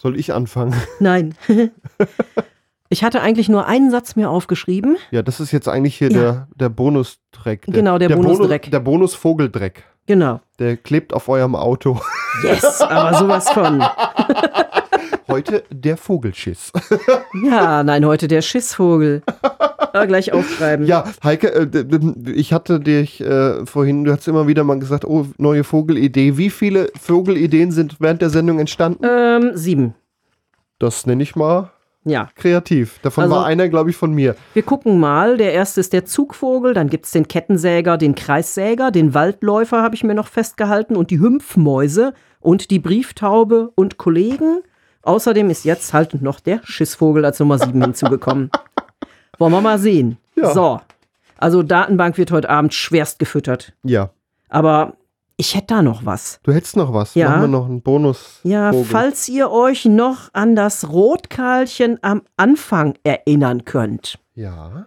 Soll 0.00 0.18
ich 0.18 0.32
anfangen? 0.32 0.74
Nein. 1.00 1.34
ich 2.88 3.04
hatte 3.04 3.20
eigentlich 3.20 3.48
nur 3.48 3.66
einen 3.66 3.90
Satz 3.90 4.16
mir 4.16 4.30
aufgeschrieben. 4.30 4.96
Ja, 5.10 5.22
das 5.22 5.40
ist 5.40 5.52
jetzt 5.52 5.68
eigentlich 5.68 5.96
hier 5.96 6.10
Ja. 6.10 6.18
der, 6.20 6.48
der 6.56 6.68
Bonusdreck. 6.70 7.66
Der, 7.66 7.74
Genau, 7.74 7.98
der 7.98 8.08
Bonus- 8.08 8.38
Bonusdreck. 8.38 8.70
der 8.70 8.80
Bonusvogeldreck. 8.80 9.84
Genau. 10.06 10.40
Der 10.58 10.76
klebt 10.76 11.12
auf 11.12 11.28
eurem 11.28 11.54
Auto. 11.54 12.00
Yes, 12.44 12.80
aber 12.80 13.18
sowas 13.18 13.50
von. 13.50 13.82
Heute 15.28 15.64
der 15.70 15.96
Vogelschiss. 15.96 16.72
Ja, 17.44 17.82
nein, 17.82 18.04
heute 18.06 18.28
der 18.28 18.40
Schissvogel. 18.40 19.22
Ah, 19.92 20.04
gleich 20.06 20.32
aufschreiben. 20.32 20.86
Ja, 20.86 21.04
Heike, 21.24 21.48
äh, 21.54 22.30
ich 22.32 22.52
hatte 22.52 22.80
dich 22.80 23.20
äh, 23.20 23.64
vorhin, 23.66 24.04
du 24.04 24.12
hast 24.12 24.26
immer 24.28 24.46
wieder 24.48 24.64
mal 24.64 24.78
gesagt, 24.78 25.04
oh, 25.04 25.26
neue 25.38 25.64
Vogelidee. 25.64 26.36
Wie 26.36 26.50
viele 26.50 26.90
Vogelideen 27.00 27.70
sind 27.72 27.96
während 28.00 28.22
der 28.22 28.30
Sendung 28.30 28.58
entstanden? 28.58 29.04
Ähm, 29.08 29.50
sieben. 29.54 29.94
Das 30.78 31.06
nenne 31.06 31.22
ich 31.22 31.36
mal 31.36 31.70
Ja. 32.04 32.28
kreativ. 32.34 32.98
Davon 33.02 33.24
Also- 33.24 33.36
war 33.36 33.44
einer, 33.46 33.68
glaube 33.68 33.90
ich, 33.90 33.96
von 33.96 34.12
mir. 34.14 34.34
Wir 34.54 34.62
gucken 34.62 34.98
mal. 34.98 35.36
Der 35.36 35.52
erste 35.52 35.80
ist 35.80 35.92
der 35.92 36.04
Zugvogel, 36.06 36.72
dann 36.74 36.88
gibt 36.88 37.04
es 37.04 37.10
den 37.10 37.28
Kettensäger, 37.28 37.98
den 37.98 38.14
Kreissäger, 38.14 38.90
den 38.90 39.12
Waldläufer 39.14 39.82
habe 39.82 39.94
ich 39.94 40.04
mir 40.04 40.14
noch 40.14 40.28
festgehalten 40.28 40.96
und 40.96 41.10
die 41.10 41.20
Hümpfmäuse 41.20 42.14
und 42.40 42.70
die 42.70 42.78
Brieftaube 42.78 43.70
und 43.74 43.98
Kollegen. 43.98 44.60
Außerdem 45.02 45.48
ist 45.48 45.64
jetzt 45.64 45.94
halt 45.94 46.20
noch 46.20 46.40
der 46.40 46.60
Schissvogel 46.62 47.24
als 47.24 47.38
Nummer 47.40 47.58
sieben 47.58 47.80
hinzugekommen. 47.82 48.50
Wollen 49.40 49.52
wir 49.52 49.60
mal 49.60 49.78
sehen. 49.78 50.18
Ja. 50.36 50.52
So. 50.54 50.80
Also 51.38 51.62
Datenbank 51.62 52.18
wird 52.18 52.30
heute 52.30 52.48
Abend 52.50 52.74
schwerst 52.74 53.18
gefüttert. 53.18 53.72
Ja. 53.82 54.10
Aber 54.50 54.96
ich 55.38 55.54
hätte 55.54 55.68
da 55.68 55.82
noch 55.82 56.04
was. 56.04 56.38
Du 56.42 56.52
hättest 56.52 56.76
noch 56.76 56.92
was. 56.92 57.14
Ja. 57.14 57.30
Machen 57.30 57.40
wir 57.40 57.48
noch 57.48 57.64
einen 57.64 57.80
Bonus. 57.80 58.40
Ja, 58.42 58.72
falls 58.84 59.26
ihr 59.30 59.50
euch 59.50 59.86
noch 59.86 60.28
an 60.34 60.54
das 60.54 60.90
Rotkarlchen 60.90 61.98
am 62.02 62.22
Anfang 62.36 62.94
erinnern 63.02 63.64
könnt. 63.64 64.18
Ja. 64.34 64.86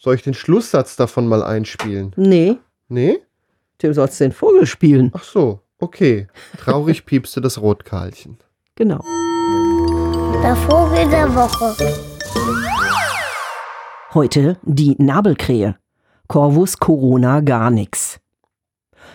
Soll 0.00 0.16
ich 0.16 0.22
den 0.22 0.34
Schlusssatz 0.34 0.96
davon 0.96 1.26
mal 1.26 1.42
einspielen? 1.42 2.12
Nee, 2.16 2.58
Nee? 2.88 3.20
du 3.78 3.94
sollst 3.94 4.20
den 4.20 4.32
Vogel 4.32 4.66
spielen. 4.66 5.10
Ach 5.14 5.24
so, 5.24 5.60
okay. 5.78 6.28
Traurig 6.58 7.06
piepste 7.06 7.40
das 7.40 7.58
Rotkarlchen. 7.60 8.36
Genau. 8.76 9.00
Der 10.44 10.56
Vogel 10.56 11.08
der 11.08 11.34
Woche. 11.34 11.74
Heute 14.12 14.58
die 14.62 14.94
Nabelkrähe. 14.98 15.76
Corvus 16.28 16.78
corona 16.78 17.40
gar 17.40 17.70
nix. 17.70 18.20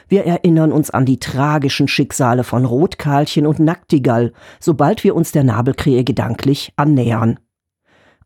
Wir 0.08 0.26
erinnern 0.26 0.72
uns 0.72 0.90
an 0.90 1.06
die 1.06 1.20
tragischen 1.20 1.88
Schicksale 1.88 2.44
von 2.44 2.66
Rotkarlchen 2.66 3.46
und 3.46 3.60
Naktigall, 3.60 4.34
sobald 4.60 5.04
wir 5.04 5.14
uns 5.16 5.32
der 5.32 5.44
Nabelkrähe 5.44 6.04
gedanklich 6.04 6.74
annähern. 6.78 7.40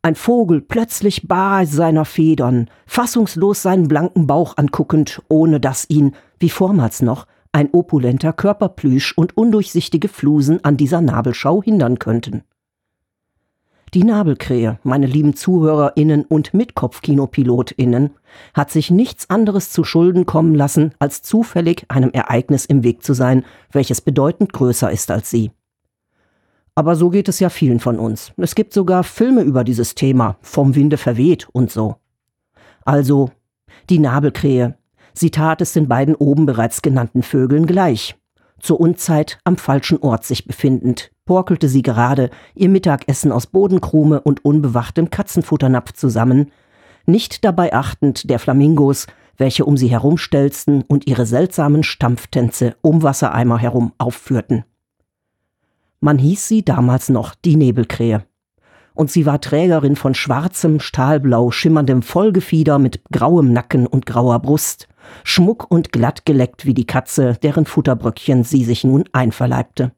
Ein 0.02 0.16
Vogel 0.16 0.62
plötzlich 0.62 1.28
bar 1.28 1.66
seiner 1.66 2.06
Federn, 2.06 2.70
fassungslos 2.86 3.64
seinen 3.64 3.90
blanken 3.90 4.28
Bauch 4.28 4.56
anguckend, 4.56 5.22
ohne 5.28 5.60
dass 5.60 5.90
ihn, 5.90 6.16
wie 6.40 6.50
vormals 6.50 7.02
noch, 7.02 7.28
ein 7.52 7.68
opulenter 7.74 8.32
Körperplüsch 8.32 9.12
und 9.18 9.36
undurchsichtige 9.36 10.08
Flusen 10.08 10.64
an 10.64 10.78
dieser 10.78 11.02
Nabelschau 11.02 11.62
hindern 11.62 12.00
könnten. 12.00 12.44
Die 13.94 14.04
Nabelkrähe, 14.04 14.80
meine 14.82 15.06
lieben 15.06 15.36
ZuhörerInnen 15.36 16.26
und 16.26 16.56
MitkopfkinoPilotInnen, 16.56 18.10
hat 18.56 18.72
sich 18.72 18.90
nichts 18.90 19.30
anderes 19.30 19.72
zu 19.72 19.84
Schulden 19.84 20.26
kommen 20.26 20.56
lassen, 20.56 20.96
als 20.98 21.22
zufällig 21.22 21.86
einem 21.90 22.10
Ereignis 22.10 22.66
im 22.66 22.84
Weg 22.84 23.04
zu 23.04 23.14
sein, 23.14 23.46
welches 23.72 24.02
bedeutend 24.02 24.52
größer 24.52 24.90
ist 24.92 25.12
als 25.12 25.30
sie. 25.30 25.52
Aber 26.74 26.96
so 26.96 27.12
geht 27.12 27.30
es 27.30 27.40
ja 27.40 27.50
vielen 27.50 27.80
von 27.80 28.00
uns. 28.00 28.34
Es 28.38 28.56
gibt 28.56 28.74
sogar 28.74 29.04
Filme 29.04 29.44
über 29.44 29.64
dieses 29.64 29.94
Thema, 29.94 30.38
vom 30.42 30.74
Winde 30.74 30.98
verweht 30.98 31.48
und 31.52 31.70
so. 31.70 31.98
Also, 32.86 33.30
die 33.92 34.00
Nabelkrähe. 34.00 34.76
Sie 35.14 35.30
tat 35.30 35.62
es 35.62 35.74
den 35.74 35.88
beiden 35.88 36.16
oben 36.16 36.48
bereits 36.48 36.82
genannten 36.82 37.22
Vögeln 37.22 37.68
gleich. 37.68 38.16
Zur 38.60 38.80
Unzeit 38.80 39.38
am 39.44 39.58
falschen 39.58 40.00
Ort 40.00 40.26
sich 40.26 40.48
befindend, 40.48 41.13
porkelte 41.26 41.68
sie 41.70 41.82
gerade 41.82 42.30
ihr 42.56 42.70
Mittagessen 42.70 43.32
aus 43.32 43.48
Bodenkrume 43.48 44.22
und 44.22 44.44
unbewachtem 44.44 45.10
Katzenfutternapf 45.10 45.94
zusammen, 45.94 46.52
nicht 47.06 47.44
dabei 47.44 47.74
achtend 47.74 48.30
der 48.30 48.40
Flamingos, 48.40 49.08
welche 49.38 49.66
um 49.66 49.78
sie 49.78 49.88
herumstelzten 49.88 50.84
und 50.84 51.08
ihre 51.08 51.26
seltsamen 51.26 51.84
Stampftänze 51.84 52.76
um 52.82 53.04
Wassereimer 53.04 53.58
herum 53.58 53.94
aufführten. 53.98 54.64
Man 56.00 56.18
hieß 56.18 56.48
sie 56.48 56.64
damals 56.64 57.10
noch 57.10 57.34
die 57.34 57.56
Nebelkrähe. 57.56 58.26
Und 58.94 59.10
sie 59.10 59.26
war 59.26 59.42
Trägerin 59.42 59.96
von 59.96 60.14
schwarzem, 60.14 60.80
stahlblau 60.80 61.50
schimmerndem 61.50 62.04
Vollgefieder 62.04 62.78
mit 62.78 63.02
grauem 63.12 63.52
Nacken 63.52 63.88
und 63.88 64.06
grauer 64.06 64.40
Brust, 64.40 64.88
schmuck 65.24 65.72
und 65.72 65.92
glatt 65.92 66.26
geleckt 66.26 66.66
wie 66.66 66.76
die 66.76 66.86
Katze, 66.86 67.38
deren 67.42 67.66
Futterbröckchen 67.66 68.44
sie 68.44 68.64
sich 68.64 68.84
nun 68.84 69.06
einverleibte. 69.14 69.94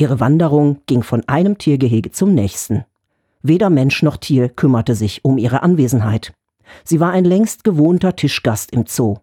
Ihre 0.00 0.18
Wanderung 0.18 0.78
ging 0.86 1.02
von 1.02 1.28
einem 1.28 1.58
Tiergehege 1.58 2.10
zum 2.10 2.32
nächsten. 2.32 2.86
Weder 3.42 3.68
Mensch 3.68 4.02
noch 4.02 4.16
Tier 4.16 4.48
kümmerte 4.48 4.94
sich 4.94 5.26
um 5.26 5.36
ihre 5.36 5.62
Anwesenheit. 5.62 6.32
Sie 6.84 7.00
war 7.00 7.12
ein 7.12 7.26
längst 7.26 7.64
gewohnter 7.64 8.16
Tischgast 8.16 8.72
im 8.72 8.86
Zoo. 8.86 9.18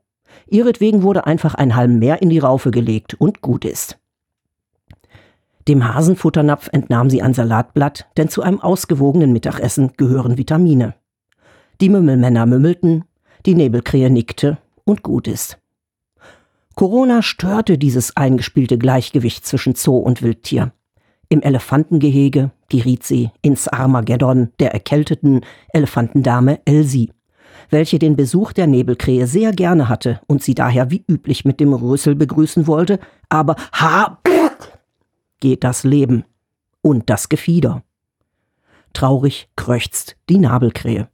Ihretwegen 0.46 1.02
wurde 1.02 1.26
einfach 1.26 1.56
ein 1.56 1.76
Halm 1.76 1.98
mehr 1.98 2.22
in 2.22 2.30
die 2.30 2.38
Raufe 2.38 2.70
gelegt 2.70 3.16
und 3.16 3.42
gut 3.42 3.66
ist. 3.66 3.98
Dem 5.68 5.92
Hasenfutternapf 5.92 6.70
entnahm 6.72 7.10
sie 7.10 7.24
ein 7.24 7.34
Salatblatt, 7.34 8.08
denn 8.16 8.30
zu 8.30 8.44
einem 8.44 8.62
ausgewogenen 8.62 9.34
Mittagessen 9.34 9.94
gehören 9.98 10.38
Vitamine. 10.38 10.94
Die 11.82 11.90
Mümmelmänner 11.90 12.46
mümmelten, 12.46 13.04
die 13.48 13.56
Nebelkrähe 13.56 14.12
nickte 14.12 14.60
und 14.84 15.02
gut 15.02 15.28
ist. 15.28 15.58
Corona 16.78 17.24
störte 17.24 17.80
dieses 17.80 18.16
eingespielte 18.16 18.78
Gleichgewicht 18.78 19.48
zwischen 19.48 19.74
Zoo 19.74 19.98
und 19.98 20.22
Wildtier. 20.22 20.74
Im 21.28 21.42
Elefantengehege 21.42 22.52
geriet 22.70 23.04
sie 23.04 23.32
ins 23.42 23.68
Armageddon 23.68 24.52
der 24.60 24.74
erkälteten 24.74 25.42
Elefantendame 25.74 26.60
Elsie, 26.66 27.12
welche 27.72 27.98
den 27.98 28.16
Besuch 28.16 28.54
der 28.54 28.68
Nebelkrähe 28.68 29.26
sehr 29.26 29.54
gerne 29.54 29.90
hatte 29.90 30.22
und 30.28 30.44
sie 30.44 30.54
daher 30.54 30.92
wie 30.92 31.04
üblich 31.10 31.46
mit 31.46 31.60
dem 31.60 31.74
Rösel 31.74 32.14
begrüßen 32.14 32.68
wollte, 32.68 33.00
aber 33.28 33.56
ha 33.74 34.20
geht 35.40 35.64
das 35.64 35.84
Leben 35.84 36.26
und 36.84 37.10
das 37.10 37.28
Gefieder. 37.28 37.82
Traurig 38.94 39.50
kröchzt 39.56 40.16
die 40.30 40.38
Nabelkrähe. 40.38 41.10